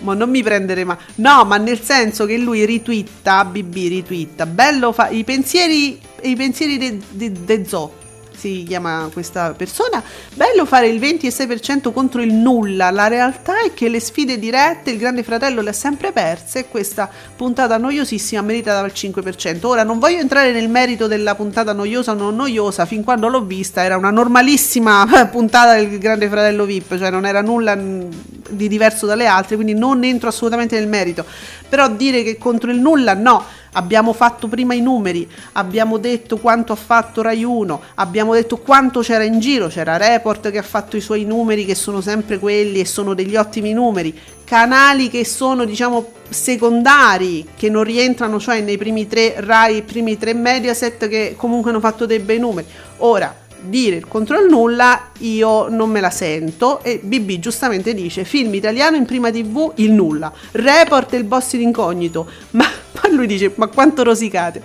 Ma 0.00 0.14
non 0.14 0.30
mi 0.30 0.42
prendere 0.42 0.82
ma 0.82 0.98
No, 1.16 1.44
ma 1.44 1.58
nel 1.58 1.80
senso 1.80 2.26
che 2.26 2.36
lui 2.36 2.64
ritwitta, 2.64 3.44
BB 3.44 3.74
ritwitta. 3.74 4.46
Bello 4.46 4.92
fa 4.92 5.08
i 5.08 5.22
pensieri 5.22 6.00
i 6.22 6.36
pensieri 6.36 6.76
de, 6.76 6.98
de, 7.10 7.32
de 7.32 7.64
Zo 7.64 8.00
si 8.42 8.64
chiama 8.64 9.08
questa 9.12 9.52
persona. 9.52 10.02
Bello 10.34 10.66
fare 10.66 10.88
il 10.88 10.98
26% 10.98 11.92
contro 11.92 12.22
il 12.22 12.32
nulla. 12.32 12.90
La 12.90 13.06
realtà 13.06 13.62
è 13.62 13.72
che 13.72 13.88
le 13.88 14.00
sfide 14.00 14.36
dirette 14.36 14.90
il 14.90 14.98
Grande 14.98 15.22
Fratello 15.22 15.60
le 15.60 15.70
ha 15.70 15.72
sempre 15.72 16.10
perse 16.10 16.60
e 16.60 16.68
questa 16.68 17.08
puntata 17.36 17.76
noiosissima 17.76 18.42
merita 18.42 18.80
dal 18.80 18.90
5%. 18.92 19.64
Ora 19.66 19.84
non 19.84 20.00
voglio 20.00 20.18
entrare 20.18 20.50
nel 20.50 20.68
merito 20.68 21.06
della 21.06 21.36
puntata 21.36 21.72
noiosa 21.72 22.12
o 22.12 22.14
non 22.14 22.34
noiosa, 22.34 22.84
fin 22.84 23.04
quando 23.04 23.28
l'ho 23.28 23.44
vista 23.44 23.84
era 23.84 23.96
una 23.96 24.10
normalissima 24.10 25.06
puntata 25.30 25.76
del 25.76 25.98
Grande 25.98 26.28
Fratello 26.28 26.64
VIP, 26.64 26.98
cioè 26.98 27.10
non 27.10 27.24
era 27.26 27.42
nulla 27.42 27.76
di 27.76 28.68
diverso 28.68 29.06
dalle 29.06 29.26
altre, 29.26 29.54
quindi 29.54 29.74
non 29.74 30.02
entro 30.02 30.28
assolutamente 30.28 30.76
nel 30.76 30.88
merito. 30.88 31.24
Però 31.68 31.88
dire 31.88 32.24
che 32.24 32.38
contro 32.38 32.72
il 32.72 32.80
nulla 32.80 33.14
no, 33.14 33.44
abbiamo 33.72 34.12
fatto 34.12 34.48
prima 34.48 34.74
i 34.74 34.80
numeri, 34.80 35.28
abbiamo 35.52 35.98
detto 35.98 36.38
quanto 36.38 36.72
ha 36.72 36.76
fatto 36.76 37.22
Rai 37.22 37.44
1, 37.44 37.80
abbiamo 37.96 38.34
detto 38.34 38.58
quanto 38.58 39.00
c'era 39.00 39.24
in 39.24 39.38
giro, 39.38 39.68
c'era 39.68 39.96
Report 39.96 40.50
che 40.50 40.58
ha 40.58 40.62
fatto 40.62 40.96
i 40.96 41.00
suoi 41.00 41.24
numeri 41.24 41.64
che 41.64 41.74
sono 41.74 42.00
sempre 42.00 42.38
quelli 42.38 42.80
e 42.80 42.84
sono 42.84 43.14
degli 43.14 43.36
ottimi 43.36 43.72
numeri, 43.72 44.18
canali 44.44 45.08
che 45.08 45.24
sono 45.24 45.64
diciamo 45.64 46.12
secondari, 46.28 47.48
che 47.56 47.68
non 47.68 47.84
rientrano 47.84 48.38
cioè 48.38 48.60
nei 48.60 48.76
primi 48.76 49.06
tre 49.06 49.34
Rai, 49.38 49.76
i 49.76 49.82
primi 49.82 50.18
tre 50.18 50.34
Mediaset 50.34 51.08
che 51.08 51.34
comunque 51.36 51.70
hanno 51.70 51.80
fatto 51.80 52.06
dei 52.06 52.18
bei 52.18 52.38
numeri. 52.38 52.66
Ora, 52.98 53.40
dire 53.62 53.96
il 53.96 54.08
contro 54.08 54.40
il 54.40 54.48
nulla 54.48 55.10
io 55.18 55.68
non 55.68 55.88
me 55.88 56.00
la 56.00 56.10
sento 56.10 56.82
e 56.82 56.98
BB 57.02 57.38
giustamente 57.38 57.94
dice 57.94 58.24
film 58.24 58.52
italiano 58.54 58.96
in 58.96 59.04
prima 59.04 59.30
tv 59.30 59.72
il 59.76 59.92
nulla 59.92 60.32
report 60.52 61.12
e 61.14 61.18
il 61.18 61.24
boss 61.24 61.52
in 61.52 61.60
incognito 61.60 62.28
ma, 62.50 62.64
ma 62.64 62.81
lui 63.16 63.26
dice 63.26 63.52
ma 63.56 63.68
quanto 63.68 64.02
rosicate 64.02 64.62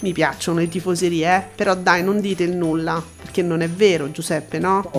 mi 0.00 0.12
piacciono 0.12 0.58
le 0.58 0.68
tifoserie 0.68 1.36
eh? 1.36 1.42
però 1.54 1.74
dai 1.74 2.02
non 2.02 2.20
dite 2.20 2.42
il 2.42 2.56
nulla 2.56 3.02
perché 3.22 3.42
non 3.42 3.60
è 3.60 3.68
vero 3.68 4.10
Giuseppe 4.10 4.58
no? 4.58 4.90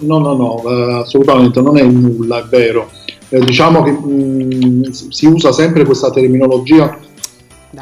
No, 0.00 0.18
no, 0.18 0.34
no, 0.34 0.62
eh, 0.66 0.92
assolutamente 0.94 1.60
non 1.60 1.78
è 1.78 1.82
nulla, 1.84 2.40
è 2.40 2.44
vero. 2.48 2.90
Eh, 3.28 3.38
diciamo 3.38 3.84
che 3.84 3.92
mh, 3.92 4.90
si 4.90 5.26
usa 5.26 5.52
sempre 5.52 5.84
questa 5.84 6.10
terminologia 6.10 6.98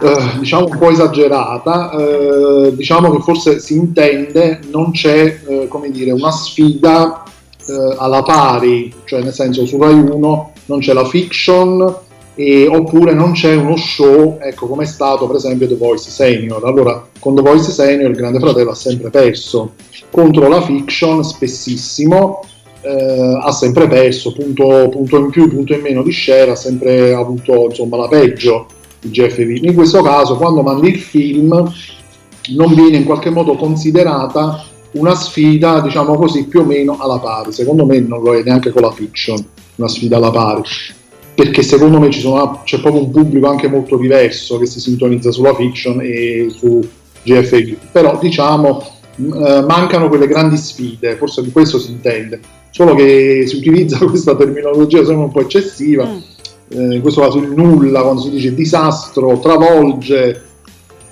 eh, 0.01 0.39
diciamo 0.39 0.66
un 0.66 0.79
po' 0.79 0.91
esagerata, 0.91 1.93
eh, 1.93 2.75
diciamo 2.75 3.11
che 3.11 3.20
forse 3.20 3.61
si 3.61 3.75
intende 3.75 4.61
non 4.70 4.91
c'è 4.91 5.41
eh, 5.47 5.68
come 5.68 5.91
dire 5.91 6.11
una 6.11 6.33
sfida 6.33 7.22
eh, 7.66 7.97
alla 7.99 8.22
pari, 8.22 8.93
cioè 9.05 9.22
nel 9.22 9.33
senso 9.33 9.66
su 9.66 9.79
Rai 9.79 9.95
1 9.95 10.53
non 10.66 10.79
c'è 10.81 10.93
la 10.93 11.05
fiction 11.05 11.95
e- 12.35 12.66
oppure 12.66 13.14
non 13.14 13.32
c'è 13.32 13.55
uno 13.55 13.76
show, 13.76 14.39
ecco 14.41 14.66
come 14.66 14.85
è 14.85 14.87
stato 14.87 15.26
per 15.26 15.37
esempio 15.37 15.68
The 15.68 15.76
Voice 15.76 16.11
Senior. 16.11 16.64
Allora 16.64 17.07
con 17.18 17.35
The 17.35 17.43
Voice 17.43 17.70
Senior 17.70 18.11
il 18.11 18.16
Grande 18.16 18.41
Fratello 18.41 18.70
ha 18.70 18.74
sempre 18.74 19.11
perso 19.11 19.72
contro 20.11 20.49
la 20.49 20.62
fiction 20.62 21.24
spessissimo 21.24 22.41
eh, 22.85 23.39
ha 23.41 23.51
sempre 23.51 23.89
perso, 23.89 24.32
punto, 24.32 24.89
punto 24.91 25.16
in 25.16 25.30
più, 25.30 25.49
punto 25.49 25.72
in 25.72 25.80
meno 25.80 26.03
di 26.03 26.12
share, 26.12 26.51
ha 26.51 26.55
sempre 26.55 27.14
avuto 27.14 27.66
insomma 27.68 27.97
la 27.97 28.09
peggio 28.09 28.66
il 29.01 29.11
GFV. 29.11 29.64
In 29.64 29.74
questo 29.74 30.03
caso, 30.03 30.37
quando 30.37 30.62
mandi 30.62 30.89
il 30.89 31.01
film, 31.01 31.51
non 32.55 32.74
viene 32.74 32.99
in 32.99 33.05
qualche 33.05 33.30
modo 33.30 33.57
considerata 33.57 34.64
una 34.93 35.14
sfida, 35.14 35.80
diciamo 35.80 36.14
così, 36.14 36.47
più 36.47 36.61
o 36.61 36.64
meno 36.64 36.99
alla 37.01 37.18
pari. 37.18 37.53
Secondo 37.53 37.87
me 37.87 37.99
non 38.01 38.22
lo 38.22 38.35
è 38.35 38.43
neanche 38.43 38.70
con 38.70 38.82
la 38.82 38.93
fiction, 38.93 39.43
una 39.76 39.89
sfida 39.89 40.18
alla 40.18 40.30
pari. 40.30 40.62
Perché 41.35 41.62
secondo 41.62 41.99
me 41.99 42.11
ci 42.11 42.20
sono- 42.20 42.62
c'è 42.64 42.80
proprio 42.80 43.03
un 43.03 43.11
pubblico 43.11 43.49
anche 43.49 43.68
molto 43.68 43.97
diverso 43.97 44.59
che 44.59 44.66
si 44.66 44.80
sintonizza 44.80 45.32
sulla 45.32 45.55
fiction 45.55 46.01
e 46.01 46.49
su 46.57 46.80
GFV. 47.22 47.76
Però 47.91 48.18
diciamo 48.20 48.82
eh, 49.16 49.64
mancano 49.66 50.09
quelle 50.09 50.26
grandi 50.26 50.57
sfide, 50.57 51.16
forse 51.16 51.43
di 51.43 51.53
questo 51.53 51.78
si 51.78 51.91
intende. 51.93 52.41
Solo 52.70 52.95
che 52.95 53.45
si 53.47 53.57
utilizza 53.57 53.99
questa 54.07 54.37
terminologia 54.37 55.05
sembra 55.05 55.26
un 55.26 55.32
po' 55.32 55.41
eccessiva. 55.41 56.05
Mm. 56.07 56.18
Eh, 56.68 56.95
in 56.97 57.01
questo 57.01 57.20
caso 57.20 57.39
il 57.39 57.51
nulla, 57.51 58.03
quando 58.03 58.22
si 58.22 58.30
dice 58.30 58.55
disastro, 58.55 59.39
travolge, 59.39 60.43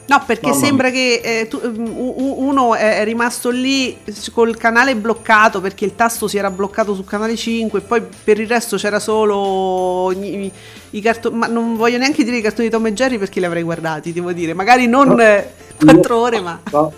No, 0.05 0.23
perché 0.27 0.49
Mamma 0.51 0.61
sembra 0.65 0.91
che 0.91 1.21
eh, 1.23 1.49
tu- 1.49 1.61
u- 1.63 2.35
uno 2.39 2.75
è 2.75 3.03
rimasto 3.05 3.51
lì 3.51 3.97
col 4.33 4.57
canale 4.57 4.95
bloccato 4.97 5.61
perché 5.61 5.85
il 5.85 5.95
tasto 5.95 6.27
si 6.29 6.37
era 6.37 6.51
bloccato 6.51 6.95
sul 6.95 7.05
canale 7.05 7.37
5 7.37 7.79
e 7.79 7.83
poi 7.83 8.03
per 8.25 8.39
il 8.41 8.49
resto 8.49 8.77
c'era 8.77 8.99
solo 8.99 10.11
i, 10.13 10.51
i 10.91 11.01
cartoni, 11.01 11.37
ma 11.37 11.47
non 11.47 11.77
voglio 11.77 11.99
neanche 11.99 12.25
dire 12.25 12.37
i 12.39 12.43
cartoni 12.43 12.69
di 12.69 12.73
Tom 12.75 12.87
e 12.87 12.93
Jerry 12.93 13.17
perché 13.17 13.39
li 13.41 13.47
avrei 13.47 13.63
guardati, 13.63 14.13
devo 14.13 14.33
dire, 14.33 14.53
magari 14.55 14.87
non 14.87 15.09
No. 15.09 15.93
4 15.95 16.17
ore, 16.19 16.41
ma 16.41 16.61
Tra- 16.63 16.91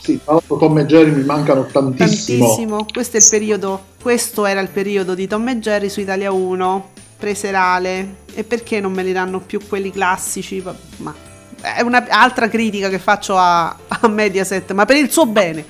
sì, 0.00 0.18
tra 0.24 0.32
l'altro 0.32 0.56
Tom 0.56 0.78
e 0.78 0.86
Jerry 0.86 1.10
mi 1.10 1.24
mancano 1.24 1.66
tantissimo. 1.66 2.46
tantissimo. 2.46 2.86
Questo 2.90 3.16
è 3.16 3.20
il 3.20 3.26
periodo, 3.28 3.84
questo 4.00 4.46
era 4.46 4.60
il 4.60 4.68
periodo 4.68 5.14
di 5.14 5.26
Tom 5.26 5.46
e 5.48 5.58
Jerry 5.58 5.88
su 5.88 6.00
Italia 6.00 6.32
1, 6.32 6.88
preserale. 7.18 8.14
E 8.32 8.44
perché 8.44 8.80
non 8.80 8.92
me 8.92 9.02
li 9.02 9.12
danno 9.12 9.40
più 9.40 9.60
quelli 9.68 9.90
classici? 9.90 10.62
Ma 10.98 11.14
è 11.60 11.80
un'altra 11.82 12.48
critica 12.48 12.88
che 12.88 12.98
faccio 12.98 13.36
a, 13.36 13.66
a 13.88 14.08
Mediaset, 14.08 14.72
ma 14.72 14.84
per 14.84 14.96
il 14.96 15.10
suo 15.10 15.26
bene. 15.26 15.64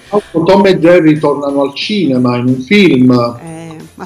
Tom 0.44 0.66
e 0.66 0.78
Jerry 0.78 1.18
tornano 1.18 1.62
al 1.62 1.74
cinema 1.74 2.36
in 2.36 2.46
un 2.46 2.60
film. 2.60 3.10
Eh, 3.44 3.56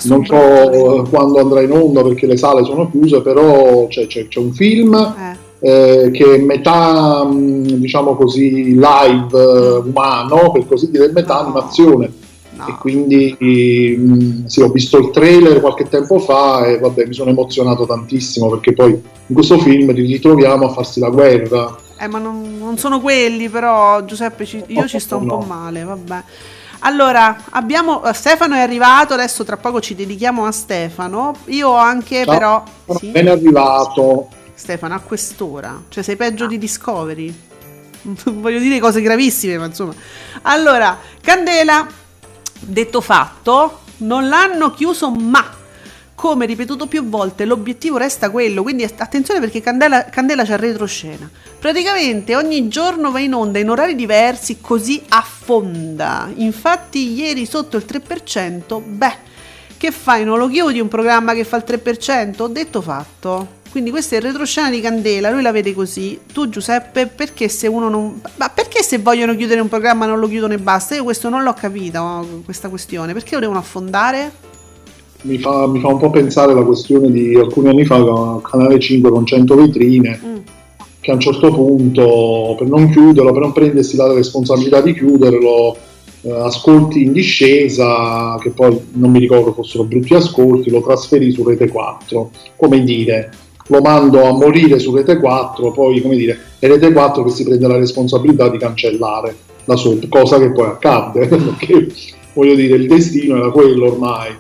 Non 0.04 0.24
so 0.24 1.06
quando 1.10 1.38
andrà 1.40 1.60
in 1.60 1.70
onda 1.72 2.02
perché 2.02 2.26
le 2.26 2.36
sale 2.36 2.64
sono 2.64 2.90
chiuse, 2.90 3.20
però 3.20 3.86
c'è, 3.88 4.06
c'è- 4.06 4.26
c'è 4.28 4.38
un 4.38 4.52
film 4.52 4.94
Eh, 4.94 5.36
eh, 6.04 6.10
che 6.12 6.34
è 6.34 6.38
metà, 6.38 7.24
mh, 7.24 7.62
diciamo 7.78 8.14
così, 8.16 8.74
live 8.74 9.28
eh, 9.32 9.82
umano, 9.84 10.50
per 10.50 10.66
così 10.66 10.90
dire, 10.90 11.10
metà 11.12 11.34
No. 11.34 11.40
animazione. 11.40 12.10
No. 12.66 12.68
E 12.68 12.78
quindi 12.78 14.44
sì, 14.46 14.60
ho 14.60 14.68
visto 14.70 14.98
il 14.98 15.10
trailer 15.10 15.60
qualche 15.60 15.88
tempo 15.88 16.18
fa 16.18 16.66
e 16.66 16.78
vabbè, 16.78 17.06
mi 17.06 17.14
sono 17.14 17.30
emozionato 17.30 17.86
tantissimo 17.86 18.48
perché 18.50 18.72
poi 18.72 18.90
in 18.92 19.34
questo 19.34 19.58
film 19.58 19.90
li 19.92 20.06
ritroviamo 20.06 20.66
a 20.66 20.72
farsi 20.72 21.00
la 21.00 21.08
guerra. 21.10 21.76
Eh, 21.98 22.08
ma 22.08 22.18
non, 22.18 22.58
non 22.58 22.78
sono 22.78 23.00
quelli, 23.00 23.48
però 23.48 24.04
Giuseppe, 24.04 24.44
ci- 24.44 24.64
io 24.66 24.86
ci 24.86 24.98
sto 24.98 25.18
un 25.18 25.26
po' 25.26 25.38
No. 25.38 25.46
male, 25.46 25.84
vabbè. 25.84 26.22
Allora, 26.80 27.36
abbiamo 27.50 28.02
eh, 28.04 28.12
Stefano 28.12 28.54
è 28.56 28.58
arrivato, 28.60 29.14
adesso 29.14 29.44
tra 29.44 29.56
poco 29.56 29.80
ci 29.80 29.94
dedichiamo 29.94 30.44
a 30.44 30.50
Stefano. 30.50 31.34
Io 31.46 31.68
ho 31.68 31.76
anche 31.76 32.24
Ciao. 32.24 32.32
però 32.34 32.64
Sono 32.86 32.98
sì? 32.98 33.06
ben 33.08 33.28
arrivato. 33.28 34.28
Stefano 34.54 34.94
a 34.94 34.98
quest'ora, 35.00 35.80
cioè 35.88 36.02
sei 36.02 36.16
peggio 36.16 36.46
di 36.46 36.58
Discovery. 36.58 37.32
Voglio 38.24 38.58
dire 38.58 38.80
cose 38.80 39.00
gravissime, 39.00 39.58
ma 39.58 39.66
insomma. 39.66 39.94
Allora, 40.42 40.98
Candela, 41.20 41.86
detto 42.64 43.00
fatto, 43.00 43.80
non 43.98 44.28
l'hanno 44.28 44.72
chiuso 44.72 45.10
ma 45.10 45.60
come 46.14 46.46
ripetuto 46.46 46.86
più 46.86 47.08
volte, 47.08 47.44
l'obiettivo 47.44 47.96
resta 47.96 48.30
quello, 48.30 48.62
quindi 48.62 48.84
att- 48.84 49.00
attenzione 49.00 49.40
perché 49.40 49.60
Candela, 49.60 50.04
Candela 50.04 50.44
c'ha 50.44 50.54
retroscena. 50.54 51.28
Praticamente 51.58 52.36
ogni 52.36 52.68
giorno 52.68 53.10
va 53.10 53.18
in 53.18 53.34
onda 53.34 53.58
in 53.58 53.68
orari 53.68 53.96
diversi, 53.96 54.60
così 54.60 55.02
affonda. 55.08 56.30
Infatti 56.36 57.14
ieri 57.14 57.44
sotto 57.44 57.76
il 57.76 57.84
3%, 57.84 58.80
beh, 58.80 59.16
che 59.76 59.90
fai? 59.90 60.22
Non 60.24 60.38
lo 60.38 60.46
chiudi 60.46 60.78
un 60.78 60.86
programma 60.86 61.34
che 61.34 61.42
fa 61.42 61.56
il 61.56 61.64
3%? 61.66 62.46
Detto 62.46 62.80
fatto. 62.80 63.61
Quindi 63.72 63.88
questa 63.88 64.16
è 64.16 64.18
il 64.18 64.24
retroscena 64.26 64.68
di 64.68 64.82
Candela, 64.82 65.30
lui 65.30 65.40
la 65.40 65.50
vede 65.50 65.72
così. 65.72 66.20
Tu 66.30 66.50
Giuseppe, 66.50 67.06
perché 67.06 67.48
se 67.48 67.66
uno 67.66 67.88
non... 67.88 68.20
Ma 68.36 68.50
perché 68.50 68.82
se 68.82 68.98
vogliono 68.98 69.34
chiudere 69.34 69.62
un 69.62 69.68
programma 69.70 70.04
non 70.04 70.18
lo 70.18 70.28
chiudono 70.28 70.52
e 70.52 70.58
basta? 70.58 70.94
Io 70.94 71.04
questo 71.04 71.30
non 71.30 71.42
l'ho 71.42 71.54
capito, 71.54 72.42
questa 72.44 72.68
questione. 72.68 73.14
Perché 73.14 73.32
lo 73.32 73.40
devono 73.40 73.58
affondare? 73.58 74.30
Mi 75.22 75.38
fa, 75.38 75.66
mi 75.66 75.80
fa 75.80 75.88
un 75.88 75.98
po' 75.98 76.10
pensare 76.10 76.52
la 76.52 76.62
questione 76.64 77.10
di 77.10 77.34
alcuni 77.34 77.70
anni 77.70 77.86
fa 77.86 77.98
con 77.98 78.42
Canale 78.42 78.78
5 78.78 79.10
con 79.10 79.24
100 79.24 79.54
vetrine. 79.54 80.20
Mm. 80.22 80.36
che 81.00 81.10
a 81.10 81.14
un 81.14 81.20
certo 81.20 81.50
punto 81.50 82.54
per 82.58 82.68
non 82.68 82.90
chiuderlo, 82.90 83.32
per 83.32 83.40
non 83.40 83.52
prendersi 83.52 83.96
la 83.96 84.12
responsabilità 84.12 84.82
di 84.82 84.92
chiuderlo, 84.92 85.76
eh, 86.20 86.30
ascolti 86.30 87.04
in 87.04 87.12
discesa, 87.12 88.36
che 88.38 88.50
poi 88.50 88.78
non 88.92 89.10
mi 89.10 89.18
ricordo 89.18 89.54
fossero 89.54 89.84
brutti 89.84 90.12
ascolti, 90.12 90.68
lo 90.68 90.82
trasferì 90.82 91.32
su 91.32 91.42
Rete 91.42 91.68
4, 91.68 92.30
come 92.56 92.84
dire, 92.84 93.30
lo 93.66 93.80
mando 93.80 94.24
a 94.24 94.32
morire 94.32 94.78
su 94.78 94.94
Rete 94.94 95.18
4, 95.18 95.72
poi 95.72 96.00
come 96.00 96.16
dire, 96.16 96.38
è 96.58 96.66
Rete 96.66 96.92
4 96.92 97.24
che 97.24 97.30
si 97.30 97.44
prende 97.44 97.66
la 97.66 97.78
responsabilità 97.78 98.48
di 98.48 98.58
cancellare 98.58 99.34
la 99.64 99.76
soap, 99.76 100.08
cosa 100.08 100.38
che 100.38 100.50
poi 100.52 100.66
accadde, 100.66 101.26
perché 101.28 101.88
voglio 102.32 102.54
dire, 102.54 102.76
il 102.76 102.86
destino 102.86 103.36
era 103.36 103.50
quello 103.50 103.92
ormai. 103.92 104.30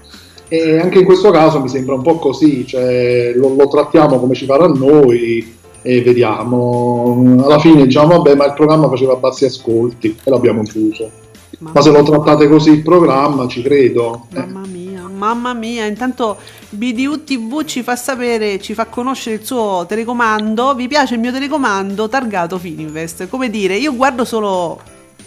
E 0.48 0.78
anche 0.78 0.98
in 0.98 1.04
questo 1.06 1.30
caso 1.30 1.60
mi 1.60 1.68
sembra 1.68 1.94
un 1.94 2.02
po' 2.02 2.18
così, 2.18 2.66
cioè 2.66 3.32
lo, 3.34 3.54
lo 3.54 3.68
trattiamo 3.68 4.18
come 4.18 4.34
ci 4.34 4.44
farà 4.44 4.64
a 4.64 4.68
noi 4.68 5.60
e 5.80 6.02
vediamo. 6.02 7.40
Alla 7.42 7.58
fine 7.58 7.84
diciamo 7.84 8.16
vabbè, 8.16 8.34
ma 8.34 8.46
il 8.46 8.52
programma 8.54 8.88
faceva 8.88 9.16
bassi 9.16 9.44
ascolti 9.44 10.16
e 10.22 10.30
l'abbiamo 10.30 10.62
chiuso. 10.62 11.10
Ma 11.58 11.80
se 11.80 11.90
lo 11.90 12.02
trattate 12.02 12.48
così 12.48 12.70
il 12.70 12.82
programma, 12.82 13.46
ci 13.46 13.62
credo. 13.62 14.26
Mamma 14.34 14.62
mia, 14.70 14.81
mamma 15.22 15.52
mia, 15.54 15.86
intanto 15.86 16.36
BDU 16.70 17.22
TV 17.22 17.64
ci 17.64 17.84
fa 17.84 17.94
sapere, 17.94 18.60
ci 18.60 18.74
fa 18.74 18.86
conoscere 18.86 19.36
il 19.36 19.44
suo 19.44 19.84
telecomando, 19.86 20.74
vi 20.74 20.88
piace 20.88 21.14
il 21.14 21.20
mio 21.20 21.30
telecomando? 21.30 22.08
Targato 22.08 22.58
Fininvest, 22.58 23.28
come 23.28 23.48
dire, 23.48 23.76
io 23.76 23.94
guardo 23.94 24.24
solo 24.24 24.80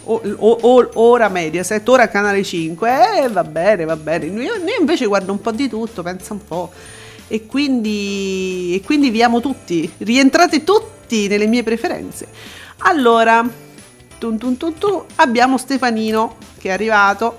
o- 0.04 0.20
o- 0.36 0.58
o- 0.60 0.90
ora 0.94 1.28
Mediaset, 1.30 1.88
ora 1.88 2.08
Canale 2.08 2.42
5, 2.44 3.22
eh 3.24 3.28
va 3.28 3.42
bene, 3.42 3.86
va 3.86 3.96
bene, 3.96 4.26
io, 4.26 4.54
io 4.54 4.76
invece 4.78 5.06
guardo 5.06 5.32
un 5.32 5.40
po' 5.40 5.50
di 5.52 5.66
tutto, 5.68 6.02
pensa 6.02 6.34
un 6.34 6.44
po', 6.46 6.70
e 7.26 7.46
quindi, 7.46 8.74
e 8.74 8.82
quindi 8.84 9.08
vi 9.08 9.22
amo 9.22 9.40
tutti, 9.40 9.90
rientrate 9.98 10.62
tutti 10.62 11.26
nelle 11.26 11.46
mie 11.46 11.62
preferenze. 11.62 12.28
Allora, 12.78 13.64
Tun 14.18 14.38
tun 14.38 14.56
tun 14.56 14.74
abbiamo 15.16 15.58
Stefanino 15.58 16.36
che 16.58 16.70
è 16.70 16.72
arrivato. 16.72 17.36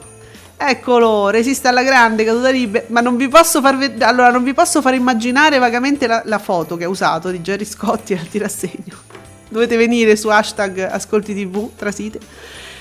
Eccolo, 0.59 1.29
resiste 1.29 1.67
alla 1.67 1.83
grande 1.83 2.23
caduta 2.23 2.49
libera. 2.49 2.85
Ma 2.89 2.99
non 2.99 3.15
vi 3.15 3.27
posso 3.27 3.61
far 3.61 3.77
ved- 3.77 4.01
allora, 4.01 4.31
non 4.31 4.43
vi 4.43 4.53
posso 4.53 4.81
far 4.81 4.95
immaginare 4.95 5.59
vagamente 5.59 6.07
la, 6.07 6.23
la 6.25 6.39
foto 6.39 6.75
che 6.75 6.85
ha 6.85 6.89
usato 6.89 7.29
di 7.29 7.41
Jerry 7.41 7.63
Scotti 7.63 8.13
al 8.13 8.27
tirassegno. 8.27 9.05
Dovete 9.49 9.77
venire 9.77 10.15
su 10.15 10.29
hashtag 10.29 10.79
Ascolti 10.79 11.35
TV, 11.35 11.69
trasite. 11.75 12.19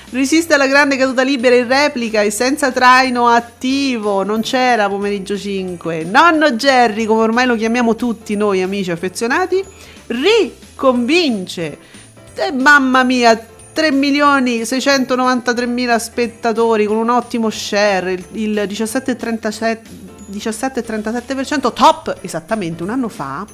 Resiste 0.09 0.53
alla 0.53 0.67
grande 0.67 0.97
caduta 0.97 1.21
libera 1.21 1.55
in 1.55 1.67
replica 1.67 2.21
e 2.21 2.31
senza 2.31 2.71
traino 2.71 3.27
attivo. 3.27 4.23
Non 4.23 4.41
c'era 4.41 4.89
pomeriggio 4.89 5.37
5. 5.37 6.03
Nonno 6.03 6.53
Jerry, 6.53 7.05
come 7.05 7.21
ormai 7.21 7.45
lo 7.45 7.55
chiamiamo 7.55 7.95
tutti 7.95 8.35
noi 8.35 8.63
amici 8.63 8.89
affezionati, 8.89 9.63
riconvince. 10.07 11.77
Eh, 12.33 12.51
mamma 12.51 13.03
mia, 13.03 13.37
3 13.77 13.91
milioni 13.91 14.65
693 14.65 15.67
mila 15.67 15.99
spettatori 15.99 16.87
con 16.87 16.97
un 16.97 17.11
ottimo 17.11 17.51
share, 17.51 18.13
il, 18.13 18.25
il 18.31 18.53
17,37 18.67 19.79
17,37% 20.31 21.71
top 21.73 22.17
esattamente 22.21 22.81
un 22.83 22.89
anno 22.89 23.07
fa 23.07 23.45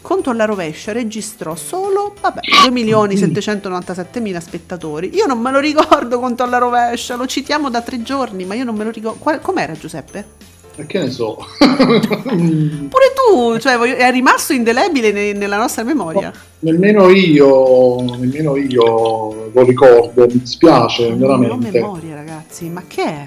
conto 0.00 0.30
alla 0.30 0.44
rovescia 0.46 0.92
registrò 0.92 1.56
solo 1.56 2.14
vabbè, 2.18 2.40
2 2.62 2.70
milioni 2.70 3.16
797 3.16 4.20
mila 4.20 4.40
spettatori 4.40 5.14
io 5.14 5.26
non 5.26 5.40
me 5.40 5.50
lo 5.50 5.58
ricordo 5.58 6.20
conto 6.20 6.42
alla 6.42 6.58
rovescia 6.58 7.16
lo 7.16 7.26
citiamo 7.26 7.68
da 7.68 7.82
tre 7.82 8.02
giorni 8.02 8.44
ma 8.44 8.54
io 8.54 8.64
non 8.64 8.76
me 8.76 8.84
lo 8.84 8.90
ricordo 8.90 9.18
Qual- 9.18 9.40
com'era 9.40 9.72
Giuseppe? 9.74 10.24
E 10.76 10.86
che 10.86 10.98
ne 11.00 11.10
so. 11.10 11.36
pure 11.58 13.12
tu 13.14 13.58
cioè 13.58 13.76
è 13.78 14.10
rimasto 14.10 14.52
indelebile 14.52 15.12
ne- 15.12 15.32
nella 15.32 15.56
nostra 15.58 15.82
memoria 15.82 16.32
nemmeno 16.60 17.10
io, 17.10 18.00
nemmeno 18.16 18.56
io 18.56 19.50
lo 19.52 19.62
ricordo, 19.64 20.26
mi 20.26 20.38
dispiace 20.38 21.08
Non 21.10 21.30
ho 21.30 21.38
veramente. 21.38 21.78
memoria 21.80 22.14
ragazzi 22.14 22.68
ma 22.68 22.82
che 22.86 23.02
è? 23.04 23.24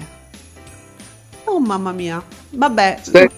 oh 1.44 1.60
mamma 1.60 1.92
mia 1.92 2.22
vabbè 2.50 2.98
Ste- 3.02 3.30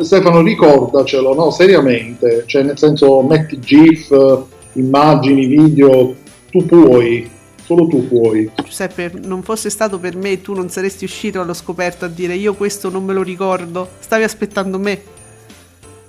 Stefano, 0.00 0.40
ricordacelo, 0.42 1.32
no? 1.34 1.50
Seriamente, 1.52 2.42
cioè 2.46 2.64
nel 2.64 2.76
senso 2.76 3.22
metti 3.22 3.60
GIF, 3.60 4.42
immagini, 4.72 5.46
video, 5.46 6.14
tu 6.50 6.66
puoi, 6.66 7.30
solo 7.70 7.86
tu 7.86 8.08
puoi. 8.08 8.50
Giuseppe, 8.64 9.12
non 9.22 9.44
fosse 9.44 9.70
stato 9.70 10.00
per 10.00 10.16
me, 10.16 10.40
tu 10.40 10.54
non 10.54 10.68
saresti 10.70 11.04
uscito 11.04 11.40
allo 11.40 11.54
scoperto 11.54 12.04
a 12.04 12.08
dire 12.08 12.34
io 12.34 12.54
questo 12.54 12.90
non 12.90 13.04
me 13.04 13.12
lo 13.12 13.22
ricordo. 13.22 13.88
Stavi 14.00 14.24
aspettando 14.24 14.76
me. 14.80 15.00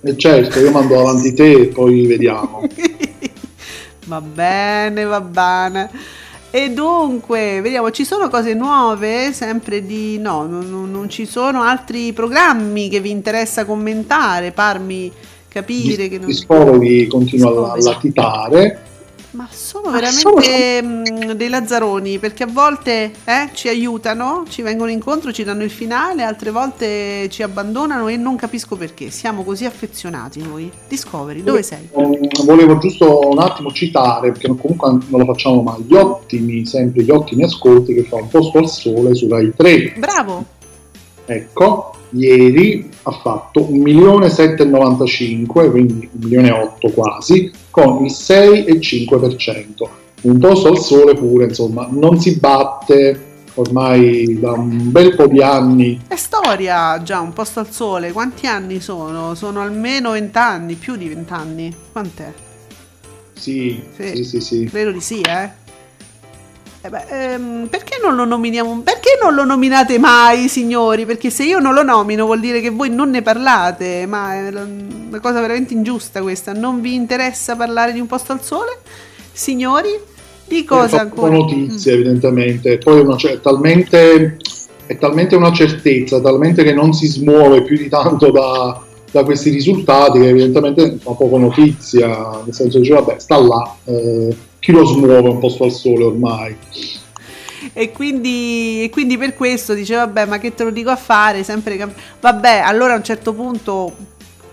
E 0.02 0.18
certo, 0.18 0.60
io 0.60 0.72
mando 0.72 1.00
avanti 1.00 1.36
te 1.36 1.52
e 1.52 1.68
poi 1.68 2.08
vediamo. 2.08 2.64
va 4.08 4.22
bene, 4.22 5.04
va 5.04 5.22
bene. 5.22 5.92
E 6.50 6.72
dunque, 6.72 7.62
vediamo, 7.62 7.92
ci 7.92 8.06
sono 8.06 8.28
cose 8.28 8.56
nuove? 8.56 9.32
Sempre 9.32 9.86
di... 9.86 10.18
No, 10.18 10.48
non, 10.48 10.90
non- 10.92 11.10
ci 11.10 11.28
sono 11.28 11.62
altri 11.62 12.12
programmi 12.12 12.90
che 12.90 13.00
vi 13.00 13.12
interessa 13.12 13.66
commentare, 13.66 14.52
farmi 14.52 15.12
capire 15.48 16.10
che 16.10 16.18
non... 16.18 16.26
Discovery 16.26 17.06
continua 17.06 17.72
a 17.72 17.76
Discovery. 17.76 17.84
latitare. 17.84 18.90
Ma 19.32 19.48
sono 19.50 19.90
Ma 19.90 20.00
veramente 20.00 20.82
mm, 20.84 21.32
dei 21.32 21.48
lazzaroni 21.48 22.20
perché 22.20 22.44
a 22.44 22.48
volte 22.48 23.12
eh, 23.24 23.50
ci 23.54 23.70
aiutano, 23.70 24.44
ci 24.50 24.62
vengono 24.62 24.92
incontro, 24.92 25.32
ci 25.32 25.44
danno 25.44 25.64
il 25.64 25.70
finale, 25.70 26.24
altre 26.24 26.52
volte 26.52 27.30
ci 27.30 27.42
abbandonano 27.42 28.10
e 28.10 28.18
non 28.18 28.36
capisco 28.36 28.76
perché. 28.76 29.10
Siamo 29.10 29.44
così 29.44 29.66
affezionati 29.66 30.42
noi. 30.42 30.70
Discovery, 30.88 31.44
dove 31.44 31.64
sei? 31.64 31.88
Mm, 31.98 32.46
Volevo 32.46 32.78
giusto 32.78 33.30
un 33.30 33.40
attimo 33.40 33.72
citare, 33.72 34.32
perché 34.32 34.48
comunque 34.48 34.98
non 35.08 35.20
lo 35.20 35.26
facciamo 35.26 35.62
mai, 35.62 35.82
gli 35.88 35.96
ottimi, 35.96 36.66
sempre 36.66 37.04
gli 37.04 37.12
ottimi 37.12 37.44
ascolti 37.44 37.94
che 37.94 38.04
fa 38.04 38.18
un 38.18 38.28
posto 38.28 38.58
al 38.58 38.68
sole 38.68 39.16
su 39.16 39.30
Rai 39.30 39.54
3. 39.56 39.96
Bravo! 39.98 40.46
Ecco, 41.26 41.94
ieri 42.12 42.90
ha 43.04 43.12
fatto 43.12 43.62
1.795, 43.72 45.70
quindi 45.70 46.10
1.800.000 46.20 46.94
quasi, 46.94 47.52
con 47.70 48.06
il 48.06 48.12
6,5%. 48.12 49.88
Un 50.22 50.38
posto 50.38 50.68
al 50.70 50.78
sole 50.80 51.16
pure, 51.16 51.46
insomma, 51.46 51.88
non 51.90 52.20
si 52.20 52.38
batte 52.38 53.30
ormai 53.56 54.40
da 54.40 54.52
un 54.52 54.92
bel 54.92 55.16
po' 55.16 55.28
di 55.28 55.42
anni. 55.42 56.00
È 56.08 56.16
storia 56.16 57.02
già, 57.02 57.20
un 57.20 57.34
posto 57.34 57.60
al 57.60 57.70
sole. 57.72 58.12
Quanti 58.12 58.46
anni 58.48 58.80
sono? 58.80 59.34
Sono 59.36 59.62
almeno 59.62 60.12
20 60.12 60.38
anni, 60.38 60.76
più 60.76 60.96
di 60.96 61.08
20 61.08 61.34
anni. 61.34 61.76
Quant'è? 61.92 62.32
Sì, 63.34 63.82
Sì. 63.98 64.16
sì, 64.18 64.24
sì, 64.24 64.40
sì. 64.40 64.66
Credo 64.66 64.92
di 64.92 65.02
sì, 65.02 65.22
eh. 65.22 65.50
Eh 66.84 66.90
beh, 66.90 67.06
ehm, 67.10 67.68
perché 67.70 68.00
non 68.02 68.16
lo 68.16 68.26
nominiamo? 68.26 68.82
Perché 68.82 69.20
non 69.22 69.36
lo 69.36 69.46
nominate 69.46 70.00
mai, 70.00 70.48
signori? 70.48 71.06
Perché 71.06 71.30
se 71.30 71.44
io 71.44 71.60
non 71.60 71.76
lo 71.76 71.84
nomino 71.84 72.26
vuol 72.26 72.40
dire 72.40 72.60
che 72.60 72.72
voi 72.72 72.90
non 72.90 73.12
ne 73.12 73.22
parlate, 73.22 74.08
ma 74.08 74.34
è 74.34 74.48
una 74.48 75.20
cosa 75.22 75.42
veramente 75.42 75.74
ingiusta 75.74 76.22
questa. 76.22 76.54
Non 76.54 76.82
vi 76.82 76.96
interessa 76.96 77.56
parlare 77.56 77.94
di 77.94 78.00
un 78.00 78.08
posto 78.08 78.32
al 78.32 78.42
sole? 78.42 78.80
Signori? 79.32 79.90
Di 80.46 80.66
cosa 80.66 80.98
Fa 80.98 81.02
ancora? 81.02 81.32
notizie, 81.32 81.94
evidentemente. 81.94 82.80
Poi 82.80 83.02
uno 83.02 83.16
c'è 83.16 83.40
talmente 83.40 84.38
è 84.92 84.98
talmente 84.98 85.36
una 85.36 85.54
certezza, 85.54 86.20
talmente 86.20 86.64
che 86.64 86.74
non 86.74 86.94
si 86.94 87.08
smuove 87.08 87.62
più 87.64 87.78
di 87.78 87.88
tanto 87.88 88.30
da, 88.30 88.82
da 89.10 89.24
questi 89.24 89.50
risultati 89.50 90.20
che 90.20 90.28
evidentemente 90.28 90.98
fa 91.00 91.12
poco 91.12 91.38
notizia, 91.38 92.42
nel 92.44 92.54
senso 92.54 92.82
che 92.82 92.90
vabbè, 92.90 93.16
sta 93.18 93.40
là, 93.40 93.76
eh, 93.86 94.36
chi 94.62 94.72
lo 94.72 94.86
smuove 94.86 95.28
un 95.28 95.40
posto 95.40 95.64
al 95.64 95.72
sole 95.72 96.04
ormai. 96.04 96.56
E 97.74 97.92
quindi, 97.92 98.84
e 98.84 98.90
quindi 98.90 99.18
per 99.18 99.34
questo 99.34 99.74
dice 99.74 99.96
vabbè 99.96 100.26
ma 100.26 100.38
che 100.38 100.54
te 100.54 100.64
lo 100.64 100.70
dico 100.70 100.90
a 100.92 100.96
fare 100.96 101.44
sempre 101.44 101.78
cam- 101.78 101.94
vabbè 102.20 102.62
allora 102.64 102.94
a 102.94 102.98
un 102.98 103.04
certo 103.04 103.34
punto 103.34 103.94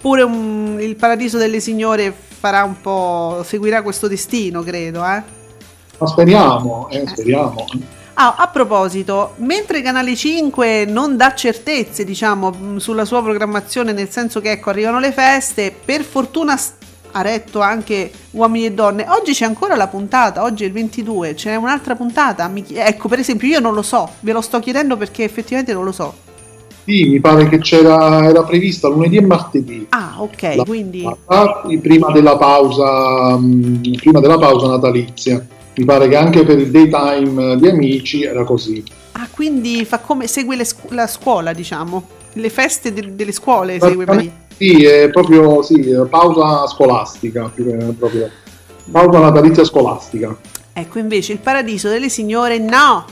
pure 0.00 0.22
un- 0.22 0.78
il 0.80 0.96
paradiso 0.96 1.38
delle 1.38 1.60
signore 1.60 2.12
farà 2.40 2.64
un 2.64 2.80
po' 2.80 3.42
seguirà 3.44 3.82
questo 3.82 4.08
destino 4.08 4.62
credo 4.62 5.00
eh 5.04 5.22
Ma 5.98 6.06
speriamo, 6.06 6.88
eh, 6.90 7.04
speriamo. 7.06 7.64
Ah, 8.14 8.34
a 8.36 8.48
proposito, 8.48 9.34
mentre 9.36 9.80
Canale 9.80 10.14
5 10.16 10.84
non 10.86 11.16
dà 11.16 11.34
certezze, 11.34 12.04
diciamo, 12.04 12.78
sulla 12.78 13.04
sua 13.04 13.22
programmazione, 13.22 13.92
nel 13.92 14.08
senso 14.10 14.40
che 14.40 14.50
ecco, 14.52 14.70
arrivano 14.70 14.98
le 14.98 15.12
feste, 15.12 15.72
per 15.84 16.02
fortuna 16.02 16.56
ha 17.12 17.22
retto 17.22 17.60
anche 17.60 18.10
Uomini 18.32 18.66
e 18.66 18.72
Donne. 18.72 19.06
Oggi 19.08 19.32
c'è 19.32 19.44
ancora 19.44 19.76
la 19.76 19.86
puntata, 19.88 20.42
oggi 20.42 20.64
è 20.64 20.66
il 20.66 20.72
22, 20.72 21.34
c'è 21.34 21.54
un'altra 21.56 21.94
puntata. 21.94 22.50
ecco, 22.54 23.08
per 23.08 23.18
esempio, 23.18 23.48
io 23.48 23.60
non 23.60 23.74
lo 23.74 23.82
so, 23.82 24.08
ve 24.20 24.32
lo 24.32 24.40
sto 24.40 24.58
chiedendo 24.60 24.96
perché 24.96 25.24
effettivamente 25.24 25.72
non 25.72 25.84
lo 25.84 25.92
so. 25.92 26.14
Sì, 26.84 27.04
mi 27.04 27.20
pare 27.20 27.48
che 27.48 27.58
c'era, 27.58 28.24
era 28.24 28.42
prevista 28.44 28.88
lunedì 28.88 29.16
e 29.16 29.20
martedì. 29.20 29.86
Ah, 29.90 30.14
ok, 30.18 30.54
La- 30.54 30.64
quindi 30.64 31.06
prima 31.80 32.10
della 32.12 32.36
pausa 32.38 33.36
mh, 33.36 33.96
prima 33.96 34.20
della 34.20 34.38
pausa 34.38 34.68
natalizia 34.68 35.44
mi 35.76 35.84
pare 35.84 36.08
che 36.08 36.16
anche 36.16 36.44
per 36.44 36.58
il 36.58 36.70
daytime 36.70 37.56
di 37.58 37.68
amici 37.68 38.22
era 38.24 38.42
così 38.44 38.82
ah, 39.12 39.28
quindi 39.30 39.84
fa 39.84 39.98
come 39.98 40.26
segue 40.26 40.64
scu- 40.64 40.90
la 40.92 41.06
scuola, 41.06 41.52
diciamo. 41.52 42.16
Le 42.34 42.50
feste 42.50 42.92
de- 42.92 43.14
delle 43.14 43.32
scuole 43.32 43.78
segue 43.80 44.04
Maria. 44.06 44.30
Sì 44.58 44.84
è 44.84 45.10
proprio 45.10 45.62
sì, 45.62 45.94
pausa 46.10 46.66
scolastica 46.66 47.50
proprio 47.96 48.30
pausa 48.90 49.18
natalizia 49.20 49.64
scolastica 49.64 50.36
Ecco 50.72 51.00
invece 51.00 51.32
il 51.32 51.40
paradiso 51.40 51.88
delle 51.88 52.08
signore 52.08 52.58
no. 52.58 53.04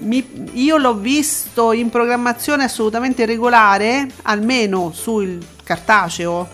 Mi- 0.00 0.50
io 0.54 0.76
l'ho 0.76 0.94
visto 0.96 1.72
in 1.72 1.88
programmazione 1.88 2.64
assolutamente 2.64 3.24
regolare, 3.24 4.06
almeno 4.24 4.90
sul 4.92 5.38
cartaceo. 5.64 6.46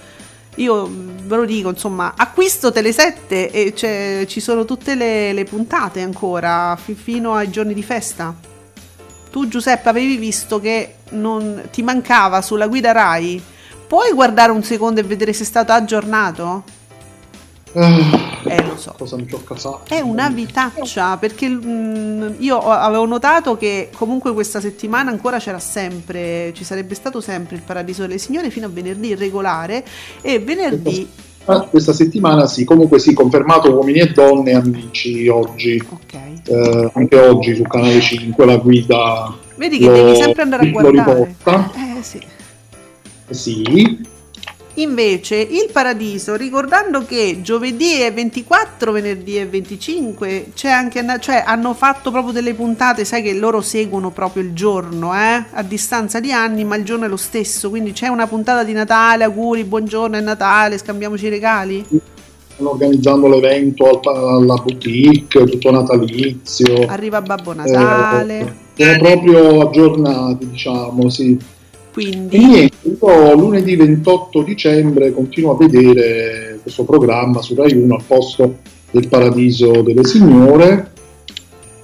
Io 0.57 0.87
mh, 0.87 1.22
ve 1.26 1.37
lo 1.37 1.45
dico, 1.45 1.70
insomma, 1.70 2.14
acquisto 2.16 2.68
Tele7 2.68 3.51
e 3.51 3.72
c'è- 3.74 4.24
ci 4.29 4.39
sono 4.41 4.64
tutte 4.64 4.95
le, 4.95 5.33
le 5.33 5.45
puntate 5.45 6.01
ancora 6.03 6.76
fi- 6.81 6.95
fino 6.95 7.35
ai 7.35 7.51
giorni 7.51 7.74
di 7.74 7.83
festa. 7.83 8.33
Tu 9.31 9.49
Giuseppe 9.49 9.89
avevi 9.89 10.16
visto 10.16 10.61
che 10.61 10.95
non 11.11 11.68
ti 11.72 11.83
mancava 11.83 12.41
sulla 12.43 12.66
guida 12.68 12.93
Rai. 12.93 13.43
Puoi 13.89 14.12
guardare 14.12 14.53
un 14.53 14.62
secondo 14.62 15.01
e 15.01 15.03
vedere 15.03 15.32
se 15.32 15.43
è 15.45 15.47
stato 15.47 15.72
aggiornato? 15.72 16.62
Eh, 17.72 18.26
Eh, 18.45 18.62
lo 18.64 18.76
so. 18.76 18.95
cosa 18.97 19.16
mi 19.16 19.26
ho 19.30 19.43
casato 19.45 19.80
È 19.89 20.01
una 20.01 20.28
vitaccia 20.30 21.16
perché 21.18 21.49
mm, 21.49 22.34
io 22.39 22.59
avevo 22.61 23.05
notato 23.07 23.57
che 23.57 23.91
comunque 23.95 24.32
questa 24.32 24.61
settimana 24.61 25.11
ancora 25.11 25.39
c'era 25.39 25.59
sempre, 25.59 26.53
ci 26.55 26.64
sarebbe 26.64 26.95
stato 26.95 27.20
sempre 27.20 27.57
il 27.57 27.62
Paradiso 27.62 28.03
delle 28.03 28.18
Signore 28.18 28.51
fino 28.51 28.66
a 28.66 28.70
venerdì 28.70 29.14
regolare 29.14 29.84
e 30.20 30.39
venerdì, 30.39 31.09
Ah, 31.51 31.62
questa 31.62 31.95
settimana 31.95 32.47
sì 32.47 32.64
comunque 32.64 32.99
sì 32.99 33.14
confermato 33.14 33.72
uomini 33.72 34.01
e 34.01 34.09
donne 34.12 34.53
amici 34.53 35.28
oggi 35.28 35.82
ok, 35.89 36.14
Eh, 36.45 36.91
anche 36.93 37.18
oggi 37.18 37.55
su 37.55 37.62
canale 37.62 38.01
5 38.03 38.45
la 38.45 38.57
guida 38.57 39.34
vedi 39.57 39.78
che 39.78 39.86
lo- 39.86 39.93
devi 39.93 40.16
sempre 40.16 40.43
andare 40.43 40.62
a 40.62 40.66
lo 40.66 40.72
guardare. 40.72 41.24
riporta. 41.24 41.70
Eh 41.74 42.03
sì. 42.03 42.20
Sì 43.31 44.16
Invece 44.79 45.35
il 45.37 45.70
Paradiso, 45.72 46.37
ricordando 46.37 47.05
che 47.05 47.41
giovedì 47.43 48.01
è 48.01 48.12
24, 48.12 48.93
venerdì 48.93 49.35
è 49.35 49.47
25, 49.47 50.53
c'è 50.55 50.68
anche, 50.68 51.05
cioè 51.18 51.43
hanno 51.45 51.74
fatto 51.74 52.12
proprio 52.12 52.33
delle 52.33 52.55
puntate, 52.55 53.05
sai 53.05 53.22
che 53.22 53.35
loro 53.35 53.61
seguono 53.61 54.11
proprio 54.12 54.45
il 54.45 54.53
giorno, 54.53 55.12
eh? 55.14 55.45
a 55.51 55.62
distanza 55.64 56.20
di 56.20 56.31
anni, 56.31 56.62
ma 56.62 56.76
il 56.76 56.85
giorno 56.85 57.07
è 57.07 57.09
lo 57.09 57.16
stesso, 57.16 57.70
quindi 57.70 57.91
c'è 57.91 58.07
una 58.07 58.29
puntata 58.29 58.62
di 58.62 58.72
Natale, 58.72 59.24
auguri, 59.24 59.64
buongiorno, 59.64 60.16
è 60.16 60.20
Natale, 60.20 60.79
scambiamoci 60.79 61.26
i 61.26 61.31
regali. 61.31 61.85
stanno 62.55 62.70
organizzando 62.70 63.26
l'evento 63.26 63.85
al- 63.85 64.16
alla 64.16 64.55
boutique 64.55 65.45
tutto 65.45 65.70
natalizio 65.72 66.87
Arriva 66.87 67.20
Babbo 67.20 67.53
Natale, 67.53 68.55
Eh, 68.76 68.85
sono 68.85 68.99
proprio 68.99 69.61
aggiornati, 69.68 70.49
diciamo, 70.51 71.09
sì. 71.09 71.57
E 71.99 72.11
quindi 72.11 72.38
niente, 72.38 72.76
io 72.82 73.34
lunedì 73.34 73.74
28 73.74 74.42
dicembre 74.42 75.12
continuo 75.12 75.53
a 75.53 75.57
vedere 75.57 76.59
questo 76.62 76.84
programma 76.84 77.42
su 77.42 77.55
Rai 77.55 77.72
1 77.72 77.94
al 77.94 78.03
posto 78.07 78.59
del 78.90 79.09
Paradiso 79.09 79.82
delle 79.82 80.05
Signore, 80.05 80.92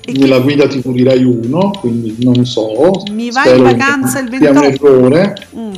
E 0.07 0.12
nella 0.12 0.39
guida 0.39 0.67
TV 0.67 0.93
di 0.93 1.03
Rai 1.03 1.25
1, 1.25 1.71
quindi 1.81 2.15
non 2.21 2.45
so. 2.45 2.91
Mi 3.11 3.31
vai 3.31 3.57
in 3.57 3.62
vacanza 3.65 4.21
il 4.21 4.29
sia 4.39 4.51
un 4.51 4.61
28? 4.61 4.87
errore. 4.87 5.35
Mm, 5.57 5.73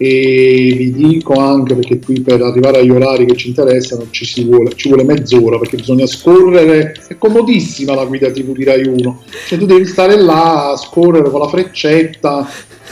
E 0.00 0.74
vi 0.76 0.92
dico 0.92 1.34
anche 1.34 1.74
perché 1.74 1.98
qui 1.98 2.20
per 2.20 2.40
arrivare 2.42 2.78
agli 2.78 2.90
orari 2.90 3.26
che 3.26 3.34
ci 3.34 3.48
interessano 3.48 4.06
ci, 4.10 4.24
si 4.24 4.44
vuole, 4.44 4.72
ci 4.76 4.88
vuole 4.88 5.02
mezz'ora 5.04 5.58
perché 5.58 5.76
bisogna 5.76 6.06
scorrere. 6.06 6.94
È 7.08 7.16
comodissima 7.16 7.94
la 7.94 8.04
guida 8.04 8.30
TV 8.30 8.52
di 8.52 8.64
Rai 8.64 8.86
1, 8.86 9.22
cioè 9.46 9.58
tu 9.58 9.66
devi 9.66 9.86
stare 9.86 10.20
là 10.20 10.70
a 10.72 10.76
scorrere 10.76 11.30
con 11.30 11.40
la 11.40 11.48
freccetta. 11.48 12.48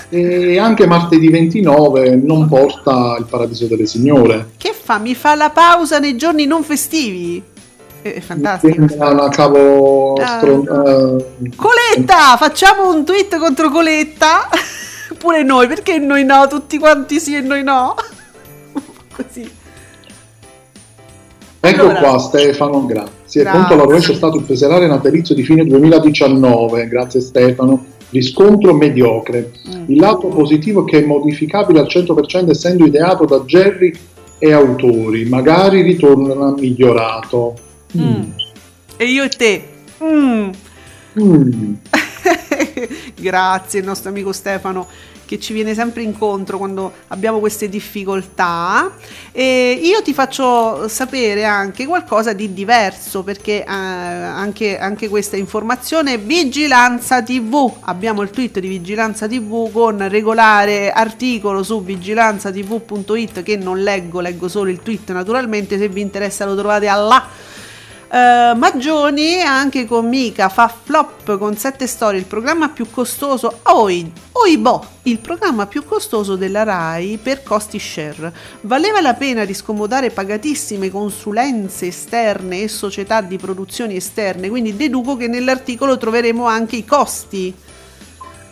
E 0.08 0.58
anche 0.58 0.86
martedì 0.86 1.28
29 1.28 2.16
non 2.16 2.46
porta 2.46 3.16
il 3.18 3.26
Paradiso 3.28 3.66
delle 3.66 3.86
Signore. 3.86 4.50
che 4.56 4.72
fa? 4.72 4.98
Mi 4.98 5.14
fa 5.14 5.34
la 5.34 5.50
pausa 5.50 5.98
nei 5.98 6.16
giorni 6.16 6.46
non 6.46 6.62
festivi? 6.62 7.42
È, 8.02 8.12
è 8.14 8.20
fantastico. 8.20 8.86
Una 8.98 9.28
cavo. 9.30 10.12
Ah. 10.14 10.38
stron- 10.38 11.24
eh, 11.42 11.50
Coletta, 11.56 12.36
facciamo 12.36 12.88
un 12.94 13.04
tweet 13.04 13.36
contro 13.38 13.68
Coletta. 13.70 14.48
Pure 15.18 15.42
noi, 15.42 15.66
perché 15.66 15.98
noi 15.98 16.24
no? 16.24 16.46
Tutti 16.48 16.78
quanti 16.78 17.18
sì 17.18 17.34
e 17.34 17.40
noi 17.40 17.62
no. 17.64 17.94
Così. 19.14 19.50
Ecco 21.58 21.80
Allora. 21.80 21.98
qua 21.98 22.18
Stefano, 22.18 22.86
grazie. 22.86 23.42
Grazie. 23.42 23.58
Conto 23.58 23.72
alla 23.72 23.82
rovescia 23.82 24.12
è 24.12 24.14
stato 24.14 24.36
il 24.36 24.44
peselare 24.44 24.86
natalizio 24.86 25.34
di 25.34 25.42
fine 25.42 25.64
2019, 25.64 26.86
grazie 26.86 27.20
Stefano. 27.20 27.84
Riscontro 28.10 28.74
mediocre. 28.74 29.52
Mm. 29.68 29.84
Il 29.88 29.98
lato 29.98 30.28
positivo 30.28 30.84
che 30.84 31.02
è 31.02 31.06
modificabile 31.06 31.80
al 31.80 31.86
100% 31.86 32.50
essendo 32.50 32.86
ideato 32.86 33.24
da 33.24 33.40
Jerry 33.40 33.92
e 34.38 34.52
autori, 34.52 35.24
magari 35.24 35.82
ritorna 35.82 36.52
migliorato. 36.52 37.54
Mm. 37.96 38.30
E 38.96 39.04
io 39.04 39.24
e 39.24 39.28
te. 39.28 39.68
Mm. 40.02 40.50
Mm. 41.20 41.72
Grazie 43.18 43.80
il 43.80 43.86
nostro 43.86 44.10
amico 44.10 44.32
Stefano 44.32 44.86
che 45.26 45.38
ci 45.38 45.52
viene 45.52 45.74
sempre 45.74 46.02
incontro 46.02 46.56
quando 46.56 46.92
abbiamo 47.08 47.40
queste 47.40 47.68
difficoltà. 47.68 48.92
E 49.32 49.78
io 49.82 50.00
ti 50.02 50.14
faccio 50.14 50.88
sapere 50.88 51.44
anche 51.44 51.84
qualcosa 51.84 52.32
di 52.32 52.54
diverso 52.54 53.22
perché 53.22 53.62
eh, 53.62 53.66
anche, 53.66 54.78
anche 54.78 55.08
questa 55.08 55.36
informazione 55.36 56.16
Vigilanza 56.16 57.22
TV 57.22 57.70
abbiamo 57.80 58.22
il 58.22 58.30
tweet 58.30 58.60
di 58.60 58.68
Vigilanza 58.68 59.26
TV 59.26 59.70
con 59.70 60.08
regolare 60.08 60.90
articolo 60.90 61.62
su 61.62 61.82
vigilanzatv.it 61.82 63.42
che 63.42 63.56
non 63.56 63.82
leggo, 63.82 64.20
leggo 64.20 64.48
solo 64.48 64.70
il 64.70 64.80
tweet 64.80 65.12
naturalmente 65.12 65.76
se 65.76 65.88
vi 65.88 66.00
interessa 66.00 66.44
lo 66.44 66.56
trovate 66.56 66.86
là 66.86 67.28
eh, 68.08 68.52
Maggioni 68.54 69.40
anche 69.42 69.84
con 69.84 70.08
Mica 70.08 70.48
fa 70.48 70.68
flop 70.68 71.36
con 71.38 71.56
7 71.56 71.86
storie, 71.86 72.20
il 72.20 72.26
programma 72.26 72.68
più 72.68 72.88
costoso, 72.90 73.60
oi, 73.64 74.10
oibò, 74.32 74.84
il 75.02 75.18
programma 75.18 75.66
più 75.66 75.84
costoso 75.84 76.36
della 76.36 76.62
RAI 76.62 77.18
per 77.22 77.42
costi 77.42 77.78
share. 77.78 78.32
Valeva 78.62 79.00
la 79.00 79.14
pena 79.14 79.44
di 79.44 79.54
scomodare 79.54 80.10
pagatissime 80.10 80.90
consulenze 80.90 81.88
esterne 81.88 82.62
e 82.62 82.68
società 82.68 83.20
di 83.20 83.38
produzioni 83.38 83.96
esterne, 83.96 84.48
quindi 84.48 84.76
deduco 84.76 85.16
che 85.16 85.26
nell'articolo 85.26 85.96
troveremo 85.96 86.46
anche 86.46 86.76
i 86.76 86.84
costi. 86.84 87.54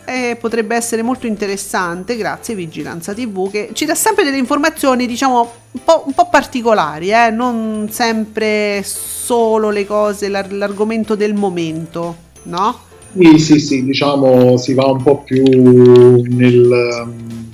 Eh, 0.07 0.37
potrebbe 0.39 0.75
essere 0.75 1.01
molto 1.01 1.25
interessante, 1.25 2.15
grazie 2.15 2.53
Vigilanza 2.53 3.13
TV, 3.13 3.49
che 3.49 3.69
ci 3.73 3.85
dà 3.85 3.95
sempre 3.95 4.23
delle 4.23 4.37
informazioni, 4.37 5.07
diciamo, 5.07 5.51
un 5.71 5.81
po', 5.83 6.03
un 6.05 6.13
po' 6.13 6.29
particolari, 6.29 7.09
eh, 7.09 7.31
non 7.31 7.87
sempre 7.89 8.83
solo 8.83 9.71
le 9.71 9.85
cose, 9.87 10.29
l'ar- 10.29 10.51
l'argomento 10.51 11.15
del 11.15 11.33
momento, 11.33 12.15
no? 12.43 12.79
Sì, 13.17 13.39
sì, 13.39 13.59
sì, 13.59 13.83
diciamo 13.83 14.57
si 14.57 14.73
va 14.73 14.85
un 14.85 15.01
po' 15.01 15.23
più 15.23 15.41
nel... 15.43 17.07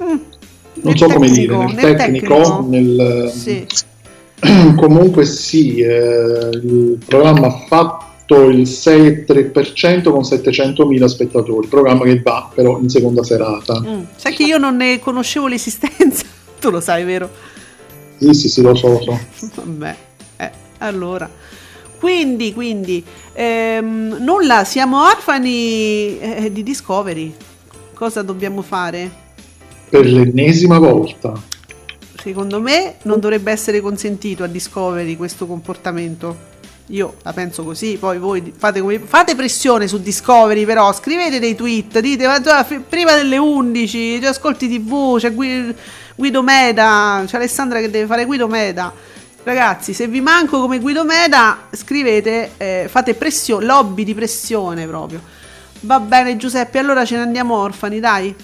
Mm, 0.04 0.16
non 0.82 0.98
so 0.98 1.06
come 1.08 1.30
dire, 1.30 1.56
tecnico, 1.56 1.74
nel, 1.74 1.86
nel 1.86 1.96
tecnico, 1.96 2.36
tecnico. 2.36 2.66
nel... 2.68 3.32
Sì. 3.34 3.66
Comunque 4.76 5.24
sì, 5.26 5.80
eh, 5.82 6.50
il 6.52 6.98
programma 7.06 7.48
ha 7.48 7.66
fatto 7.68 8.01
fatto 8.32 8.50
il 8.50 8.62
6,3% 8.62 10.10
con 10.10 10.22
700.000 10.22 11.06
spettatori, 11.06 11.68
programma 11.68 12.06
che 12.06 12.22
va 12.22 12.50
però 12.54 12.80
in 12.80 12.90
seconda 12.90 13.24
serata. 13.24 13.82
Mm, 13.82 14.04
Sai 14.16 14.34
che 14.34 14.44
io 14.44 14.58
non 14.58 14.78
ne 14.78 15.00
conoscevo 15.00 15.48
l'esistenza? 15.48 16.26
Tu 16.62 16.70
lo 16.70 16.80
sai, 16.80 17.04
vero? 17.04 17.30
Sì, 18.20 18.34
sì, 18.34 18.48
sì, 18.48 18.62
lo 18.62 18.76
so, 18.76 18.90
lo 18.90 19.02
so. 19.02 19.20
Vabbè, 19.62 19.96
eh, 20.38 20.52
allora. 20.78 21.30
Quindi, 22.00 22.54
quindi, 22.54 23.04
ehm, 23.34 24.18
nulla, 24.20 24.64
siamo 24.64 25.04
orfani 25.04 26.20
eh, 26.20 26.50
di 26.52 26.62
Discovery. 26.62 27.34
Cosa 27.96 28.22
dobbiamo 28.22 28.62
fare? 28.62 29.10
Per 29.90 30.06
l'ennesima 30.06 30.78
volta. 30.78 31.34
Secondo 32.16 32.62
me 32.62 32.98
non 33.04 33.20
dovrebbe 33.20 33.52
essere 33.52 33.82
consentito 33.82 34.44
a 34.44 34.48
Discovery 34.48 35.16
questo 35.16 35.48
comportamento. 35.48 36.51
Io 36.88 37.16
la 37.24 37.32
penso 37.32 37.64
così, 37.64 37.96
poi 37.98 38.18
voi 38.18 38.52
fate, 38.56 38.82
come, 38.82 39.00
fate 39.00 39.36
pressione 39.36 39.88
su 39.88 40.02
Discovery, 40.02 40.66
però 40.66 40.92
scrivete 40.92 41.40
dei 41.40 41.56
tweet, 41.56 42.00
dite 42.00 42.28
"Ma 42.28 42.42
già, 42.42 42.64
f- 42.66 42.82
prima 42.88 43.16
delle 43.16 43.38
11, 43.38 44.20
ti 44.20 44.26
ascolti 44.26 44.68
TV, 44.68 45.18
c'è 45.18 45.34
Gui- 45.34 45.74
Guido 46.16 46.44
Meda, 46.44 47.24
c'è 47.26 47.38
Alessandra 47.38 47.80
che 47.80 47.90
deve 47.90 48.08
fare 48.08 48.26
Guido 48.26 48.48
Meda. 48.48 48.94
Ragazzi, 49.44 49.94
se 49.94 50.08
vi 50.08 50.20
manco 50.22 50.60
come 50.60 50.80
Guido 50.80 51.06
Meda, 51.06 51.68
scrivete, 51.72 52.52
eh, 52.58 52.88
fate 52.90 53.14
pressione, 53.16 53.66
lobby 53.66 54.04
di 54.04 54.14
pressione 54.14 54.86
proprio. 54.86 55.22
Va 55.82 56.00
bene 56.00 56.36
Giuseppe, 56.38 56.78
allora 56.78 57.06
ce 57.06 57.16
ne 57.16 57.22
andiamo 57.22 57.56
orfani, 57.56 58.00
dai. 58.00 58.36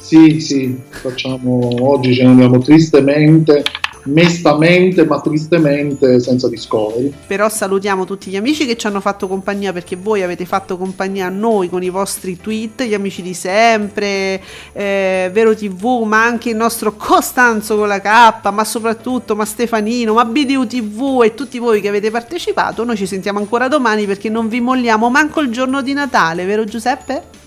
Sì, 0.00 0.40
sì, 0.40 0.80
facciamo 0.88 1.68
oggi 1.80 2.14
ce 2.14 2.22
ne 2.22 2.30
andiamo 2.30 2.58
tristemente, 2.58 3.62
mestamente, 4.04 5.04
ma 5.04 5.20
tristemente 5.20 6.20
senza 6.20 6.48
Discovery. 6.48 7.12
Però 7.26 7.48
salutiamo 7.48 8.04
tutti 8.04 8.30
gli 8.30 8.36
amici 8.36 8.66
che 8.66 8.76
ci 8.76 8.86
hanno 8.86 9.00
fatto 9.00 9.28
compagnia 9.28 9.72
perché 9.72 9.96
voi 9.96 10.22
avete 10.22 10.44
fatto 10.44 10.76
compagnia 10.76 11.26
a 11.26 11.30
noi 11.30 11.68
con 11.68 11.82
i 11.82 11.88
vostri 11.90 12.38
tweet, 12.38 12.82
gli 12.82 12.94
amici 12.94 13.22
di 13.22 13.34
sempre, 13.34 14.42
eh, 14.72 15.30
Vero 15.32 15.54
TV, 15.54 16.02
ma 16.04 16.24
anche 16.24 16.50
il 16.50 16.56
nostro 16.56 16.94
Costanzo 16.96 17.76
con 17.76 17.88
la 17.88 18.00
K, 18.00 18.50
ma 18.50 18.64
soprattutto 18.64 19.36
ma 19.36 19.44
Stefanino, 19.44 20.14
ma 20.14 20.24
BDU 20.24 20.66
TV 20.66 21.22
e 21.24 21.34
tutti 21.34 21.58
voi 21.58 21.80
che 21.80 21.88
avete 21.88 22.10
partecipato. 22.10 22.84
Noi 22.84 22.96
ci 22.96 23.06
sentiamo 23.06 23.38
ancora 23.38 23.68
domani 23.68 24.06
perché 24.06 24.28
non 24.28 24.48
vi 24.48 24.60
molliamo 24.60 25.10
manco 25.10 25.40
il 25.40 25.50
giorno 25.50 25.82
di 25.82 25.92
Natale, 25.92 26.44
vero 26.44 26.64
Giuseppe? 26.64 27.38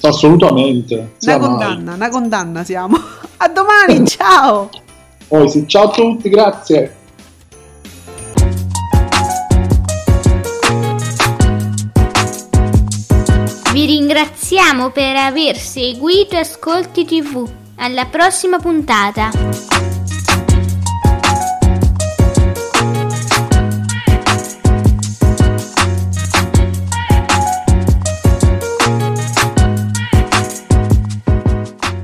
Assolutamente. 0.00 1.12
Una 1.22 1.38
mai. 1.38 1.48
condanna, 1.48 1.94
una 1.94 2.08
condanna 2.08 2.64
siamo. 2.64 2.96
A 3.38 3.48
domani, 3.48 4.06
ciao! 4.06 4.83
Poi 5.28 5.48
sì, 5.48 5.66
ciao 5.66 5.84
a 5.84 5.90
tutti, 5.90 6.28
grazie. 6.28 6.96
Vi 13.72 13.86
ringraziamo 13.86 14.90
per 14.90 15.16
aver 15.16 15.56
seguito 15.56 16.36
Ascolti 16.36 17.04
TV. 17.04 17.48
Alla 17.76 18.04
prossima 18.06 18.58
puntata. 18.58 19.30